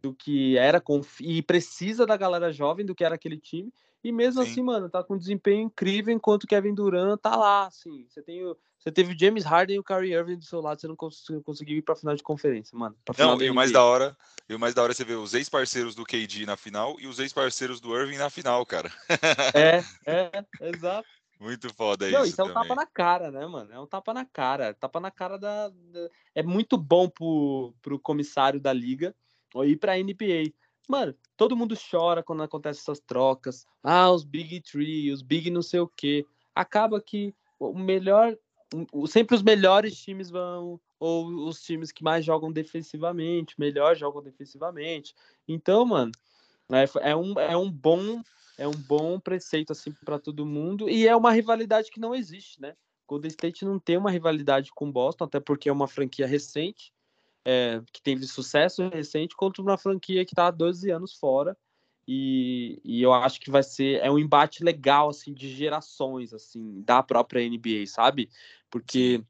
do 0.00 0.14
que 0.14 0.56
era 0.56 0.80
e 1.20 1.42
precisa 1.42 2.06
da 2.06 2.16
galera 2.16 2.52
jovem 2.52 2.86
do 2.86 2.94
que 2.94 3.04
era 3.04 3.16
aquele 3.16 3.36
time. 3.36 3.72
E 4.02 4.10
mesmo 4.10 4.42
Sim. 4.42 4.50
assim, 4.50 4.62
mano, 4.62 4.88
tá 4.88 5.04
com 5.04 5.14
um 5.14 5.18
desempenho 5.18 5.62
incrível 5.62 6.14
enquanto 6.14 6.44
o 6.44 6.46
Kevin 6.46 6.74
Durant 6.74 7.20
tá 7.20 7.36
lá, 7.36 7.66
assim. 7.66 8.06
Você 8.08 8.22
tem 8.22 8.44
o, 8.44 8.56
você 8.78 8.90
teve 8.90 9.12
o 9.12 9.18
James 9.18 9.44
Harden 9.44 9.76
e 9.76 9.78
o 9.78 9.84
Kyrie 9.84 10.14
Irving 10.14 10.38
do 10.38 10.44
seu 10.44 10.60
lado, 10.60 10.80
você 10.80 10.88
não 10.88 10.96
conseguiu, 10.96 11.42
conseguiu 11.42 11.76
ir 11.76 11.82
pra 11.82 11.94
final 11.94 12.16
de 12.16 12.22
conferência, 12.22 12.76
mano. 12.78 12.96
Não, 13.18 13.40
e 13.42 13.50
o 13.50 13.54
mais 13.54 13.70
da 13.70 13.84
hora, 13.84 14.16
e 14.48 14.54
o 14.54 14.58
mais 14.58 14.72
da 14.72 14.82
hora 14.82 14.92
é 14.92 14.94
você 14.94 15.04
ver 15.04 15.16
os 15.16 15.34
ex-parceiros 15.34 15.94
do 15.94 16.04
KD 16.04 16.46
na 16.46 16.56
final 16.56 16.96
e 16.98 17.06
os 17.06 17.18
ex-parceiros 17.18 17.78
do 17.78 17.94
Irving 17.94 18.16
na 18.16 18.30
final, 18.30 18.64
cara. 18.64 18.90
É, 19.54 19.84
é, 20.06 20.44
exato. 20.62 21.06
Muito 21.38 21.72
foda 21.74 22.06
isso. 22.06 22.18
Não, 22.18 22.24
isso 22.24 22.40
é 22.40 22.44
um 22.44 22.52
tapa 22.52 22.74
na 22.74 22.86
cara, 22.86 23.30
né, 23.30 23.46
mano? 23.46 23.72
É 23.72 23.80
um 23.80 23.86
tapa 23.86 24.12
na 24.12 24.26
cara. 24.26 24.74
Tapa 24.74 25.00
na 25.00 25.10
cara 25.10 25.38
da. 25.38 25.68
da... 25.68 26.08
É 26.34 26.42
muito 26.42 26.76
bom 26.76 27.08
pro, 27.08 27.74
pro 27.80 27.98
comissário 27.98 28.60
da 28.60 28.72
liga 28.74 29.14
ou 29.54 29.64
ir 29.64 29.76
pra 29.76 29.98
NBA. 29.98 30.52
Mano, 30.90 31.14
todo 31.36 31.56
mundo 31.56 31.76
chora 31.88 32.20
quando 32.20 32.42
acontecem 32.42 32.80
essas 32.80 32.98
trocas. 32.98 33.64
Ah, 33.80 34.10
os 34.10 34.24
Big 34.24 34.60
Three, 34.60 35.12
os 35.12 35.22
Big 35.22 35.48
não 35.48 35.62
sei 35.62 35.78
o 35.78 35.86
quê. 35.86 36.26
Acaba 36.52 37.00
que 37.00 37.32
o 37.60 37.72
melhor. 37.78 38.36
Sempre 39.06 39.36
os 39.36 39.42
melhores 39.42 39.96
times 39.96 40.30
vão, 40.30 40.80
ou 40.98 41.26
os 41.46 41.62
times 41.62 41.92
que 41.92 42.02
mais 42.02 42.24
jogam 42.24 42.50
defensivamente, 42.50 43.54
melhor 43.58 43.96
jogam 43.96 44.20
defensivamente. 44.20 45.14
Então, 45.46 45.84
mano, 45.84 46.10
é, 46.72 47.10
é, 47.10 47.16
um, 47.16 47.38
é 47.38 47.56
um 47.56 47.70
bom 47.70 48.20
é 48.58 48.66
um 48.66 48.72
bom 48.72 49.18
preceito 49.18 49.72
assim 49.72 49.92
para 50.04 50.18
todo 50.18 50.44
mundo 50.44 50.88
e 50.88 51.06
é 51.06 51.16
uma 51.16 51.32
rivalidade 51.32 51.90
que 51.90 51.98
não 51.98 52.14
existe, 52.14 52.60
né? 52.60 52.76
Golden 53.08 53.28
State 53.28 53.64
não 53.64 53.78
tem 53.78 53.96
uma 53.96 54.10
rivalidade 54.10 54.70
com 54.74 54.90
Boston, 54.90 55.24
até 55.24 55.40
porque 55.40 55.68
é 55.68 55.72
uma 55.72 55.88
franquia 55.88 56.26
recente, 56.26 56.92
é, 57.44 57.80
que 57.92 58.02
teve 58.02 58.26
sucesso 58.26 58.88
recente, 58.88 59.36
contra 59.36 59.62
uma 59.62 59.78
franquia 59.78 60.24
que 60.24 60.32
está 60.32 60.48
há 60.48 60.50
12 60.50 60.90
anos 60.90 61.14
fora. 61.14 61.56
E, 62.06 62.80
e, 62.84 63.02
eu 63.02 63.12
acho 63.12 63.40
que 63.40 63.50
vai 63.50 63.62
ser 63.62 64.00
é 64.00 64.10
um 64.10 64.18
embate 64.18 64.64
legal 64.64 65.10
assim 65.10 65.32
de 65.32 65.48
gerações 65.48 66.34
assim 66.34 66.82
da 66.82 67.02
própria 67.02 67.48
NBA, 67.48 67.86
sabe? 67.86 68.28
Porque 68.68 69.22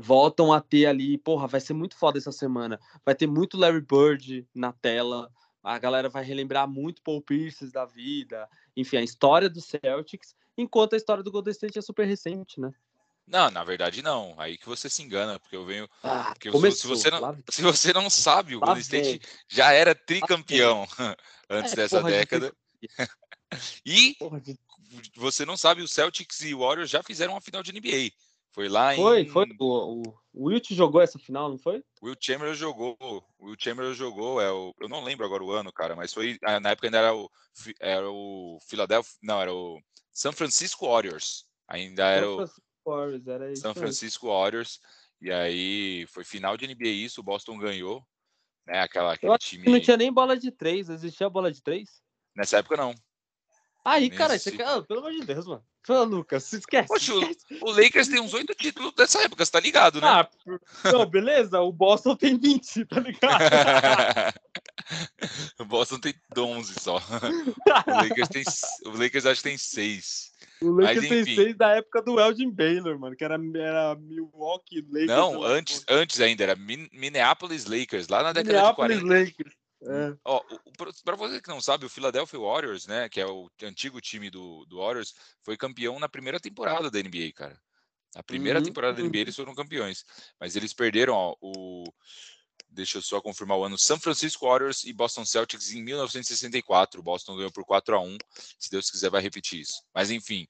voltam 0.00 0.52
a 0.52 0.60
ter 0.60 0.86
ali, 0.86 1.18
porra, 1.18 1.46
vai 1.46 1.60
ser 1.60 1.74
muito 1.74 1.96
foda 1.96 2.18
essa 2.18 2.32
semana. 2.32 2.80
Vai 3.04 3.14
ter 3.14 3.26
muito 3.26 3.58
Larry 3.58 3.80
Bird 3.80 4.46
na 4.54 4.72
tela, 4.72 5.30
a 5.62 5.78
galera 5.78 6.08
vai 6.08 6.24
relembrar 6.24 6.68
muito 6.68 7.02
Paul 7.02 7.20
Pierce 7.20 7.70
da 7.70 7.84
vida, 7.84 8.48
enfim, 8.76 8.96
a 8.96 9.02
história 9.02 9.48
do 9.48 9.60
Celtics, 9.60 10.34
enquanto 10.56 10.94
a 10.94 10.96
história 10.96 11.22
do 11.22 11.30
Golden 11.30 11.52
State 11.52 11.78
é 11.78 11.82
super 11.82 12.06
recente, 12.06 12.60
né? 12.60 12.72
Não, 13.26 13.50
na 13.50 13.62
verdade 13.62 14.02
não. 14.02 14.34
Aí 14.38 14.58
que 14.58 14.66
você 14.66 14.88
se 14.88 15.02
engana, 15.02 15.38
porque 15.38 15.56
eu 15.56 15.64
venho. 15.64 15.88
Ah, 16.02 16.30
porque 16.32 16.50
começou, 16.50 16.96
se, 16.96 17.02
você 17.02 17.10
não, 17.10 17.42
se 17.48 17.62
você 17.62 17.92
não 17.92 18.10
sabe, 18.10 18.56
o 18.56 18.60
Golden 18.60 18.80
State 18.80 19.20
já 19.48 19.72
era 19.72 19.94
tricampeão 19.94 20.86
antes 21.48 21.72
é, 21.72 21.76
dessa 21.76 22.02
década. 22.02 22.52
De... 22.80 23.08
e 23.86 24.16
de... 24.42 24.58
você 25.16 25.44
não 25.44 25.56
sabe, 25.56 25.82
o 25.82 25.88
Celtics 25.88 26.40
e 26.40 26.54
o 26.54 26.60
Warriors 26.60 26.90
já 26.90 27.02
fizeram 27.02 27.34
uma 27.34 27.40
final 27.40 27.62
de 27.62 27.72
NBA. 27.72 28.12
Foi 28.52 28.68
lá 28.68 28.94
foi, 28.94 29.20
em. 29.20 29.28
Foi, 29.28 29.46
foi. 29.46 29.56
O, 29.60 30.02
o 30.32 30.48
Wilt 30.48 30.72
jogou 30.72 31.00
essa 31.00 31.18
final, 31.18 31.48
não 31.48 31.58
foi? 31.58 31.82
O 32.00 32.06
Will 32.06 32.16
Chamberlain 32.20 32.54
jogou. 32.54 32.96
O 33.38 33.46
Will 33.46 33.56
Chamberlain 33.58 33.94
jogou. 33.94 34.40
É 34.40 34.50
o, 34.50 34.74
eu 34.80 34.88
não 34.88 35.04
lembro 35.04 35.24
agora 35.24 35.42
o 35.42 35.52
ano, 35.52 35.72
cara, 35.72 35.94
mas 35.94 36.12
foi. 36.12 36.38
Ah, 36.44 36.58
na 36.58 36.70
época 36.70 36.88
ainda 36.88 36.98
era 36.98 37.14
o, 37.14 37.30
era 37.78 38.10
o 38.10 38.58
Philadelphia. 38.66 39.12
Não, 39.22 39.40
era 39.40 39.52
o 39.52 39.80
San 40.12 40.32
Francisco 40.32 40.86
Warriors. 40.86 41.44
Ainda 41.68 42.04
era 42.06 42.28
o. 42.28 42.44
Warriors, 42.84 43.26
era 43.26 43.52
isso 43.52 43.62
San 43.62 43.74
Francisco 43.74 44.28
Warriors. 44.28 44.80
E 45.20 45.30
aí 45.30 46.06
foi 46.08 46.24
final 46.24 46.56
de 46.56 46.66
NBA 46.66 46.88
isso, 46.88 47.20
o 47.20 47.24
Boston 47.24 47.58
ganhou. 47.58 48.04
Né, 48.66 48.80
aquela, 48.80 49.14
aquele 49.14 49.36
time. 49.38 49.70
Não 49.70 49.80
tinha 49.80 49.96
nem 49.96 50.12
bola 50.12 50.36
de 50.36 50.50
três, 50.50 50.88
existia 50.88 51.28
bola 51.28 51.50
de 51.50 51.62
três? 51.62 52.02
Nessa 52.34 52.58
época 52.58 52.76
não. 52.76 52.94
Aí, 53.84 54.08
Nem 54.08 54.18
cara, 54.18 54.34
ah, 54.34 54.82
pelo 54.82 55.00
amor 55.00 55.12
de 55.12 55.24
Deus, 55.24 55.46
mano. 55.46 55.64
Fala, 55.82 56.02
Lucas, 56.02 56.44
se 56.44 56.58
esquece. 56.58 56.88
Poxa, 56.88 57.14
o 57.14 57.70
Lakers 57.70 58.08
tem 58.08 58.20
uns 58.20 58.34
oito 58.34 58.54
títulos 58.54 58.92
dessa 58.94 59.22
época, 59.22 59.44
você 59.44 59.50
tá 59.50 59.60
ligado, 59.60 60.00
né? 60.00 60.06
Ah, 60.06 60.28
não, 60.92 61.06
beleza, 61.06 61.60
o 61.60 61.72
Boston 61.72 62.14
tem 62.14 62.38
20, 62.38 62.84
tá 62.84 63.00
ligado? 63.00 63.40
o 65.58 65.64
Boston 65.64 65.98
tem 65.98 66.14
11 66.36 66.74
só. 66.78 67.00
O 67.86 67.90
Lakers, 67.90 68.28
tem, 68.28 68.44
o 68.84 68.90
Lakers 68.90 69.26
acho 69.26 69.42
que 69.42 69.48
tem 69.48 69.56
6. 69.56 70.29
O 70.62 70.70
Lakers 70.70 71.08
tem 71.08 71.24
6 71.24 71.56
da 71.56 71.76
época 71.76 72.02
do 72.02 72.20
Elgin 72.20 72.50
Baylor, 72.50 72.98
mano, 72.98 73.16
que 73.16 73.24
era, 73.24 73.38
era 73.54 73.94
Milwaukee 73.94 74.82
Lakers. 74.82 75.06
Não, 75.06 75.42
antes, 75.42 75.84
antes 75.88 76.20
ainda, 76.20 76.42
era 76.42 76.56
Minneapolis 76.56 77.64
Lakers, 77.64 78.08
lá 78.08 78.22
na 78.22 78.32
década 78.32 78.68
de 78.68 78.74
40. 78.74 79.04
Lakers. 79.04 79.54
É. 79.82 80.14
Ó, 80.24 80.42
para 81.04 81.16
você 81.16 81.40
que 81.40 81.48
não 81.48 81.60
sabe, 81.60 81.86
o 81.86 81.90
Philadelphia 81.90 82.38
Warriors, 82.38 82.86
né, 82.86 83.08
que 83.08 83.20
é 83.20 83.26
o 83.26 83.50
antigo 83.62 84.00
time 84.00 84.28
do, 84.28 84.66
do 84.66 84.78
Warriors, 84.78 85.14
foi 85.42 85.56
campeão 85.56 85.98
na 85.98 86.08
primeira 86.08 86.38
temporada 86.38 86.90
da 86.90 86.98
NBA, 86.98 87.32
cara. 87.34 87.58
Na 88.14 88.22
primeira 88.22 88.58
uhum. 88.58 88.64
temporada 88.64 89.00
da 89.00 89.02
NBA 89.02 89.18
eles 89.18 89.36
foram 89.36 89.54
campeões, 89.54 90.04
mas 90.38 90.56
eles 90.56 90.74
perderam 90.74 91.14
ó, 91.14 91.36
o 91.40 91.84
deixa 92.68 92.98
eu 92.98 93.02
só 93.02 93.20
confirmar 93.20 93.58
o 93.58 93.64
ano, 93.64 93.78
San 93.78 93.98
Francisco 93.98 94.46
Warriors 94.46 94.84
e 94.84 94.92
Boston 94.92 95.24
Celtics 95.24 95.72
em 95.72 95.82
1964. 95.82 97.00
O 97.00 97.02
Boston 97.02 97.36
ganhou 97.36 97.52
por 97.52 97.64
4 97.64 97.96
a 97.96 98.00
1 98.00 98.18
Se 98.58 98.70
Deus 98.70 98.90
quiser, 98.90 99.10
vai 99.10 99.22
repetir 99.22 99.60
isso. 99.60 99.82
Mas 99.94 100.10
enfim, 100.10 100.46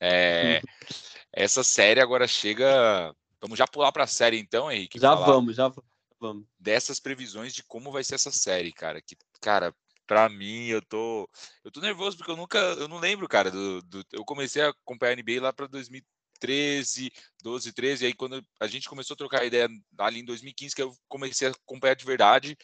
é, 0.00 0.60
essa 1.32 1.64
série 1.64 2.00
agora 2.00 2.26
chega. 2.26 3.14
Vamos 3.40 3.58
já 3.58 3.66
pular 3.66 3.92
para 3.92 4.04
a 4.04 4.08
série 4.08 4.38
então, 4.38 4.70
Henrique? 4.70 4.98
Já 4.98 5.14
vamos, 5.14 5.56
já 5.56 5.72
vamos. 6.18 6.46
Dessas 6.58 6.98
previsões 6.98 7.52
de 7.52 7.62
como 7.62 7.92
vai 7.92 8.02
ser 8.02 8.14
essa 8.14 8.30
série, 8.30 8.72
cara. 8.72 9.02
Que, 9.02 9.16
cara, 9.40 9.74
para 10.06 10.28
mim, 10.28 10.66
eu 10.66 10.82
tô. 10.82 11.28
Eu 11.62 11.70
tô 11.70 11.80
nervoso 11.80 12.16
porque 12.16 12.30
eu 12.30 12.36
nunca. 12.36 12.58
Eu 12.58 12.88
não 12.88 12.98
lembro, 12.98 13.28
cara. 13.28 13.50
Do, 13.50 13.82
do 13.82 14.04
eu 14.12 14.24
comecei 14.24 14.62
a 14.62 14.68
acompanhar 14.68 15.12
a 15.12 15.16
NBA 15.16 15.42
lá 15.42 15.52
para 15.52 15.66
2013, 16.40 17.12
12, 17.42 17.72
13. 17.72 18.04
E 18.04 18.06
aí, 18.08 18.14
quando 18.14 18.44
a 18.60 18.66
gente 18.66 18.88
começou 18.88 19.14
a 19.14 19.18
trocar 19.18 19.44
ideia 19.44 19.68
ali 19.98 20.20
em 20.20 20.24
2015, 20.24 20.74
que 20.74 20.82
eu 20.82 20.94
comecei 21.08 21.48
a 21.48 21.50
acompanhar 21.50 21.94
de 21.94 22.04
verdade. 22.04 22.56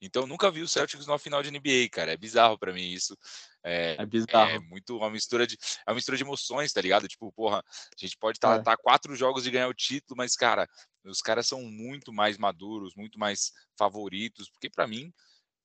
Então, 0.00 0.26
nunca 0.26 0.50
vi 0.50 0.60
o 0.60 0.68
Celtics 0.68 1.06
na 1.06 1.18
final 1.18 1.42
de 1.42 1.50
NBA, 1.50 1.88
cara. 1.90 2.12
É 2.12 2.16
bizarro 2.16 2.58
para 2.58 2.72
mim 2.72 2.82
isso. 2.82 3.16
É, 3.64 3.96
é, 3.98 4.06
bizarro. 4.06 4.50
É 4.50 4.58
muito 4.60 4.96
uma 4.96 5.10
mistura 5.10 5.46
de 5.46 5.56
é 5.86 5.90
uma 5.90 5.96
mistura 5.96 6.16
de 6.16 6.22
emoções, 6.22 6.72
tá 6.72 6.80
ligado? 6.80 7.08
Tipo, 7.08 7.32
porra, 7.32 7.58
a 7.58 7.96
gente 7.96 8.16
pode 8.18 8.36
estar 8.36 8.56
tá, 8.56 8.60
é. 8.60 8.62
tá 8.62 8.76
quatro 8.76 9.16
jogos 9.16 9.42
de 9.42 9.50
ganhar 9.50 9.68
o 9.68 9.74
título, 9.74 10.16
mas 10.16 10.36
cara, 10.36 10.68
os 11.02 11.22
caras 11.22 11.46
são 11.46 11.62
muito 11.62 12.12
mais 12.12 12.36
maduros, 12.36 12.94
muito 12.94 13.18
mais 13.18 13.52
favoritos, 13.76 14.50
porque 14.50 14.68
para 14.68 14.86
mim, 14.86 15.12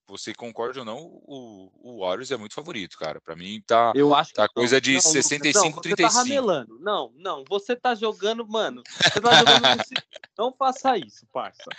você 0.08 0.34
concorda 0.34 0.80
ou 0.80 0.86
não, 0.86 0.97
o, 0.99 1.72
o 1.82 1.99
Warriors 1.99 2.32
é 2.32 2.38
muito 2.38 2.54
favorito, 2.54 2.97
cara. 2.97 3.22
Para 3.22 3.36
mim 3.36 3.62
tá, 3.66 3.93
eu 3.95 4.14
acho 4.14 4.34
tá 4.34 4.47
coisa 4.49 4.76
não, 4.76 4.82
de 4.82 4.93
não, 4.95 5.02
65, 5.02 5.76
não, 5.76 5.82
35. 5.82 6.12
Você 6.12 6.18
tá 6.18 6.24
ramelando. 6.24 6.80
Não, 6.80 7.14
não, 7.16 7.43
você 7.47 7.76
tá 7.76 7.95
jogando, 7.95 8.47
mano. 8.47 8.84
Você 8.86 9.22
tá 9.22 9.34
jogando. 9.39 9.62
Não 10.38 10.52
faça 10.58 10.97
isso, 10.97 11.28
parça. 11.32 11.70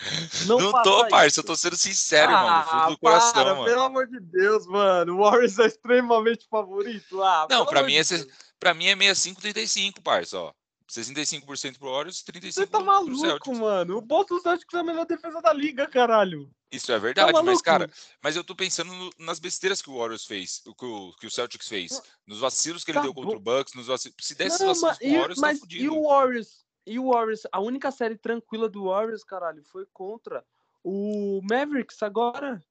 Não, 0.46 0.56
não 0.56 0.82
tô, 0.84 1.08
parça, 1.08 1.26
isso. 1.26 1.40
eu 1.40 1.44
tô 1.44 1.56
sendo 1.56 1.76
sincero, 1.76 2.30
ah, 2.32 2.42
mano, 2.42 2.64
fundo 2.64 2.94
do 2.94 3.00
para, 3.00 3.18
coração, 3.18 3.44
mano. 3.44 3.64
Pelo 3.64 3.82
amor 3.82 4.06
de 4.06 4.20
Deus, 4.20 4.66
mano. 4.66 5.14
O 5.14 5.18
Warriors 5.18 5.58
é 5.58 5.66
extremamente 5.66 6.46
favorito. 6.48 7.20
Ah, 7.22 7.48
não, 7.50 7.66
para 7.66 7.82
mim, 7.82 8.00
de 8.00 8.14
é, 8.14 8.26
para 8.60 8.72
mim 8.72 8.86
é 8.86 8.94
65, 8.94 9.40
35, 9.40 10.02
parça, 10.02 10.38
ó. 10.38 10.52
65% 10.88 11.78
pro 11.78 11.90
Warriors 11.90 12.20
e 12.20 12.32
35% 12.32 12.52
Você 12.52 12.66
tá 12.66 12.78
maluco, 12.78 13.54
mano. 13.56 13.96
O 13.96 14.02
Boston 14.02 14.38
Celtics 14.38 14.74
é 14.74 14.78
a 14.78 14.84
melhor 14.84 15.06
defesa 15.06 15.40
da 15.40 15.52
liga, 15.52 15.88
caralho. 15.88 16.48
Isso 16.72 16.90
é 16.90 16.94
tá 16.94 17.00
verdade, 17.00 17.32
tá 17.32 17.42
mas, 17.42 17.60
cara, 17.60 17.90
mas 18.22 18.34
eu 18.34 18.42
tô 18.42 18.56
pensando 18.56 18.90
no, 18.94 19.10
nas 19.18 19.38
besteiras 19.38 19.82
que 19.82 19.90
o 19.90 19.98
Warriors 19.98 20.24
fez, 20.24 20.60
que 20.60 20.84
o, 20.86 21.12
que 21.20 21.26
o 21.26 21.30
Celtics 21.30 21.68
fez, 21.68 22.00
nos 22.26 22.40
vacilos 22.40 22.82
que 22.82 22.90
ele 22.90 22.98
tá 22.98 23.02
deu 23.02 23.12
contra 23.12 23.36
o 23.36 23.40
Bucks, 23.40 23.74
nos 23.74 23.88
vacilos. 23.88 24.16
Se 24.18 24.34
desse 24.34 24.58
Não, 24.60 24.68
vacilos 24.74 24.98
pro 24.98 25.08
Warriors, 25.10 25.38
mas, 25.38 25.60
tá 25.60 25.66
E 25.70 25.88
o 25.90 26.02
Warriors? 26.04 26.64
E 26.86 26.98
o 26.98 27.12
Warriors? 27.12 27.42
A 27.52 27.60
única 27.60 27.90
série 27.90 28.16
tranquila 28.16 28.70
do 28.70 28.86
Warriors, 28.86 29.22
caralho, 29.22 29.62
foi 29.64 29.86
contra 29.92 30.42
o 30.82 31.40
Mavericks 31.42 32.02
agora. 32.02 32.64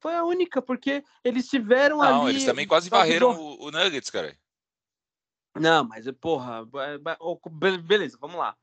Foi 0.00 0.14
a 0.14 0.24
única, 0.24 0.60
porque 0.60 1.04
eles 1.24 1.48
tiveram 1.48 1.98
Não, 1.98 2.04
ali. 2.04 2.18
Não, 2.18 2.28
eles 2.28 2.44
também 2.44 2.66
quase 2.66 2.90
varreram 2.90 3.30
o, 3.30 3.66
o 3.66 3.70
Nuggets, 3.70 4.10
cara. 4.10 4.36
Não, 5.54 5.84
mas, 5.84 6.04
porra, 6.20 6.66
beleza, 7.80 8.18
vamos 8.20 8.36
lá. 8.36 8.56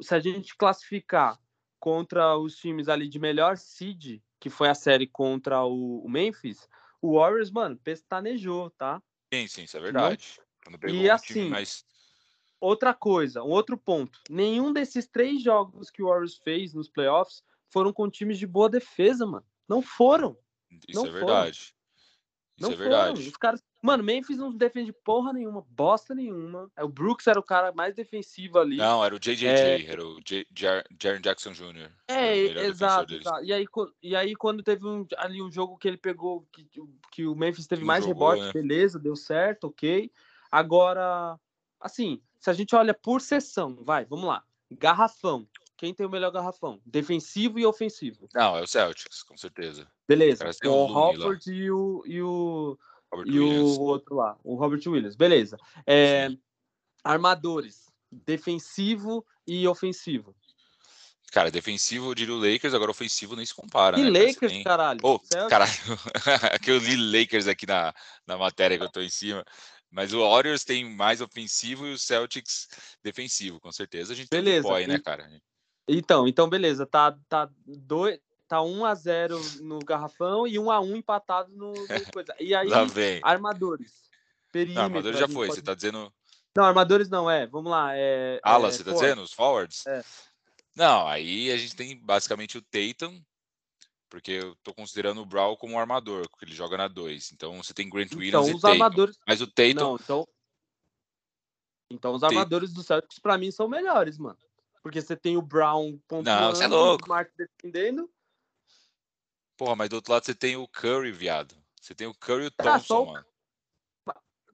Se 0.00 0.14
a 0.14 0.18
gente 0.18 0.56
classificar 0.56 1.38
contra 1.78 2.36
os 2.36 2.56
times 2.56 2.88
ali 2.88 3.08
de 3.08 3.18
melhor 3.18 3.56
seed, 3.56 4.20
que 4.40 4.48
foi 4.48 4.68
a 4.68 4.74
série 4.74 5.06
contra 5.06 5.62
o 5.64 6.08
Memphis, 6.08 6.66
o 7.00 7.18
Warriors, 7.18 7.50
mano, 7.50 7.76
pestanejou, 7.76 8.70
tá? 8.70 9.00
Sim, 9.32 9.46
sim, 9.46 9.62
isso 9.64 9.76
é 9.76 9.80
verdade. 9.80 10.40
E 10.88 11.08
um 11.08 11.12
assim, 11.12 11.48
mais... 11.48 11.84
outra 12.60 12.92
coisa, 12.94 13.42
um 13.42 13.50
outro 13.50 13.76
ponto. 13.76 14.18
Nenhum 14.28 14.72
desses 14.72 15.06
três 15.06 15.42
jogos 15.42 15.90
que 15.90 16.02
o 16.02 16.08
Warriors 16.08 16.38
fez 16.38 16.74
nos 16.74 16.88
playoffs 16.88 17.42
foram 17.68 17.92
com 17.92 18.10
times 18.10 18.38
de 18.38 18.46
boa 18.46 18.68
defesa, 18.68 19.24
mano. 19.24 19.46
Não 19.68 19.80
foram. 19.80 20.36
Isso 20.88 21.00
não 21.00 21.06
é 21.06 21.10
verdade. 21.10 21.58
Isso 21.58 21.74
não 22.58 22.72
é 22.72 22.76
verdade. 22.76 23.16
Foram. 23.16 23.28
Os 23.28 23.36
caras 23.36 23.62
Mano, 23.82 24.04
Memphis 24.04 24.36
não 24.36 24.54
defende 24.54 24.92
porra 24.92 25.32
nenhuma, 25.32 25.64
bosta 25.70 26.14
nenhuma. 26.14 26.70
É, 26.76 26.84
o 26.84 26.88
Brooks 26.88 27.26
era 27.26 27.40
o 27.40 27.42
cara 27.42 27.72
mais 27.72 27.94
defensivo 27.94 28.58
ali. 28.58 28.76
Não, 28.76 29.02
era 29.02 29.14
o 29.14 29.18
JJJ, 29.18 29.48
é... 29.48 29.86
era 29.86 30.06
o 30.06 30.18
Jaren 30.54 31.20
Jackson 31.20 31.52
Jr. 31.52 31.90
É, 32.06 32.36
exato, 32.36 33.14
exato. 33.14 33.42
E 33.42 33.52
aí, 33.52 33.66
e 34.02 34.14
aí, 34.14 34.36
quando 34.36 34.62
teve 34.62 34.86
um, 34.86 35.06
ali 35.16 35.40
um 35.40 35.50
jogo 35.50 35.78
que 35.78 35.88
ele 35.88 35.96
pegou, 35.96 36.46
que, 36.52 36.68
que 37.10 37.26
o 37.26 37.34
Memphis 37.34 37.66
teve 37.66 37.82
mais 37.82 38.04
jogou, 38.04 38.30
rebote, 38.30 38.46
né? 38.46 38.52
beleza, 38.52 38.98
deu 38.98 39.16
certo, 39.16 39.68
ok. 39.68 40.12
Agora, 40.52 41.38
assim, 41.80 42.20
se 42.38 42.50
a 42.50 42.52
gente 42.52 42.74
olha 42.76 42.92
por 42.92 43.22
sessão, 43.22 43.78
vai, 43.82 44.04
vamos 44.04 44.26
lá. 44.26 44.44
Garrafão. 44.70 45.48
Quem 45.80 45.94
tem 45.94 46.04
o 46.04 46.10
melhor 46.10 46.30
garrafão? 46.30 46.78
Defensivo 46.84 47.58
e 47.58 47.64
ofensivo. 47.64 48.28
Não, 48.34 48.58
é 48.58 48.62
o 48.62 48.66
Celtics, 48.66 49.22
com 49.22 49.34
certeza. 49.34 49.90
Beleza. 50.06 50.44
O, 50.64 50.68
o 50.68 50.92
Hofford 50.92 51.50
e 51.50 51.70
o, 51.70 52.02
e 52.04 52.20
o 52.20 52.78
Robert 53.12 53.28
e 53.28 53.38
Williams. 53.38 53.76
o 53.76 53.82
outro 53.82 54.16
lá, 54.16 54.36
o 54.44 54.54
Robert 54.54 54.80
Williams. 54.86 55.16
Beleza. 55.16 55.58
É, 55.86 56.28
armadores, 57.02 57.86
defensivo 58.10 59.24
e 59.46 59.66
ofensivo. 59.66 60.34
Cara, 61.32 61.50
defensivo 61.50 62.10
eu 62.10 62.14
diria 62.14 62.34
o 62.34 62.38
Lakers, 62.38 62.74
agora 62.74 62.90
ofensivo 62.90 63.36
nem 63.36 63.46
se 63.46 63.54
compara. 63.54 63.98
E 63.98 64.02
né, 64.02 64.26
Lakers, 64.26 64.52
tem... 64.52 64.64
caralho. 64.64 64.98
Oh, 65.02 65.20
caralho. 65.48 65.70
que 66.60 66.70
eu 66.70 66.78
li 66.78 67.20
Lakers 67.20 67.46
aqui 67.46 67.66
na, 67.66 67.94
na 68.26 68.36
matéria 68.36 68.76
que 68.76 68.82
eu 68.82 68.90
tô 68.90 69.00
em 69.00 69.08
cima. 69.08 69.44
Mas 69.90 70.12
o 70.12 70.20
Warriors 70.20 70.64
tem 70.64 70.84
mais 70.84 71.20
ofensivo 71.20 71.86
e 71.86 71.92
o 71.92 71.98
Celtics 71.98 72.68
defensivo, 73.02 73.60
com 73.60 73.70
certeza. 73.70 74.12
A 74.12 74.16
gente 74.16 74.28
beleza. 74.28 74.62
tem 74.62 74.70
o 74.70 74.74
boy, 74.74 74.86
né, 74.86 74.98
cara? 74.98 75.28
Então, 75.88 76.26
então 76.26 76.48
beleza. 76.48 76.84
Tá, 76.84 77.16
tá 77.28 77.48
dois, 77.64 78.18
tá 78.50 78.60
1 78.60 78.84
a 78.84 78.94
0 78.96 79.40
no 79.60 79.78
garrafão 79.78 80.44
e 80.44 80.58
1 80.58 80.70
a 80.72 80.80
1 80.80 80.96
empatado 80.96 81.52
no, 81.52 81.72
no 81.72 81.86
coisa. 82.12 82.34
E 82.40 82.52
aí 82.52 82.68
armadores. 83.22 84.10
Perímetro, 84.50 84.74
não, 84.74 84.84
armadores 84.86 85.20
já 85.20 85.28
foi, 85.28 85.46
pode... 85.46 85.60
você 85.60 85.62
tá 85.62 85.72
dizendo 85.72 86.12
Não, 86.56 86.64
armadores 86.64 87.08
não 87.08 87.30
é. 87.30 87.46
Vamos 87.46 87.70
lá, 87.70 87.96
é 87.96 88.40
Ala, 88.42 88.66
é, 88.66 88.72
você 88.72 88.82
tá 88.82 88.90
dizendo 88.90 89.22
os 89.22 89.32
forwards? 89.32 89.86
É. 89.86 90.02
Não, 90.74 91.06
aí 91.06 91.52
a 91.52 91.56
gente 91.56 91.76
tem 91.76 91.96
basicamente 91.96 92.58
o 92.58 92.62
Tatum, 92.62 93.22
porque 94.08 94.32
eu 94.32 94.56
tô 94.64 94.74
considerando 94.74 95.20
o 95.20 95.26
Brown 95.26 95.54
como 95.54 95.74
um 95.74 95.78
armador, 95.78 96.28
porque 96.28 96.44
ele 96.44 96.54
joga 96.54 96.76
na 96.76 96.88
2. 96.88 97.30
Então 97.32 97.56
você 97.62 97.72
tem 97.72 97.88
Grant 97.88 98.12
Williams 98.12 98.48
então, 98.48 98.56
os 98.56 98.62
Tatum. 98.62 98.74
Armadores... 98.74 99.16
Mas 99.28 99.40
o 99.40 99.46
Tatum 99.46 99.74
Não, 99.74 99.94
então 99.94 100.28
Então 101.88 102.14
os 102.14 102.24
armadores 102.24 102.72
do 102.72 102.82
Celtics 102.82 103.20
para 103.20 103.38
mim 103.38 103.52
são 103.52 103.68
melhores, 103.68 104.18
mano. 104.18 104.38
Porque 104.82 105.00
você 105.00 105.14
tem 105.14 105.36
o 105.36 105.42
Brown 105.42 106.00
pontuando, 106.08 106.40
Não, 106.40 106.50
você 106.50 106.64
é 106.64 106.66
louco. 106.66 107.04
o 107.04 107.06
Smart 107.06 107.30
defendendo 107.36 108.10
Porra, 109.60 109.76
mas 109.76 109.90
do 109.90 109.96
outro 109.96 110.10
lado 110.10 110.24
você 110.24 110.34
tem 110.34 110.56
o 110.56 110.66
Curry, 110.66 111.12
viado. 111.12 111.54
Você 111.78 111.94
tem 111.94 112.06
o 112.06 112.14
Curry 112.14 112.44
e 112.44 112.46
o 112.46 112.50
tá, 112.56 112.78
Thompson, 112.78 113.04
tá, 113.04 113.12
mano. 113.12 113.26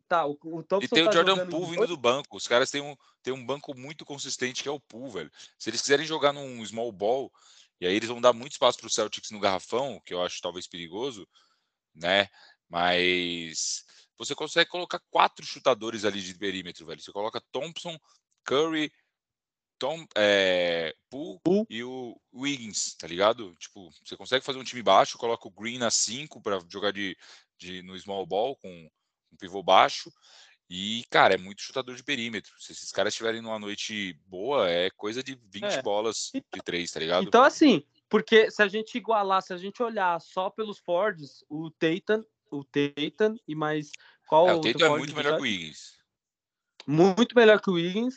Tá, 0.08 0.26
o, 0.26 0.32
o 0.32 0.64
Thompson 0.64 0.84
E 0.84 0.88
tem 0.88 1.04
tá 1.04 1.10
o 1.10 1.12
Jordan 1.12 1.48
Poole 1.48 1.70
vindo 1.70 1.86
do 1.86 1.96
banco. 1.96 2.36
Os 2.36 2.48
caras 2.48 2.72
têm 2.72 2.80
um, 2.80 2.96
têm 3.22 3.32
um 3.32 3.46
banco 3.46 3.72
muito 3.72 4.04
consistente 4.04 4.64
que 4.64 4.68
é 4.68 4.72
o 4.72 4.80
Poole, 4.80 5.12
velho. 5.12 5.32
Se 5.56 5.70
eles 5.70 5.80
quiserem 5.80 6.04
jogar 6.04 6.32
num 6.32 6.60
small 6.66 6.90
ball, 6.90 7.32
e 7.80 7.86
aí 7.86 7.94
eles 7.94 8.08
vão 8.08 8.20
dar 8.20 8.32
muito 8.32 8.54
espaço 8.54 8.78
pro 8.78 8.90
Celtics 8.90 9.30
no 9.30 9.38
garrafão, 9.38 10.02
que 10.04 10.12
eu 10.12 10.20
acho 10.20 10.42
talvez 10.42 10.66
perigoso, 10.66 11.24
né? 11.94 12.28
Mas 12.68 13.84
você 14.18 14.34
consegue 14.34 14.68
colocar 14.68 15.00
quatro 15.08 15.46
chutadores 15.46 16.04
ali 16.04 16.20
de 16.20 16.34
perímetro, 16.34 16.84
velho. 16.84 17.00
Você 17.00 17.12
coloca 17.12 17.40
Thompson, 17.52 17.96
Curry, 18.44 18.92
Tom, 19.78 20.06
é, 20.16 20.94
Poole 21.10 21.66
e 21.68 21.82
o 21.84 22.18
Wiggins, 22.34 22.94
tá 22.94 23.06
ligado? 23.06 23.54
Tipo, 23.56 23.90
você 24.04 24.16
consegue 24.16 24.44
fazer 24.44 24.58
um 24.58 24.64
time 24.64 24.82
baixo, 24.82 25.18
coloca 25.18 25.46
o 25.46 25.50
Green 25.50 25.78
na 25.78 25.90
5 25.90 26.40
para 26.40 26.60
jogar 26.68 26.92
de, 26.92 27.16
de, 27.58 27.82
no 27.82 27.98
small 27.98 28.26
ball 28.26 28.56
com 28.56 28.68
um 29.32 29.36
pivô 29.36 29.62
baixo. 29.62 30.10
E, 30.68 31.04
cara, 31.10 31.34
é 31.34 31.38
muito 31.38 31.62
chutador 31.62 31.94
de 31.94 32.02
perímetro. 32.02 32.52
Se 32.58 32.72
esses 32.72 32.90
caras 32.90 33.12
estiverem 33.12 33.40
numa 33.40 33.58
noite 33.58 34.18
boa, 34.26 34.68
é 34.68 34.90
coisa 34.90 35.22
de 35.22 35.38
20 35.52 35.62
é. 35.64 35.82
bolas 35.82 36.30
de 36.32 36.62
três, 36.64 36.90
tá 36.90 36.98
ligado? 36.98 37.24
Então, 37.24 37.44
assim, 37.44 37.84
porque 38.08 38.50
se 38.50 38.62
a 38.62 38.68
gente 38.68 38.96
igualar, 38.96 39.42
se 39.42 39.52
a 39.52 39.56
gente 39.56 39.82
olhar 39.82 40.20
só 40.20 40.50
pelos 40.50 40.78
Fords, 40.78 41.44
o 41.48 41.70
Tatum, 41.70 42.24
o 42.50 42.64
Tatum 42.64 43.36
e 43.46 43.54
mais. 43.54 43.90
Qual 44.26 44.48
é, 44.48 44.54
o 44.54 44.60
Tatum 44.60 44.84
é 44.84 44.98
muito 44.98 45.14
melhor 45.14 45.34
que 45.34 45.40
o 45.40 45.42
Wiggins. 45.42 45.96
Muito 46.86 47.36
melhor 47.36 47.60
que 47.60 47.70
o 47.70 47.74
Wiggins. 47.74 48.16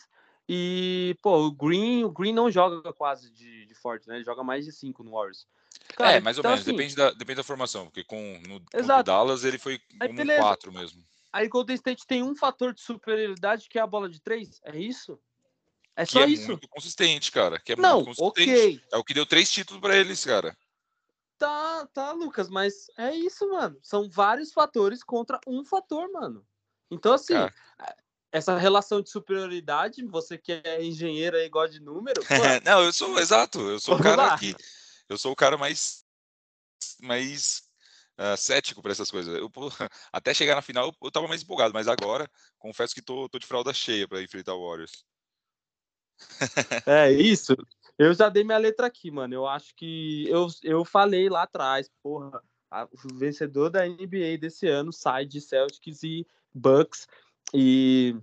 E, 0.52 1.16
pô, 1.22 1.46
o 1.46 1.52
Green, 1.52 2.04
o 2.04 2.10
Green 2.10 2.34
não 2.34 2.50
joga 2.50 2.92
quase 2.92 3.30
de, 3.30 3.68
de 3.68 3.76
Ford, 3.76 4.02
né? 4.08 4.16
Ele 4.16 4.24
joga 4.24 4.44
mais 4.44 4.66
de 4.66 4.72
5 4.72 5.04
no 5.04 5.12
Warriors. 5.12 5.46
Cara, 5.96 6.14
é, 6.14 6.20
mais 6.20 6.38
ou 6.38 6.42
então, 6.42 6.50
menos, 6.50 6.66
assim, 6.66 6.76
depende, 6.76 6.96
da, 6.96 7.12
depende 7.12 7.38
da 7.38 7.44
formação, 7.44 7.86
porque 7.86 8.04
com 8.04 8.42
no, 8.48 8.56
no 8.58 9.04
Dallas 9.04 9.44
ele 9.44 9.60
foi 9.60 9.80
como 10.00 10.26
4 10.38 10.74
mesmo. 10.74 11.06
Aí 11.32 11.48
Golden 11.48 11.76
State 11.76 12.08
tem 12.08 12.24
um 12.24 12.36
fator 12.36 12.74
de 12.74 12.82
superioridade 12.82 13.70
que 13.70 13.78
é 13.78 13.82
a 13.84 13.86
bola 13.86 14.10
de 14.10 14.20
três, 14.20 14.60
é 14.64 14.76
isso? 14.76 15.20
É 15.96 16.04
só 16.04 16.18
que 16.18 16.26
é 16.26 16.30
isso. 16.30 16.48
muito 16.48 16.68
consistente, 16.68 17.32
cara. 17.32 17.60
Que 17.60 17.74
é 17.74 17.76
não, 17.76 18.02
muito 18.02 18.16
consistente. 18.18 18.52
ok. 18.52 18.84
É 18.92 18.98
o 18.98 19.04
que 19.04 19.14
deu 19.14 19.28
três 19.28 19.52
títulos 19.52 19.80
para 19.80 19.96
eles, 19.96 20.26
cara. 20.26 20.58
Tá, 21.38 21.88
tá, 21.94 22.12
Lucas, 22.12 22.50
mas 22.50 22.88
é 22.98 23.14
isso, 23.14 23.48
mano. 23.50 23.78
São 23.84 24.10
vários 24.10 24.52
fatores 24.52 25.04
contra 25.04 25.40
um 25.46 25.64
fator, 25.64 26.12
mano. 26.12 26.44
Então, 26.90 27.14
assim, 27.14 27.34
cara. 27.34 27.54
Essa 28.32 28.58
relação 28.58 29.02
de 29.02 29.10
superioridade, 29.10 30.06
você 30.06 30.38
que 30.38 30.52
é 30.64 30.84
engenheiro 30.84 31.36
aí, 31.36 31.50
gosta 31.50 31.72
de 31.72 31.80
número. 31.80 32.22
não, 32.66 32.84
eu 32.84 32.94
sou, 32.94 33.20
exato. 33.20 33.60
Eu 33.60 33.80
sou 33.80 33.96
o 33.96 34.02
cara 34.02 34.38
que. 34.38 34.56
Eu 35.08 35.18
sou 35.18 35.32
o 35.32 35.36
cara 35.36 35.58
mais. 35.58 36.06
mais 37.02 37.64
uh, 38.20 38.38
cético 38.38 38.82
para 38.82 38.92
essas 38.92 39.10
coisas. 39.10 39.36
Eu, 39.36 39.50
até 40.14 40.34
chegar 40.34 40.56
na 40.56 40.62
final, 40.62 40.88
eu, 40.88 40.96
eu 41.04 41.12
tava 41.12 41.28
mais 41.28 41.42
empolgado, 41.42 41.74
mas 41.74 41.88
agora, 41.88 42.30
confesso 42.58 42.94
que 42.94 43.02
tô, 43.02 43.28
tô 43.28 43.40
de 43.40 43.48
fralda 43.48 43.74
cheia 43.74 44.08
para 44.08 44.22
enfrentar 44.22 44.54
o 44.54 44.68
Warriors. 44.68 45.04
é 46.86 47.12
isso. 47.12 47.56
Eu 47.98 48.14
já 48.14 48.30
dei 48.30 48.44
minha 48.44 48.58
letra 48.58 48.88
aqui, 48.88 49.10
mano. 49.10 49.34
Eu 49.34 49.48
acho 49.48 49.74
que 49.76 50.28
eu, 50.30 50.48
eu 50.64 50.86
falei 50.86 51.30
lá 51.30 51.44
atrás, 51.44 51.90
porra, 52.04 52.42
a, 52.70 52.86
o 52.86 53.16
vencedor 53.16 53.70
da 53.70 53.88
NBA 53.88 54.38
desse 54.40 54.68
ano 54.68 54.94
sai 54.94 55.26
de 55.26 55.42
Celtics 55.42 56.04
e 56.04 56.28
Bucks 56.54 57.08
e 57.54 58.16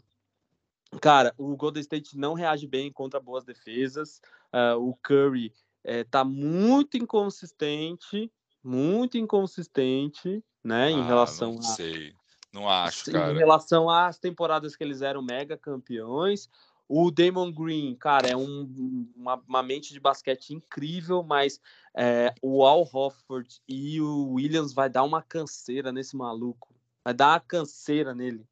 cara, 1.00 1.34
o 1.36 1.56
Golden 1.56 1.80
State 1.80 2.16
não 2.16 2.34
reage 2.34 2.66
bem 2.66 2.92
contra 2.92 3.20
boas 3.20 3.44
defesas. 3.44 4.20
Uh, 4.52 4.78
o 4.80 4.94
Curry 5.02 5.52
é, 5.84 6.04
tá 6.04 6.24
muito 6.24 6.96
inconsistente 6.96 8.30
muito 8.66 9.16
inconsistente, 9.16 10.44
né, 10.62 10.90
em 10.90 11.00
ah, 11.00 11.06
relação 11.06 11.52
não 11.52 11.60
a. 11.60 11.62
Sei. 11.62 12.12
Não 12.52 12.68
acho, 12.68 13.12
cara. 13.12 13.32
Em 13.32 13.36
relação 13.36 13.88
às 13.88 14.18
temporadas 14.18 14.74
que 14.74 14.82
eles 14.82 15.02
eram 15.02 15.22
mega 15.22 15.56
campeões. 15.56 16.48
O 16.88 17.10
Damon 17.10 17.52
Green, 17.52 17.94
cara, 17.96 18.28
é 18.28 18.36
um, 18.36 19.06
uma, 19.14 19.42
uma, 19.46 19.62
mente 19.62 19.92
de 19.92 20.00
basquete 20.00 20.50
incrível, 20.50 21.22
mas 21.22 21.60
é, 21.96 22.32
o 22.40 22.64
Al 22.64 22.88
Hofford 22.92 23.60
e 23.68 24.00
o 24.00 24.30
Williams 24.34 24.72
vai 24.72 24.88
dar 24.88 25.02
uma 25.02 25.20
canseira 25.20 25.92
nesse 25.92 26.16
maluco. 26.16 26.74
Vai 27.04 27.12
dar 27.12 27.32
uma 27.32 27.40
canseira 27.40 28.14
nele. 28.14 28.46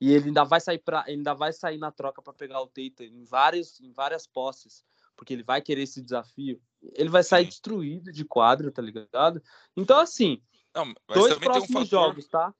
E 0.00 0.12
ele 0.12 0.28
ainda 0.28 0.44
vai 0.44 0.60
sair 0.60 0.78
para, 0.78 1.04
ainda 1.06 1.34
vai 1.34 1.52
sair 1.52 1.78
na 1.78 1.90
troca 1.90 2.20
para 2.20 2.32
pegar 2.32 2.60
o 2.60 2.66
Tatum 2.66 3.04
em 3.04 3.24
várias, 3.24 3.80
em 3.80 3.92
várias 3.92 4.26
posses, 4.26 4.84
porque 5.16 5.32
ele 5.32 5.42
vai 5.42 5.62
querer 5.62 5.82
esse 5.82 6.02
desafio 6.02 6.60
ele 6.94 7.08
vai 7.08 7.22
sair 7.22 7.44
Sim. 7.44 7.50
destruído 7.50 8.12
de 8.12 8.24
quadro, 8.24 8.70
tá 8.70 8.82
ligado? 8.82 9.42
Então, 9.76 9.98
assim, 9.98 10.40
Não, 10.74 10.94
dois 11.08 11.38
próximos 11.38 11.70
um 11.70 11.84
fator, 11.84 11.88
jogos, 11.88 12.28
tá? 12.28 12.54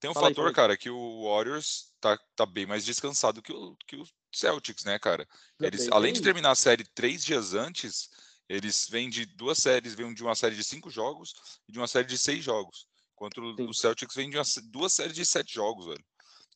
Tem 0.00 0.10
um 0.10 0.14
Fala 0.14 0.28
fator, 0.28 0.48
aí, 0.48 0.54
cara, 0.54 0.76
que 0.76 0.90
o 0.90 1.24
Warriors 1.24 1.92
tá, 2.00 2.18
tá 2.36 2.46
bem 2.46 2.66
mais 2.66 2.84
descansado 2.84 3.42
que 3.42 3.52
o, 3.52 3.76
que 3.86 3.96
o 3.96 4.04
Celtics, 4.32 4.84
né, 4.84 4.98
cara? 4.98 5.26
Eles, 5.60 5.88
além 5.90 6.12
de 6.12 6.22
terminar 6.22 6.52
a 6.52 6.56
série 6.56 6.84
três 6.94 7.24
dias 7.24 7.52
antes, 7.52 8.08
eles 8.48 8.88
vêm 8.88 9.10
de 9.10 9.26
duas 9.26 9.58
séries, 9.58 9.94
vêm 9.94 10.14
de 10.14 10.22
uma 10.22 10.36
série 10.36 10.54
de 10.54 10.62
cinco 10.62 10.88
jogos 10.88 11.34
e 11.68 11.72
de 11.72 11.78
uma 11.78 11.88
série 11.88 12.06
de 12.06 12.16
seis 12.16 12.44
jogos. 12.44 12.86
Enquanto 13.14 13.38
o 13.40 13.74
Celtics 13.74 14.14
vem 14.14 14.30
de 14.30 14.36
uma, 14.36 14.44
duas 14.70 14.92
séries 14.92 15.14
de 15.14 15.26
sete 15.26 15.54
jogos, 15.54 15.86
velho. 15.86 16.04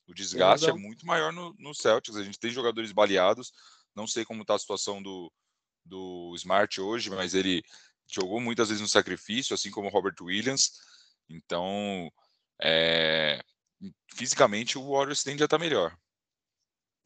O 0.06 0.14
desgaste 0.14 0.68
é 0.68 0.72
muito 0.72 1.06
maior 1.06 1.32
no, 1.32 1.54
no 1.58 1.74
Celtics. 1.74 2.16
A 2.16 2.22
gente 2.22 2.38
tem 2.38 2.50
jogadores 2.50 2.92
baleados. 2.92 3.52
Não 3.94 4.06
sei 4.06 4.24
como 4.24 4.44
tá 4.44 4.54
a 4.54 4.58
situação 4.58 5.02
do, 5.02 5.32
do 5.84 6.32
Smart 6.36 6.80
hoje, 6.80 7.10
mas 7.10 7.34
ele 7.34 7.62
jogou 8.10 8.40
muitas 8.40 8.68
vezes 8.68 8.82
no 8.82 8.88
sacrifício, 8.88 9.54
assim 9.54 9.70
como 9.70 9.88
o 9.88 9.90
Robert 9.90 10.14
Williams. 10.20 10.72
Então, 11.28 12.10
é, 12.60 13.42
fisicamente, 14.14 14.78
o 14.78 14.90
Warriors 14.90 15.22
tende 15.22 15.42
a 15.42 15.46
estar 15.46 15.58
melhor. 15.58 15.96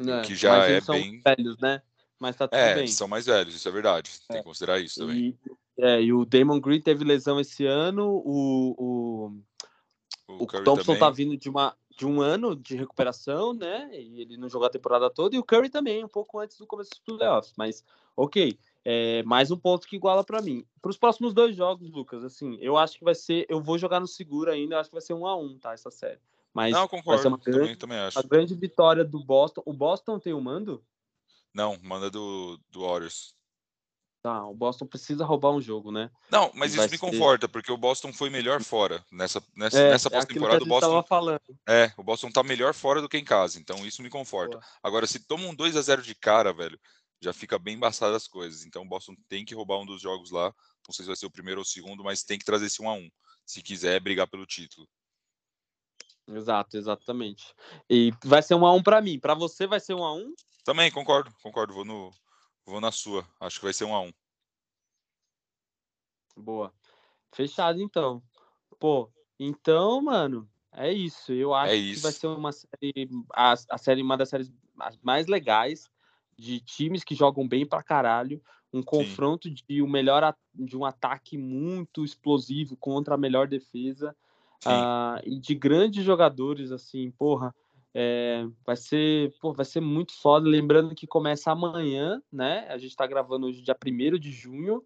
É, 0.01 0.23
que 0.23 0.35
já 0.35 0.67
é 0.67 0.81
bem. 0.81 1.23
velhos, 1.23 1.59
né? 1.59 1.83
Mas 2.19 2.37
tá 2.37 2.49
tudo 2.49 2.59
é, 2.59 2.75
bem. 2.75 2.87
são 2.87 3.09
mais 3.09 3.27
velhos, 3.27 3.55
isso 3.55 3.69
é 3.69 3.73
verdade. 3.73 4.11
Tem 4.29 4.37
é. 4.37 4.41
que 4.41 4.45
considerar 4.45 4.81
isso 4.81 5.01
também. 5.01 5.39
E, 5.79 5.83
é, 5.83 6.03
e 6.03 6.13
o 6.13 6.25
Damon 6.25 6.61
Green 6.61 6.81
teve 6.81 7.05
lesão 7.05 7.41
esse 7.41 7.67
ano, 7.67 8.23
o, 8.25 8.75
o, 8.79 9.43
o, 10.29 10.43
o 10.43 10.47
Thompson 10.47 10.95
também. 10.95 11.01
tá 11.01 11.11
vindo 11.11 11.37
de 11.37 11.49
uma, 11.49 11.77
de 11.97 12.07
um 12.07 12.21
ano 12.21 12.55
de 12.55 12.77
recuperação, 12.77 13.55
né? 13.55 13.89
E 13.93 14.21
ele 14.21 14.37
não 14.37 14.49
jogou 14.49 14.67
a 14.67 14.71
temporada 14.71 15.09
toda, 15.09 15.35
e 15.35 15.39
o 15.39 15.45
Curry 15.45 15.71
também, 15.71 16.05
um 16.05 16.09
pouco 16.09 16.39
antes 16.39 16.59
do 16.59 16.67
começo 16.67 16.91
dos 16.91 16.99
playoffs. 16.99 17.55
Mas, 17.57 17.83
ok, 18.15 18.59
é 18.85 19.23
mais 19.23 19.51
um 19.51 19.57
ponto 19.57 19.87
que 19.87 19.97
iguala 19.97 20.23
para 20.23 20.43
mim. 20.43 20.65
Para 20.83 20.91
os 20.91 20.99
próximos 20.99 21.33
dois 21.33 21.57
jogos, 21.57 21.91
Lucas, 21.91 22.23
assim, 22.23 22.59
eu 22.61 22.77
acho 22.77 22.99
que 22.99 23.05
vai 23.05 23.15
ser. 23.15 23.47
Eu 23.49 23.63
vou 23.63 23.79
jogar 23.79 23.99
no 23.99 24.07
seguro 24.07 24.51
ainda, 24.51 24.75
eu 24.75 24.79
acho 24.79 24.91
que 24.91 24.95
vai 24.95 25.03
ser 25.03 25.15
um 25.15 25.27
a 25.27 25.35
um, 25.35 25.59
tá? 25.59 25.73
Essa 25.73 25.91
série. 25.91 26.21
Mas 26.53 26.73
não, 26.73 26.89
concordo, 26.89 27.11
vai 27.11 27.19
ser 27.19 27.29
uma 27.29 27.39
grande, 27.39 27.59
também, 27.59 27.77
também 27.77 27.99
acho. 27.99 28.19
Uma 28.19 28.29
grande 28.29 28.55
vitória 28.55 29.05
do 29.05 29.23
Boston. 29.23 29.63
O 29.65 29.73
Boston 29.73 30.19
tem 30.19 30.33
o 30.33 30.41
mando? 30.41 30.83
Não, 31.53 31.77
manda 31.83 32.11
do, 32.11 32.59
do 32.71 32.81
Warriors. 32.81 33.36
Tá, 34.27 34.45
o 34.45 34.55
Boston 34.55 34.89
precisa 34.89 35.25
roubar 35.25 35.53
um 35.53 35.61
jogo, 35.61 35.93
né? 35.93 36.11
Não, 36.29 36.51
mas 36.53 36.75
isso 36.75 36.91
me 36.91 36.99
conforta, 36.99 37.49
porque 37.49 37.71
o 37.71 37.77
Boston 37.77 38.13
foi 38.13 38.29
melhor 38.29 38.61
fora. 38.61 39.01
Nessa, 39.13 39.41
nessa, 39.55 39.79
é, 39.79 39.91
nessa 39.93 40.09
é 40.09 40.11
pós-temporada, 40.11 40.65
o 40.65 40.67
Boston. 40.67 41.01
Falando. 41.05 41.41
É, 41.65 41.93
o 41.97 42.03
Boston 42.03 42.33
tá 42.33 42.43
melhor 42.43 42.75
fora 42.75 43.01
do 43.01 43.09
que 43.09 43.17
em 43.17 43.23
casa, 43.23 43.61
então 43.61 43.87
isso 43.87 44.03
me 44.03 44.11
conforta. 44.11 44.59
Boa. 44.59 44.65
Agora, 44.83 45.07
se 45.07 45.21
toma 45.21 45.47
um 45.47 45.55
2 45.55 45.77
a 45.77 45.81
0 45.81 46.03
de 46.03 46.13
cara, 46.13 46.53
velho, 46.53 46.77
já 47.23 47.33
fica 47.33 47.57
bem 47.57 47.77
embaçado 47.77 48.17
as 48.17 48.27
coisas. 48.27 48.65
Então 48.65 48.83
o 48.83 48.89
Boston 48.89 49.15
tem 49.29 49.45
que 49.45 49.55
roubar 49.55 49.79
um 49.79 49.87
dos 49.87 50.03
jogos 50.03 50.33
lá. 50.33 50.53
Não 50.89 50.93
sei 50.93 51.05
se 51.05 51.07
vai 51.07 51.17
ser 51.17 51.27
o 51.27 51.31
primeiro 51.31 51.61
ou 51.61 51.63
o 51.63 51.65
segundo, 51.65 52.03
mas 52.03 52.25
tem 52.25 52.37
que 52.37 52.45
trazer 52.45 52.67
esse 52.67 52.83
1 52.83 52.89
a 52.89 52.95
1 52.95 53.09
se 53.47 53.63
quiser 53.63 54.01
brigar 54.01 54.27
pelo 54.27 54.45
título. 54.45 54.89
Exato, 56.27 56.77
exatamente. 56.77 57.55
E 57.89 58.13
vai 58.25 58.43
ser 58.43 58.57
um 58.57 58.67
a 58.67 58.75
um 58.75 58.83
para 58.83 59.01
mim. 59.01 59.21
Para 59.21 59.35
você 59.35 59.69
vai 59.69 59.79
ser 59.79 59.95
um 59.95 60.03
a 60.03 60.13
um? 60.13 60.35
Também 60.65 60.91
concordo, 60.91 61.33
concordo. 61.45 61.73
Vou 61.73 61.85
no, 61.85 62.11
vou 62.67 62.81
na 62.81 62.91
sua. 62.91 63.27
Acho 63.41 63.59
que 63.59 63.65
vai 63.65 63.73
ser 63.73 63.85
um 63.85 63.95
a 63.95 64.01
um. 64.01 64.13
Boa. 66.37 66.73
Fechado, 67.33 67.81
então. 67.81 68.23
Pô, 68.79 69.11
então, 69.39 70.03
mano, 70.03 70.49
é 70.73 70.93
isso. 70.93 71.33
Eu 71.33 71.55
acho 71.55 71.73
é 71.73 71.77
isso. 71.77 72.01
que 72.01 72.03
vai 72.03 72.13
ser 72.13 72.27
uma 72.27 72.53
série, 72.53 73.09
a, 73.33 73.53
a 73.53 73.79
série, 73.79 74.03
uma 74.03 74.17
das 74.17 74.29
séries 74.29 74.53
mais 75.03 75.27
legais 75.27 75.91
de 76.37 76.61
times 76.61 77.03
que 77.03 77.15
jogam 77.15 77.49
bem 77.49 77.65
pra 77.65 77.83
caralho. 77.83 78.43
Um 78.73 78.83
confronto 78.83 79.49
Sim. 79.49 79.55
de 79.55 79.83
um 79.83 79.89
melhor 79.89 80.37
de 80.55 80.77
um 80.77 80.85
ataque 80.85 81.39
muito 81.39 82.05
explosivo 82.05 82.77
contra 82.77 83.15
a 83.15 83.19
melhor 83.19 83.49
defesa. 83.49 84.15
Uh, 84.67 85.23
e 85.25 85.39
de 85.39 85.55
grandes 85.55 86.05
jogadores, 86.05 86.73
assim, 86.73 87.11
porra. 87.13 87.55
É, 87.99 88.47
vai 88.63 88.77
ser, 88.77 89.33
pô, 89.41 89.55
vai 89.55 89.65
ser 89.65 89.81
muito 89.81 90.13
foda. 90.13 90.47
Lembrando 90.47 90.95
que 90.95 91.07
começa 91.07 91.51
amanhã, 91.51 92.23
né? 92.31 92.67
A 92.69 92.77
gente 92.77 92.95
tá 92.95 93.07
gravando 93.07 93.47
hoje, 93.47 93.63
dia 93.63 93.75
1 93.75 94.19
de 94.19 94.31
junho. 94.31 94.85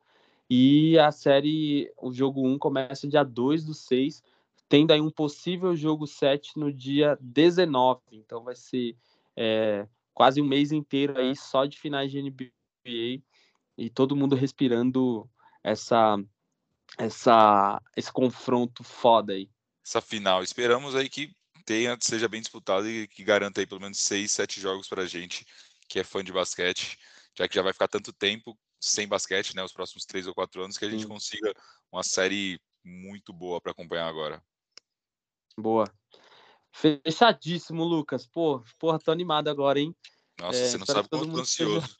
E 0.49 0.97
a 0.97 1.11
série, 1.11 1.93
o 2.01 2.13
jogo 2.13 2.47
1 2.47 2.57
começa 2.57 3.09
dia 3.09 3.25
2 3.25 3.65
do 3.65 3.75
6, 3.75 4.23
tendo 4.69 4.93
aí 4.93 5.01
um 5.01 5.11
possível 5.11 5.75
jogo 5.75 6.07
7 6.07 6.57
no 6.57 6.73
dia 6.73 7.19
19. 7.21 8.01
Então 8.13 8.45
vai 8.45 8.55
ser 8.55 8.97
é, 9.37 9.89
quase 10.15 10.41
um 10.41 10.47
mês 10.47 10.71
inteiro 10.71 11.19
aí 11.19 11.35
só 11.35 11.67
de 11.67 11.81
finais 11.81 12.13
de 12.13 12.23
NBA 12.23 13.25
e 13.77 13.91
todo 13.93 14.15
mundo 14.15 14.37
respirando 14.37 15.29
essa, 15.65 16.17
essa, 16.97 17.83
esse 17.97 18.13
confronto 18.13 18.85
foda 18.85 19.33
aí. 19.33 19.51
Essa 19.85 20.01
final. 20.01 20.45
Esperamos 20.45 20.95
aí 20.95 21.09
que 21.09 21.35
tenha, 21.61 21.97
seja 22.01 22.29
bem 22.29 22.41
disputado 22.41 22.89
e 22.89 23.07
que 23.09 23.25
garanta 23.25 23.61
aí 23.61 23.67
pelo 23.67 23.81
menos 23.81 23.99
seis, 23.99 24.33
sete 24.33 24.61
jogos 24.61 24.89
pra 24.89 25.07
gente 25.07 25.47
que 25.89 25.99
é 25.99 26.05
fã 26.05 26.23
de 26.23 26.33
basquete, 26.33 26.97
já 27.37 27.49
que 27.49 27.55
já 27.55 27.63
vai 27.63 27.73
ficar 27.73 27.89
tanto 27.89 28.13
tempo 28.13 28.57
sem 28.81 29.09
basquete, 29.09 29.55
né, 29.55 29.63
os 29.63 29.73
próximos 29.73 30.07
três 30.07 30.27
ou 30.27 30.35
quatro 30.35 30.63
anos, 30.63 30.79
que 30.79 30.85
a 30.85 30.91
gente 30.91 31.03
Sim. 31.03 31.09
consiga 31.09 31.53
uma 31.93 32.03
série 32.03 32.61
muito 32.85 33.33
boa 33.33 33.61
para 33.61 33.73
acompanhar 33.73 34.07
agora. 34.07 34.43
Boa. 35.57 35.93
Fechadíssimo, 36.73 37.85
Lucas. 37.85 38.27
Pô, 38.27 38.63
porra, 38.79 38.99
tô 38.99 39.11
animado 39.11 39.49
agora, 39.49 39.81
hein? 39.81 39.95
Nossa, 40.39 40.59
é, 40.59 40.69
você 40.69 40.79
não 40.79 40.87
sabe 40.87 41.09
quanto 41.09 41.33
tô 41.33 41.41
ansioso. 41.41 41.85
Esteja, 41.85 41.99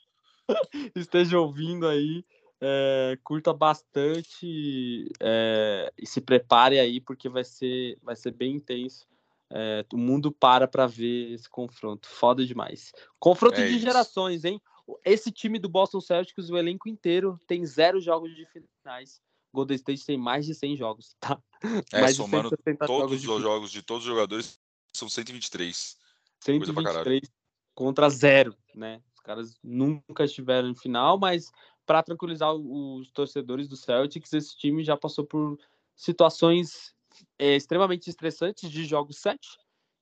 esteja 0.97 1.41
ouvindo 1.41 1.87
aí, 1.87 2.25
é, 2.61 3.19
curta 3.23 3.53
bastante 3.53 5.11
é, 5.21 5.93
e 5.99 6.07
se 6.07 6.21
prepare 6.21 6.79
aí, 6.79 7.01
porque 7.01 7.29
vai 7.29 7.45
ser, 7.45 7.99
vai 8.03 8.15
ser 8.17 8.31
bem 8.31 8.55
intenso. 8.55 9.10
É, 9.53 9.85
o 9.93 9.99
mundo 9.99 10.31
para 10.31 10.69
para 10.69 10.87
ver 10.87 11.33
esse 11.33 11.49
confronto. 11.49 12.09
Foda 12.09 12.47
demais. 12.47 12.93
Confronto 13.19 13.61
É 13.61 13.67
de 13.67 13.75
isso. 13.75 13.81
gerações, 13.81 14.45
hein? 14.45 14.61
Esse 15.05 15.31
time 15.31 15.59
do 15.59 15.69
Boston 15.69 16.01
Celtics, 16.01 16.51
o 16.51 16.57
elenco 16.57 16.89
inteiro, 16.89 17.39
tem 17.47 17.65
zero 17.67 18.01
jogos 18.01 18.35
de 18.35 18.47
finais. 18.47 19.21
Golden 19.53 19.75
State 19.77 20.07
tem 20.07 20.17
mais 20.17 20.47
de 20.47 20.55
100 20.55 20.77
jogos, 20.77 21.17
tá? 21.21 21.41
É, 21.93 22.01
mais 22.01 22.17
de 22.17 22.23
somando 22.23 22.49
160 22.51 22.87
Todos 22.87 23.01
jogos 23.01 23.15
os 23.15 23.21
de 23.21 23.27
jogos 23.43 23.71
de 23.71 23.83
todos 23.83 24.05
os 24.05 24.09
jogadores 24.09 24.61
são 24.95 25.09
123. 25.09 25.99
coisa 26.45 26.73
pra 26.73 26.83
caralho. 26.83 27.05
123 27.05 27.31
contra 27.75 28.09
zero, 28.09 28.57
né? 28.75 29.03
Os 29.15 29.21
caras 29.21 29.55
nunca 29.63 30.25
estiveram 30.25 30.69
em 30.69 30.75
final, 30.75 31.19
mas 31.19 31.51
para 31.87 32.03
tranquilizar 32.03 32.55
os 32.55 33.11
torcedores 33.11 33.69
do 33.69 33.77
Celtics, 33.77 34.33
esse 34.33 34.57
time 34.57 34.85
já 34.85 34.97
passou 34.97 35.25
por 35.25 35.59
situações 35.97 36.95
é, 37.39 37.57
extremamente 37.57 38.09
estressantes 38.09 38.71
de 38.71 38.85
jogos 38.85 39.19
7 39.19 39.39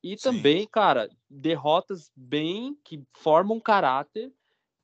e 0.03 0.17
Sim. 0.17 0.23
também, 0.23 0.67
cara, 0.67 1.11
derrotas 1.29 2.11
bem 2.15 2.79
que 2.85 3.03
formam 3.15 3.61
caráter 3.61 4.33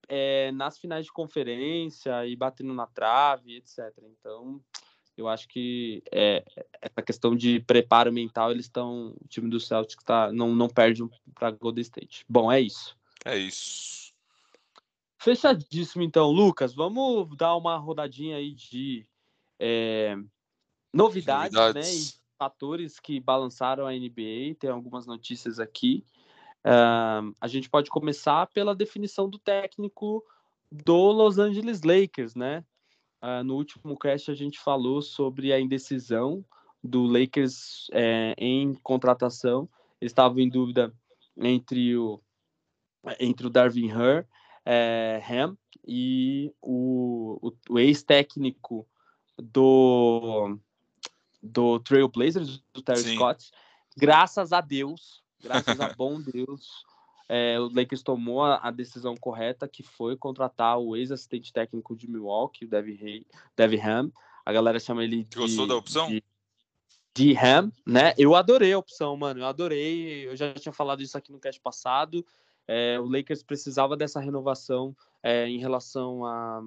é, 0.08 0.50
nas 0.52 0.78
finais 0.78 1.06
de 1.06 1.12
conferência 1.12 2.26
e 2.26 2.34
batendo 2.36 2.74
na 2.74 2.86
trave, 2.86 3.56
etc. 3.56 3.78
Então, 4.18 4.60
eu 5.16 5.28
acho 5.28 5.48
que 5.48 6.02
é, 6.10 6.44
essa 6.80 7.02
questão 7.02 7.36
de 7.36 7.60
preparo 7.60 8.12
mental, 8.12 8.50
eles 8.50 8.66
estão. 8.66 9.14
O 9.20 9.28
time 9.28 9.48
do 9.48 9.60
Celtics 9.60 10.04
tá, 10.04 10.32
não, 10.32 10.54
não 10.54 10.68
perde 10.68 11.02
para 11.34 11.52
Golden 11.52 11.82
State. 11.82 12.24
Bom, 12.28 12.50
é 12.50 12.60
isso. 12.60 12.96
É 13.24 13.36
isso. 13.38 14.12
Fechadíssimo, 15.18 16.02
então, 16.02 16.30
Lucas. 16.30 16.74
Vamos 16.74 17.34
dar 17.36 17.56
uma 17.56 17.78
rodadinha 17.78 18.36
aí 18.36 18.52
de 18.52 19.06
é, 19.58 20.16
novidades, 20.92 21.54
Novidades. 21.54 22.12
né? 22.12 22.20
E 22.20 22.23
fatores 22.44 23.00
que 23.00 23.18
balançaram 23.18 23.86
a 23.86 23.92
NBA. 23.92 24.54
Tem 24.58 24.68
algumas 24.68 25.06
notícias 25.06 25.58
aqui. 25.58 26.04
Ah, 26.62 27.22
a 27.40 27.48
gente 27.48 27.70
pode 27.70 27.88
começar 27.88 28.46
pela 28.48 28.74
definição 28.74 29.28
do 29.28 29.38
técnico 29.38 30.22
do 30.70 31.10
Los 31.12 31.38
Angeles 31.38 31.80
Lakers, 31.82 32.34
né? 32.34 32.62
Ah, 33.20 33.42
no 33.42 33.54
último 33.54 33.96
cast 33.98 34.30
a 34.30 34.34
gente 34.34 34.58
falou 34.58 35.00
sobre 35.00 35.52
a 35.54 35.60
indecisão 35.60 36.44
do 36.82 37.04
Lakers 37.04 37.88
é, 37.92 38.34
em 38.36 38.74
contratação. 38.74 39.66
Eles 39.98 40.12
estavam 40.12 40.38
em 40.38 40.48
dúvida 40.48 40.92
entre 41.38 41.96
o 41.96 42.20
entre 43.20 43.46
o 43.46 43.50
Darvin 43.50 43.90
Her, 43.90 44.26
é, 44.64 45.22
Ham 45.28 45.56
e 45.86 46.50
o, 46.60 47.38
o, 47.42 47.52
o 47.74 47.78
ex-técnico 47.78 48.86
do 49.38 50.58
do 51.44 51.78
Trailblazers, 51.78 52.62
do 52.72 52.82
Terry 52.82 53.00
Sim. 53.02 53.14
Scott. 53.16 53.50
Graças 53.96 54.52
a 54.52 54.60
Deus, 54.60 55.22
graças 55.42 55.78
a 55.78 55.92
bom 55.94 56.20
Deus, 56.20 56.84
é, 57.28 57.58
o 57.60 57.70
Lakers 57.72 58.02
tomou 58.02 58.42
a, 58.42 58.56
a 58.56 58.70
decisão 58.70 59.14
correta, 59.16 59.68
que 59.68 59.82
foi 59.82 60.16
contratar 60.16 60.78
o 60.78 60.96
ex-assistente 60.96 61.52
técnico 61.52 61.94
de 61.96 62.08
Milwaukee, 62.08 62.64
o 62.64 62.68
Devin 62.68 63.80
Ham. 63.80 64.10
A 64.44 64.52
galera 64.52 64.78
chama 64.78 65.04
ele 65.04 65.24
de... 65.24 65.36
Gostou 65.36 65.66
da 65.66 65.76
opção? 65.76 66.08
De, 66.08 66.22
de 67.14 67.36
Ham, 67.36 67.72
né? 67.86 68.12
Eu 68.18 68.34
adorei 68.34 68.72
a 68.72 68.78
opção, 68.78 69.16
mano. 69.16 69.40
Eu 69.40 69.46
adorei. 69.46 70.28
Eu 70.28 70.36
já 70.36 70.52
tinha 70.54 70.72
falado 70.72 71.02
isso 71.02 71.16
aqui 71.16 71.32
no 71.32 71.38
cast 71.38 71.60
passado. 71.60 72.24
É, 72.66 72.98
o 73.00 73.06
Lakers 73.06 73.42
precisava 73.42 73.96
dessa 73.96 74.20
renovação 74.20 74.94
é, 75.22 75.48
em 75.48 75.58
relação 75.58 76.24
a- 76.26 76.62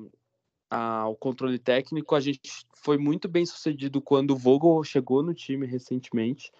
ao 0.70 1.16
controle 1.16 1.58
técnico. 1.58 2.16
A 2.16 2.20
gente 2.20 2.66
foi 2.76 2.98
muito 2.98 3.28
bem 3.28 3.46
sucedido 3.46 4.02
quando 4.02 4.32
o 4.32 4.36
Vogel 4.36 4.84
chegou 4.84 5.24
no 5.24 5.34
time 5.34 5.66
recentemente. 5.66 6.52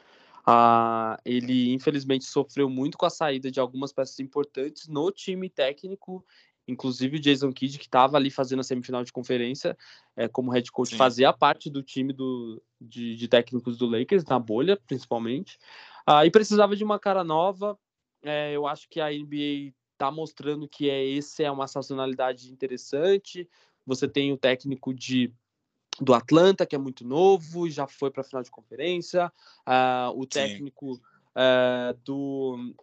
Ah, 0.46 1.20
ele 1.26 1.74
infelizmente 1.74 2.24
sofreu 2.24 2.70
muito 2.70 2.98
com 2.98 3.06
a 3.06 3.10
saída 3.10 3.52
de 3.52 3.60
algumas 3.60 3.92
peças 3.92 4.18
importantes 4.20 4.88
no 4.88 5.12
time 5.12 5.50
técnico, 5.50 6.26
inclusive 6.66 7.18
o 7.18 7.20
Jason 7.20 7.52
Kidd, 7.52 7.78
que 7.78 7.86
estava 7.86 8.16
ali 8.16 8.32
fazendo 8.32 8.62
a 8.62 8.64
semifinal 8.64 9.04
de 9.04 9.12
conferência 9.12 9.78
é, 10.16 10.28
como 10.28 10.52
head 10.52 10.72
coach, 10.72 10.92
Sim. 10.92 10.98
fazia 10.98 11.34
parte 11.34 11.70
do 11.70 11.84
time 11.84 12.14
do, 12.14 12.62
de, 12.80 13.16
de 13.16 13.28
técnicos 13.28 13.78
do 13.78 13.88
Lakers, 13.88 14.24
na 14.24 14.40
bolha 14.40 14.80
principalmente. 14.88 15.58
Ah, 16.06 16.26
e 16.26 16.32
precisava 16.32 16.76
de 16.78 16.84
uma 16.84 16.98
cara 16.98 17.26
nova. 17.26 17.78
É, 18.24 18.54
eu 18.54 18.66
acho 18.66 18.88
que 18.90 19.02
a 19.02 19.12
NBA 19.12 19.74
está 19.94 20.12
mostrando 20.12 20.68
que 20.68 20.90
é 20.90 21.04
esse 21.04 21.44
é 21.44 21.52
uma 21.52 21.68
sazonalidade 21.68 22.52
interessante. 22.52 23.50
Você 23.88 24.08
tem 24.08 24.32
o 24.32 24.38
técnico 24.38 24.94
de 24.94 25.34
do 26.00 26.14
Atlanta, 26.14 26.66
que 26.66 26.76
é 26.76 26.80
muito 26.80 27.04
novo, 27.04 27.68
já 27.68 27.88
foi 27.88 28.12
para 28.12 28.22
a 28.22 28.24
final 28.24 28.44
de 28.44 28.52
conferência. 28.52 29.32
Ah, 29.66 30.12
o 30.14 30.28
técnico 30.28 31.02
ah, 31.34 31.96
do, 32.04 32.76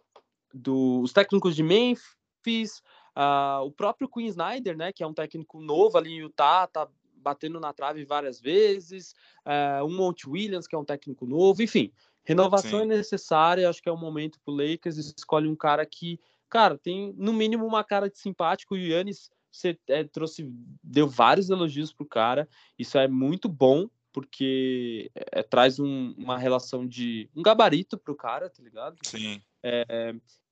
do 0.53 1.01
os 1.01 1.13
técnicos 1.13 1.55
de 1.55 1.63
Memphis, 1.63 2.81
ah, 3.15 3.61
o 3.63 3.71
próprio 3.71 4.09
Queen 4.09 4.27
Snyder, 4.27 4.75
né, 4.75 4.91
que 4.91 5.03
é 5.03 5.07
um 5.07 5.13
técnico 5.13 5.61
novo 5.61 5.97
ali 5.97 6.11
em 6.11 6.19
Utah, 6.19 6.67
tá 6.67 6.89
batendo 7.15 7.59
na 7.59 7.71
trave 7.71 8.03
várias 8.03 8.39
vezes. 8.41 9.15
ah, 9.45 9.81
o 9.83 9.89
Monte 9.89 10.29
Williams, 10.29 10.67
que 10.67 10.75
é 10.75 10.77
um 10.77 10.85
técnico 10.85 11.25
novo, 11.25 11.61
enfim. 11.61 11.93
Renovação 12.25 12.79
Sim. 12.79 12.85
é 12.85 12.85
necessária, 12.85 13.69
acho 13.69 13.81
que 13.81 13.87
é 13.87 13.91
o 13.91 13.97
momento 13.97 14.39
pro 14.43 14.53
Lakers, 14.53 14.97
escolhe 14.97 15.47
um 15.47 15.55
cara 15.55 15.85
que, 15.85 16.19
cara, 16.49 16.75
tem 16.75 17.13
no 17.15 17.31
mínimo 17.31 17.65
uma 17.65 17.83
cara 17.83 18.09
de 18.09 18.17
simpático, 18.17 18.73
o 18.73 18.77
Yannis 18.77 19.29
você 19.55 19.77
é, 19.87 20.03
trouxe, 20.03 20.49
deu 20.83 21.07
vários 21.07 21.49
elogios 21.49 21.91
pro 21.93 22.05
cara, 22.05 22.47
isso 22.77 22.97
é 22.97 23.07
muito 23.07 23.47
bom, 23.49 23.89
porque 24.11 25.11
é, 25.13 25.43
traz 25.43 25.79
um- 25.79 26.13
uma 26.17 26.37
relação 26.37 26.87
de 26.87 27.29
um 27.35 27.41
gabarito 27.41 27.97
pro 27.97 28.15
cara, 28.15 28.49
tá 28.49 28.61
ligado? 28.63 28.97
Sim. 29.03 29.41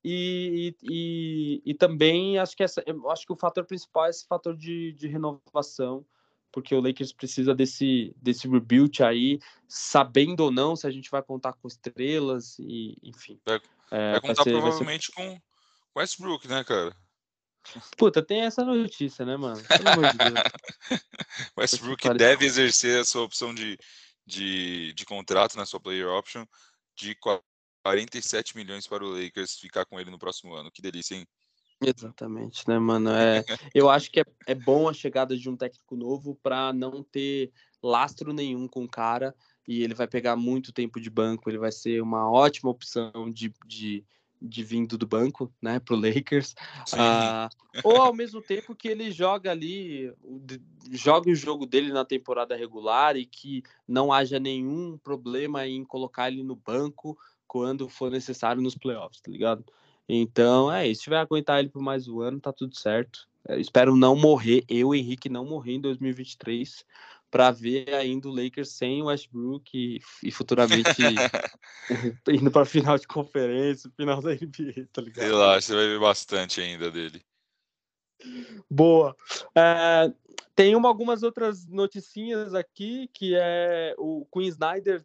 E, 0.04 0.76
e, 0.84 0.92
e, 0.92 1.62
e 1.66 1.74
também 1.74 2.38
acho 2.38 2.58
que 2.58 2.64
essa, 2.64 2.84
acho 3.12 3.26
que 3.26 3.32
o 3.32 3.38
fator 3.38 3.64
principal 3.64 4.06
é 4.06 4.10
esse 4.10 4.26
fator 4.28 4.56
de, 4.58 4.92
de 4.94 5.08
renovação, 5.08 6.06
porque 6.52 6.76
o 6.76 6.82
Lakers 6.82 7.14
precisa 7.14 7.56
desse, 7.56 8.14
desse 8.22 8.48
rebuild 8.48 9.02
aí, 9.02 9.40
sabendo 9.68 10.42
ou 10.42 10.52
não 10.52 10.76
se 10.76 10.86
a 10.86 10.92
gente 10.92 11.10
vai 11.10 11.24
contar 11.24 11.54
com 11.54 11.68
estrelas, 11.68 12.58
e 12.60 12.98
enfim. 13.02 13.40
Vai- 13.46 13.62
É, 13.92 14.12
Vai 14.14 14.22
contar 14.22 14.44
ser- 14.44 14.50
ser- 14.50 14.60
provavelmente 14.60 15.12
com 15.12 15.40
Westbrook, 15.96 16.48
né, 16.48 16.64
cara? 16.64 16.96
Puta, 17.98 18.22
tem 18.22 18.42
essa 18.42 18.64
notícia, 18.64 19.26
né, 19.26 19.38
mano? 19.38 19.62
Pelo 19.64 19.90
amor 19.90 20.12
de 20.12 20.18
Deus. 20.18 20.44
Westbrook 21.58 22.14
deve 22.16 22.46
exercer 22.46 23.00
a 23.00 23.06
sua 23.06 23.24
opção 23.24 23.54
de, 23.54 23.78
de, 24.26 24.94
de 24.94 25.06
contrato, 25.06 25.58
na 25.58 25.66
sua 25.66 25.80
player 25.80 26.08
option, 26.08 26.46
de 26.96 27.16
47 27.84 28.56
milhões 28.56 28.88
para 28.88 29.04
o 29.04 29.10
Lakers 29.10 29.58
ficar 29.58 29.86
com 29.86 30.00
ele 30.00 30.12
no 30.12 30.20
próximo 30.20 30.54
ano. 30.54 30.72
Que 30.72 30.82
delícia, 30.82 31.16
hein? 31.16 31.28
Exatamente, 31.82 32.68
né, 32.68 32.80
mano? 32.80 33.10
É, 33.10 33.44
eu 33.74 33.90
acho 33.90 34.10
que 34.10 34.22
é, 34.22 34.26
é 34.48 34.56
bom 34.56 34.88
a 34.88 34.94
chegada 34.94 35.38
de 35.38 35.50
um 35.50 35.58
técnico 35.58 35.96
novo 35.96 36.36
para 36.42 36.72
não 36.72 37.04
ter 37.04 37.52
lastro 37.82 38.32
nenhum 38.32 38.68
com 38.68 38.84
o 38.86 38.90
cara 38.90 39.36
e 39.68 39.84
ele 39.84 39.94
vai 39.94 40.08
pegar 40.08 40.36
muito 40.36 40.72
tempo 40.72 41.00
de 41.00 41.10
banco. 41.10 41.50
Ele 41.50 41.58
vai 41.58 41.72
ser 41.72 42.02
uma 42.02 42.30
ótima 42.30 42.70
opção 42.70 43.32
de, 43.32 43.54
de, 43.66 44.06
de 44.44 44.64
vindo 44.64 44.98
do 44.98 45.08
banco, 45.08 45.52
né, 45.62 45.80
pro 45.80 45.96
Lakers. 45.96 46.54
Ah, 46.92 47.50
ou 47.84 48.02
ao 48.02 48.14
mesmo 48.14 48.42
tempo 48.42 48.76
que 48.76 48.90
ele 48.90 49.12
joga 49.12 49.52
ali, 49.52 50.14
joga 50.92 51.32
o 51.32 51.36
jogo 51.36 51.66
dele 51.66 51.94
na 51.94 52.04
temporada 52.04 52.56
regular 52.56 53.16
e 53.16 53.26
que 53.26 53.64
não 53.88 54.12
haja 54.12 54.40
nenhum 54.40 54.98
problema 54.98 55.66
em 55.66 55.84
colocar 55.86 56.28
ele 56.28 56.44
no 56.44 56.56
banco 56.56 57.18
quando 57.48 57.88
for 57.88 58.12
necessário 58.12 58.62
nos 58.62 58.76
playoffs, 58.76 59.22
tá 59.22 59.32
ligado? 59.32 59.64
Então 60.08 60.72
é 60.72 60.88
isso. 60.88 61.00
Se 61.00 61.04
tiver 61.06 61.18
aguentar 61.18 61.60
ele 61.60 61.70
por 61.70 61.82
mais 61.82 62.08
um 62.08 62.20
ano, 62.20 62.40
tá 62.40 62.52
tudo 62.52 62.76
certo. 62.76 63.28
É, 63.48 63.60
espero 63.60 63.96
não 63.96 64.16
morrer, 64.16 64.64
eu, 64.70 64.94
Henrique, 64.94 65.30
não 65.30 65.46
morrer 65.46 65.74
em 65.74 65.82
2023 65.82 66.86
para 67.34 67.50
ver 67.50 67.92
ainda 67.96 68.30
o 68.30 68.32
Lakers 68.32 68.74
sem 68.74 69.02
o 69.02 69.06
Westbrook 69.06 69.76
e, 69.76 70.00
e 70.22 70.32
futuramente 70.32 70.86
indo 72.30 72.52
para 72.52 72.64
final 72.64 72.96
de 72.96 73.08
conferência, 73.08 73.90
final 73.98 74.22
da 74.22 74.36
NBA, 74.36 74.88
tá 74.94 75.02
ligado? 75.02 75.26
Relaxa, 75.26 75.62
você 75.70 75.74
vai 75.76 75.88
ver 75.88 76.00
bastante 76.00 76.62
ainda 76.62 76.92
dele. 76.92 77.26
Boa. 78.70 79.16
É, 79.56 80.14
tem 80.56 80.76
uma, 80.76 80.88
algumas 80.88 81.24
outras 81.24 81.66
noticinhas 81.66 82.54
aqui, 82.54 83.10
que 83.12 83.34
é 83.36 83.96
o 83.98 84.28
Queen 84.32 84.50
Snyder. 84.50 85.04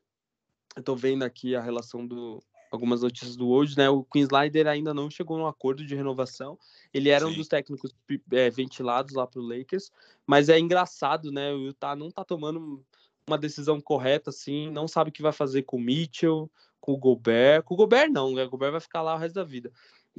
Eu 0.77 0.83
tô 0.83 0.95
vendo 0.95 1.23
aqui 1.23 1.57
a 1.57 1.63
relação 1.63 2.07
do. 2.07 2.43
Algumas 2.71 3.03
notícias 3.03 3.37
do 3.37 3.49
Woj, 3.49 3.75
né? 3.77 3.89
O 3.89 4.05
Queen 4.05 4.25
Snyder 4.25 4.67
ainda 4.67 4.93
não 4.93 5.11
chegou 5.11 5.39
num 5.39 5.47
acordo 5.47 5.85
de 5.85 5.95
renovação. 5.95 6.59
Ele 6.93 7.09
era 7.09 7.27
um 7.27 7.31
Sim. 7.31 7.37
dos 7.37 7.49
técnicos 7.49 7.95
é, 8.33 8.51
ventilados 8.51 9.15
lá 9.15 9.27
pro 9.27 9.41
Lakers, 9.41 9.91
mas 10.27 10.49
é 10.49 10.59
engraçado, 10.59 11.31
né? 11.33 11.53
O 11.53 11.67
Utah 11.67 11.97
não 11.97 12.11
tá 12.11 12.25
tomando 12.25 12.85
uma 13.27 13.39
decisão 13.39 13.81
correta, 13.81 14.31
assim, 14.31 14.71
não 14.71 14.89
sabe 14.89 15.11
o 15.11 15.13
que 15.13 15.23
vai 15.23 15.33
fazer 15.33 15.63
com 15.63 15.77
o 15.77 15.81
Mitchell, 15.81 16.51
com 16.81 16.93
o 16.93 16.97
Gobert. 16.97 17.63
Com 17.63 17.75
o 17.75 17.77
Gobert, 17.77 18.11
não, 18.11 18.35
né? 18.35 18.45
O 18.45 18.51
Gobert 18.51 18.73
vai 18.73 18.81
ficar 18.81 19.03
lá 19.03 19.15
o 19.15 19.19
resto 19.19 19.35
da 19.35 19.45
vida. 19.45 19.71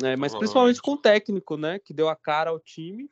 É, 0.04 0.16
mas 0.16 0.34
principalmente 0.34 0.82
com 0.82 0.94
o 0.94 0.98
técnico, 0.98 1.58
né? 1.58 1.80
Que 1.80 1.94
deu 1.94 2.08
a 2.08 2.16
cara 2.16 2.52
ao 2.52 2.60
time. 2.60 3.10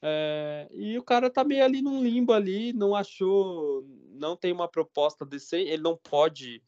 É, 0.00 0.68
e 0.72 0.98
o 0.98 1.02
cara 1.02 1.30
tá 1.30 1.44
meio 1.44 1.64
ali 1.64 1.80
num 1.80 2.02
limbo 2.02 2.32
ali, 2.32 2.72
não 2.72 2.94
achou, 2.94 3.84
não 4.10 4.36
tem 4.36 4.52
uma 4.52 4.66
proposta 4.66 5.24
decente, 5.24 5.70
ele 5.70 5.82
não 5.82 5.96
pode 5.96 6.60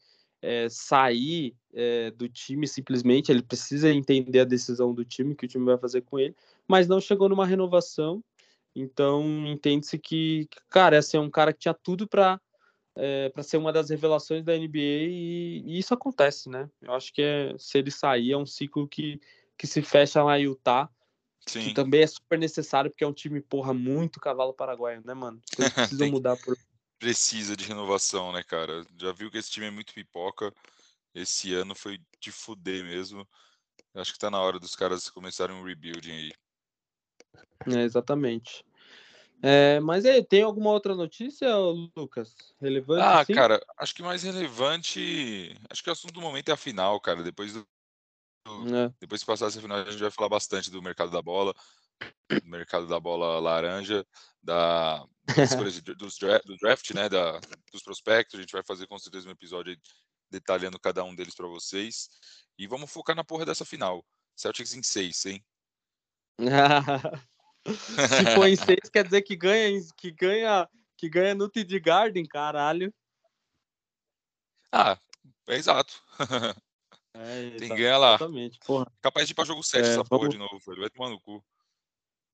é, 0.45 0.69
sair 0.69 1.55
é, 1.73 2.11
do 2.11 2.29
time 2.29 2.67
simplesmente, 2.67 3.31
ele 3.31 3.41
precisa 3.41 3.91
entender 3.91 4.41
a 4.41 4.45
decisão 4.45 4.93
do 4.93 5.03
time, 5.03 5.35
que 5.35 5.45
o 5.45 5.47
time 5.47 5.65
vai 5.65 5.77
fazer 5.77 6.01
com 6.01 6.19
ele, 6.19 6.35
mas 6.67 6.87
não 6.87 7.01
chegou 7.01 7.27
numa 7.27 7.47
renovação. 7.47 8.23
Então, 8.75 9.23
entende-se 9.47 9.97
que, 9.97 10.47
cara, 10.69 10.97
esse 10.97 11.17
é 11.17 11.19
um 11.19 11.29
cara 11.29 11.51
que 11.51 11.59
tinha 11.59 11.73
tudo 11.73 12.07
para 12.07 12.39
é, 12.97 13.27
para 13.29 13.43
ser 13.43 13.57
uma 13.57 13.73
das 13.73 13.89
revelações 13.89 14.41
da 14.41 14.53
NBA 14.57 14.77
e, 14.77 15.63
e, 15.65 15.79
isso 15.79 15.93
acontece, 15.93 16.47
né? 16.47 16.69
Eu 16.81 16.93
acho 16.93 17.11
que 17.11 17.21
é, 17.21 17.53
se 17.57 17.77
ele 17.77 17.91
sair 17.91 18.31
é 18.31 18.37
um 18.37 18.45
ciclo 18.45 18.87
que, 18.87 19.19
que 19.57 19.67
se 19.67 19.81
fecha 19.81 20.23
lá 20.23 20.39
em 20.39 20.43
Utah, 20.43 20.89
Sim. 21.45 21.59
que 21.59 21.73
também 21.73 22.03
é 22.03 22.07
super 22.07 22.39
necessário 22.39 22.89
porque 22.89 23.03
é 23.03 23.07
um 23.07 23.11
time, 23.11 23.41
porra, 23.41 23.73
muito 23.73 24.19
cavalo 24.19 24.53
paraguaio, 24.53 25.01
né, 25.03 25.13
mano? 25.13 25.41
Precisa 25.73 26.05
mudar 26.07 26.37
por 26.37 26.55
precisa 26.99 27.55
de 27.55 27.65
renovação, 27.65 28.31
né, 28.31 28.43
cara? 28.43 28.85
Já 28.99 29.11
viu 29.11 29.29
que 29.29 29.37
esse 29.37 29.51
time 29.51 29.67
é 29.67 29.71
muito 29.71 29.93
pipoca. 29.93 30.53
Esse 31.13 31.53
ano 31.53 31.73
foi 31.75 31.99
de 32.19 32.31
fuder 32.31 32.83
mesmo. 32.83 33.27
Acho 33.93 34.13
que 34.13 34.19
tá 34.19 34.29
na 34.29 34.39
hora 34.39 34.59
dos 34.59 34.75
caras 34.75 35.09
começarem 35.09 35.55
um 35.55 35.63
rebuilding 35.63 36.11
aí. 36.11 36.33
É, 37.67 37.81
exatamente. 37.81 38.65
É, 39.41 39.79
mas 39.79 40.05
aí, 40.05 40.23
tem 40.23 40.43
alguma 40.43 40.71
outra 40.71 40.95
notícia, 40.95 41.55
Lucas? 41.95 42.35
Relevante? 42.59 43.01
Ah, 43.01 43.19
assim? 43.19 43.33
cara, 43.33 43.63
acho 43.77 43.93
que 43.93 44.01
mais 44.01 44.23
relevante. 44.23 45.55
Acho 45.69 45.83
que 45.83 45.89
o 45.89 45.93
assunto 45.93 46.13
do 46.13 46.21
momento 46.21 46.49
é 46.49 46.53
a 46.53 46.57
final, 46.57 46.99
cara. 46.99 47.23
Depois 47.23 47.53
do. 47.53 47.65
É. 48.75 48.91
Depois 48.99 49.21
que 49.21 49.27
passar 49.27 49.47
essa 49.47 49.61
final, 49.61 49.77
a 49.77 49.91
gente 49.91 50.01
vai 50.01 50.11
falar 50.11 50.29
bastante 50.29 50.69
do 50.69 50.81
mercado 50.81 51.11
da 51.11 51.21
bola, 51.21 51.53
do 52.29 52.49
mercado 52.49 52.87
da 52.87 52.99
bola 52.99 53.39
laranja, 53.39 54.05
da, 54.41 55.05
das 55.35 55.55
dos, 55.97 56.17
do 56.17 56.57
draft, 56.57 56.91
né, 56.91 57.09
da, 57.09 57.39
dos 57.71 57.83
prospectos. 57.83 58.37
A 58.37 58.41
gente 58.41 58.51
vai 58.51 58.63
fazer 58.63 58.87
com 58.87 58.97
certeza 58.97 59.27
um 59.27 59.31
episódio 59.31 59.77
detalhando 60.29 60.79
cada 60.79 61.03
um 61.03 61.15
deles 61.15 61.35
para 61.35 61.47
vocês. 61.47 62.09
E 62.57 62.67
vamos 62.67 62.91
focar 62.91 63.15
na 63.15 63.23
porra 63.23 63.45
dessa 63.45 63.65
final. 63.65 64.05
Celtics 64.35 64.73
em 64.73 64.83
6, 64.83 65.25
hein? 65.25 65.45
Se 67.65 68.35
for 68.35 68.47
em 68.47 68.55
6, 68.55 68.89
quer 68.91 69.05
dizer 69.05 69.21
que 69.21 69.35
ganha, 69.35 69.79
que 69.97 70.11
ganha, 70.11 70.69
que 70.97 71.09
ganha 71.09 71.33
no 71.33 71.49
TD 71.49 71.79
Garden, 71.79 72.25
caralho. 72.25 72.93
Ah, 74.71 74.99
é 75.47 75.55
exato. 75.55 76.03
É, 77.13 77.49
Tem 77.57 77.69
que 77.69 77.75
ganhar 77.75 77.97
lá. 77.97 78.15
Exatamente, 78.15 78.59
porra. 78.59 78.91
Capaz 79.01 79.25
de 79.25 79.31
ir 79.31 79.35
pra 79.35 79.45
jogo 79.45 79.63
7 79.63 79.77
é, 79.77 79.87
essa 79.87 79.95
vamos... 79.95 80.09
porra 80.09 80.29
de 80.29 80.37
novo, 80.37 80.61
ele 80.67 80.81
vai 80.81 80.89
tomar 80.89 81.09
no 81.09 81.19
cu. 81.19 81.43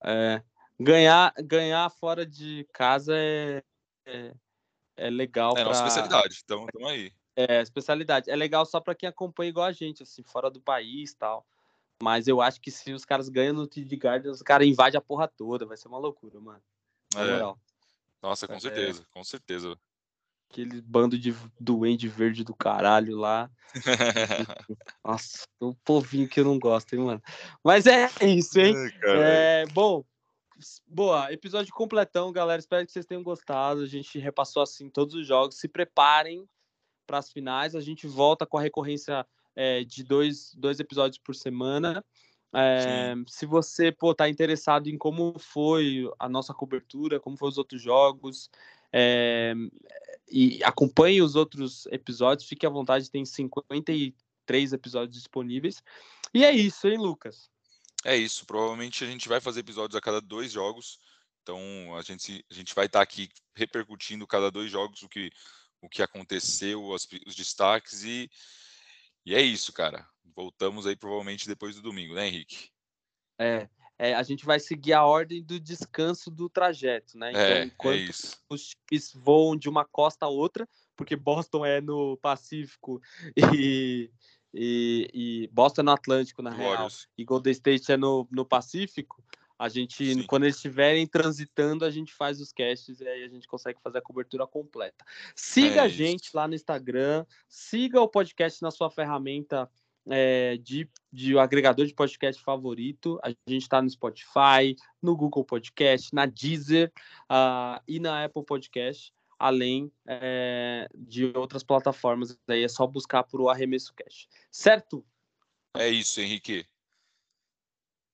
É, 0.03 0.41
ganhar, 0.79 1.33
ganhar 1.43 1.89
fora 1.89 2.25
de 2.25 2.67
casa 2.73 3.13
é, 3.15 3.63
é, 4.05 4.33
é 4.97 5.09
legal. 5.09 5.51
É 5.51 5.55
pra... 5.55 5.65
nossa 5.65 5.87
especialidade, 5.87 6.41
então 6.43 6.65
tamo 6.67 6.87
aí. 6.87 7.11
É, 7.35 7.61
especialidade. 7.61 8.29
É 8.29 8.35
legal 8.35 8.65
só 8.65 8.79
para 8.79 8.95
quem 8.95 9.07
acompanha 9.07 9.49
igual 9.49 9.65
a 9.65 9.71
gente, 9.71 10.03
assim, 10.03 10.23
fora 10.23 10.49
do 10.49 10.59
país 10.59 11.13
tal. 11.13 11.45
Mas 12.03 12.27
eu 12.27 12.41
acho 12.41 12.59
que 12.59 12.71
se 12.71 12.91
os 12.93 13.05
caras 13.05 13.29
ganham 13.29 13.53
no 13.53 13.67
TD 13.67 13.95
Garden, 13.95 14.31
os 14.31 14.41
caras 14.41 14.67
invadem 14.67 14.97
a 14.97 15.01
porra 15.01 15.27
toda. 15.27 15.65
Vai 15.65 15.77
ser 15.77 15.87
uma 15.87 15.99
loucura, 15.99 16.39
mano. 16.39 16.61
É. 17.15 17.55
Nossa, 18.21 18.47
com 18.47 18.55
é. 18.55 18.59
certeza, 18.59 19.05
com 19.11 19.23
certeza. 19.23 19.77
Aquele 20.51 20.81
bando 20.81 21.17
de 21.17 21.33
doente 21.57 22.09
verde 22.09 22.43
do 22.43 22.53
caralho 22.53 23.15
lá. 23.17 23.49
Nossa, 25.03 25.47
o 25.61 25.73
povinho 25.75 26.27
que 26.27 26.41
eu 26.41 26.43
não 26.43 26.59
gosto, 26.59 26.93
hein, 26.93 27.01
mano. 27.01 27.21
Mas 27.63 27.87
é 27.87 28.09
isso, 28.21 28.59
hein? 28.59 28.75
É, 29.01 29.65
bom, 29.67 30.03
boa, 30.85 31.31
episódio 31.31 31.73
completão, 31.73 32.33
galera. 32.33 32.59
Espero 32.59 32.85
que 32.85 32.91
vocês 32.91 33.05
tenham 33.05 33.23
gostado. 33.23 33.81
A 33.81 33.87
gente 33.87 34.19
repassou 34.19 34.61
assim 34.61 34.89
todos 34.89 35.15
os 35.15 35.25
jogos. 35.25 35.57
Se 35.57 35.69
preparem 35.69 36.45
para 37.05 37.17
as 37.17 37.31
finais. 37.31 37.75
A 37.75 37.81
gente 37.81 38.07
volta 38.07 38.45
com 38.45 38.57
a 38.57 38.61
recorrência 38.61 39.25
é, 39.55 39.83
de 39.83 40.03
dois, 40.03 40.53
dois 40.55 40.79
episódios 40.79 41.17
por 41.17 41.33
semana. 41.33 42.03
É, 42.53 43.13
se 43.27 43.45
você 43.45 43.91
pô, 43.91 44.13
tá 44.13 44.27
interessado 44.27 44.87
em 44.87 44.97
como 44.97 45.37
foi 45.39 46.09
a 46.19 46.27
nossa 46.27 46.53
cobertura, 46.53 47.19
como 47.19 47.37
foram 47.37 47.51
os 47.51 47.57
outros 47.57 47.81
jogos, 47.81 48.49
é, 48.91 49.53
e 50.31 50.63
acompanhe 50.63 51.21
os 51.21 51.35
outros 51.35 51.85
episódios, 51.87 52.47
fique 52.47 52.65
à 52.65 52.69
vontade, 52.69 53.11
tem 53.11 53.25
53 53.25 54.73
episódios 54.73 55.17
disponíveis. 55.17 55.83
E 56.33 56.45
é 56.45 56.51
isso, 56.51 56.87
hein, 56.87 56.97
Lucas? 56.97 57.49
É 58.05 58.15
isso. 58.15 58.45
Provavelmente 58.45 59.03
a 59.03 59.07
gente 59.07 59.27
vai 59.27 59.41
fazer 59.41 59.59
episódios 59.59 59.95
a 59.95 60.01
cada 60.01 60.21
dois 60.21 60.51
jogos. 60.51 60.99
Então 61.43 61.59
a 61.97 62.01
gente, 62.01 62.45
a 62.49 62.53
gente 62.53 62.73
vai 62.73 62.85
estar 62.85 62.99
tá 62.99 63.03
aqui 63.03 63.29
repercutindo 63.55 64.25
cada 64.25 64.49
dois 64.49 64.71
jogos 64.71 65.03
o 65.03 65.09
que, 65.09 65.31
o 65.81 65.89
que 65.89 66.01
aconteceu, 66.01 66.83
os, 66.83 67.07
os 67.25 67.35
destaques 67.35 68.03
e, 68.03 68.29
e 69.25 69.35
é 69.35 69.41
isso, 69.41 69.73
cara. 69.73 70.07
Voltamos 70.35 70.87
aí 70.87 70.95
provavelmente 70.95 71.47
depois 71.47 71.75
do 71.75 71.81
domingo, 71.81 72.13
né, 72.13 72.27
Henrique? 72.27 72.69
É, 73.39 73.67
é 74.01 74.15
a 74.15 74.23
gente 74.23 74.45
vai 74.45 74.59
seguir 74.59 74.93
a 74.93 75.05
ordem 75.05 75.43
do 75.43 75.59
descanso 75.59 76.31
do 76.31 76.49
trajeto, 76.49 77.15
né? 77.19 77.29
Então, 77.29 77.41
é, 77.41 77.63
enquanto 77.65 78.09
é 78.09 78.09
os 78.49 78.75
times 78.89 79.13
voam 79.13 79.55
de 79.55 79.69
uma 79.69 79.85
costa 79.85 80.25
a 80.25 80.29
outra, 80.29 80.67
porque 80.95 81.15
Boston 81.15 81.63
é 81.63 81.79
no 81.79 82.17
Pacífico 82.17 82.99
e 83.55 84.09
e, 84.53 85.09
e 85.13 85.49
Boston 85.53 85.81
é 85.81 85.83
no 85.85 85.91
Atlântico, 85.91 86.41
na 86.41 86.49
real, 86.49 86.89
e 87.17 87.23
Golden 87.23 87.51
State 87.51 87.91
é 87.91 87.95
no, 87.95 88.27
no 88.29 88.43
Pacífico, 88.43 89.23
a 89.61 89.69
gente, 89.69 90.15
Sim. 90.15 90.23
quando 90.23 90.43
eles 90.45 90.55
estiverem 90.55 91.05
transitando, 91.05 91.85
a 91.85 91.91
gente 91.91 92.11
faz 92.11 92.41
os 92.41 92.51
casts 92.51 92.99
e 92.99 93.07
aí 93.07 93.23
a 93.23 93.27
gente 93.27 93.47
consegue 93.47 93.79
fazer 93.79 93.99
a 93.99 94.01
cobertura 94.01 94.47
completa. 94.47 95.05
Siga 95.35 95.75
é 95.75 95.79
a 95.81 95.87
gente 95.87 96.31
lá 96.33 96.47
no 96.47 96.55
Instagram, 96.55 97.23
siga 97.47 98.01
o 98.01 98.07
podcast 98.07 98.59
na 98.63 98.71
sua 98.71 98.89
ferramenta 98.89 99.69
é, 100.09 100.57
de, 100.57 100.89
de 101.11 101.37
agregador 101.37 101.85
de 101.85 101.93
podcast 101.93 102.41
favorito. 102.41 103.19
A 103.23 103.29
gente 103.29 103.63
está 103.63 103.81
no 103.81 103.89
Spotify, 103.89 104.75
no 105.01 105.15
Google 105.15 105.43
Podcast, 105.43 106.13
na 106.13 106.25
Deezer 106.25 106.91
uh, 107.31 107.81
e 107.87 107.99
na 107.99 108.25
Apple 108.25 108.43
Podcast 108.43 109.13
além 109.41 109.91
é, 110.07 110.87
de 110.93 111.25
outras 111.35 111.63
plataformas. 111.63 112.37
Daí 112.45 112.63
é 112.63 112.67
só 112.67 112.85
buscar 112.85 113.23
por 113.23 113.41
o 113.41 113.49
Arremesso 113.49 113.91
Cash. 113.95 114.27
Certo? 114.51 115.03
É 115.75 115.89
isso, 115.89 116.21
Henrique. 116.21 116.63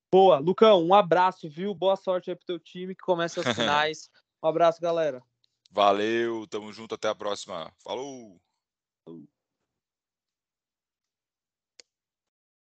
Boa, 0.10 0.40
Lucão, 0.40 0.82
um 0.82 0.94
abraço, 0.94 1.50
viu? 1.50 1.76
Boa 1.76 1.98
sorte 1.98 2.30
aí 2.30 2.36
pro 2.36 2.46
teu 2.46 2.60
time 2.60 2.96
que 2.96 3.04
começa 3.04 3.42
as 3.42 3.46
finais. 3.56 4.10
um 4.42 4.48
abraço, 4.48 4.80
galera. 4.80 5.22
Valeu, 5.70 6.48
tamo 6.48 6.72
junto, 6.72 6.96
até 6.96 7.10
a 7.10 7.16
próxima. 7.16 7.74
Falou! 7.84 8.40
Falou. 9.06 9.37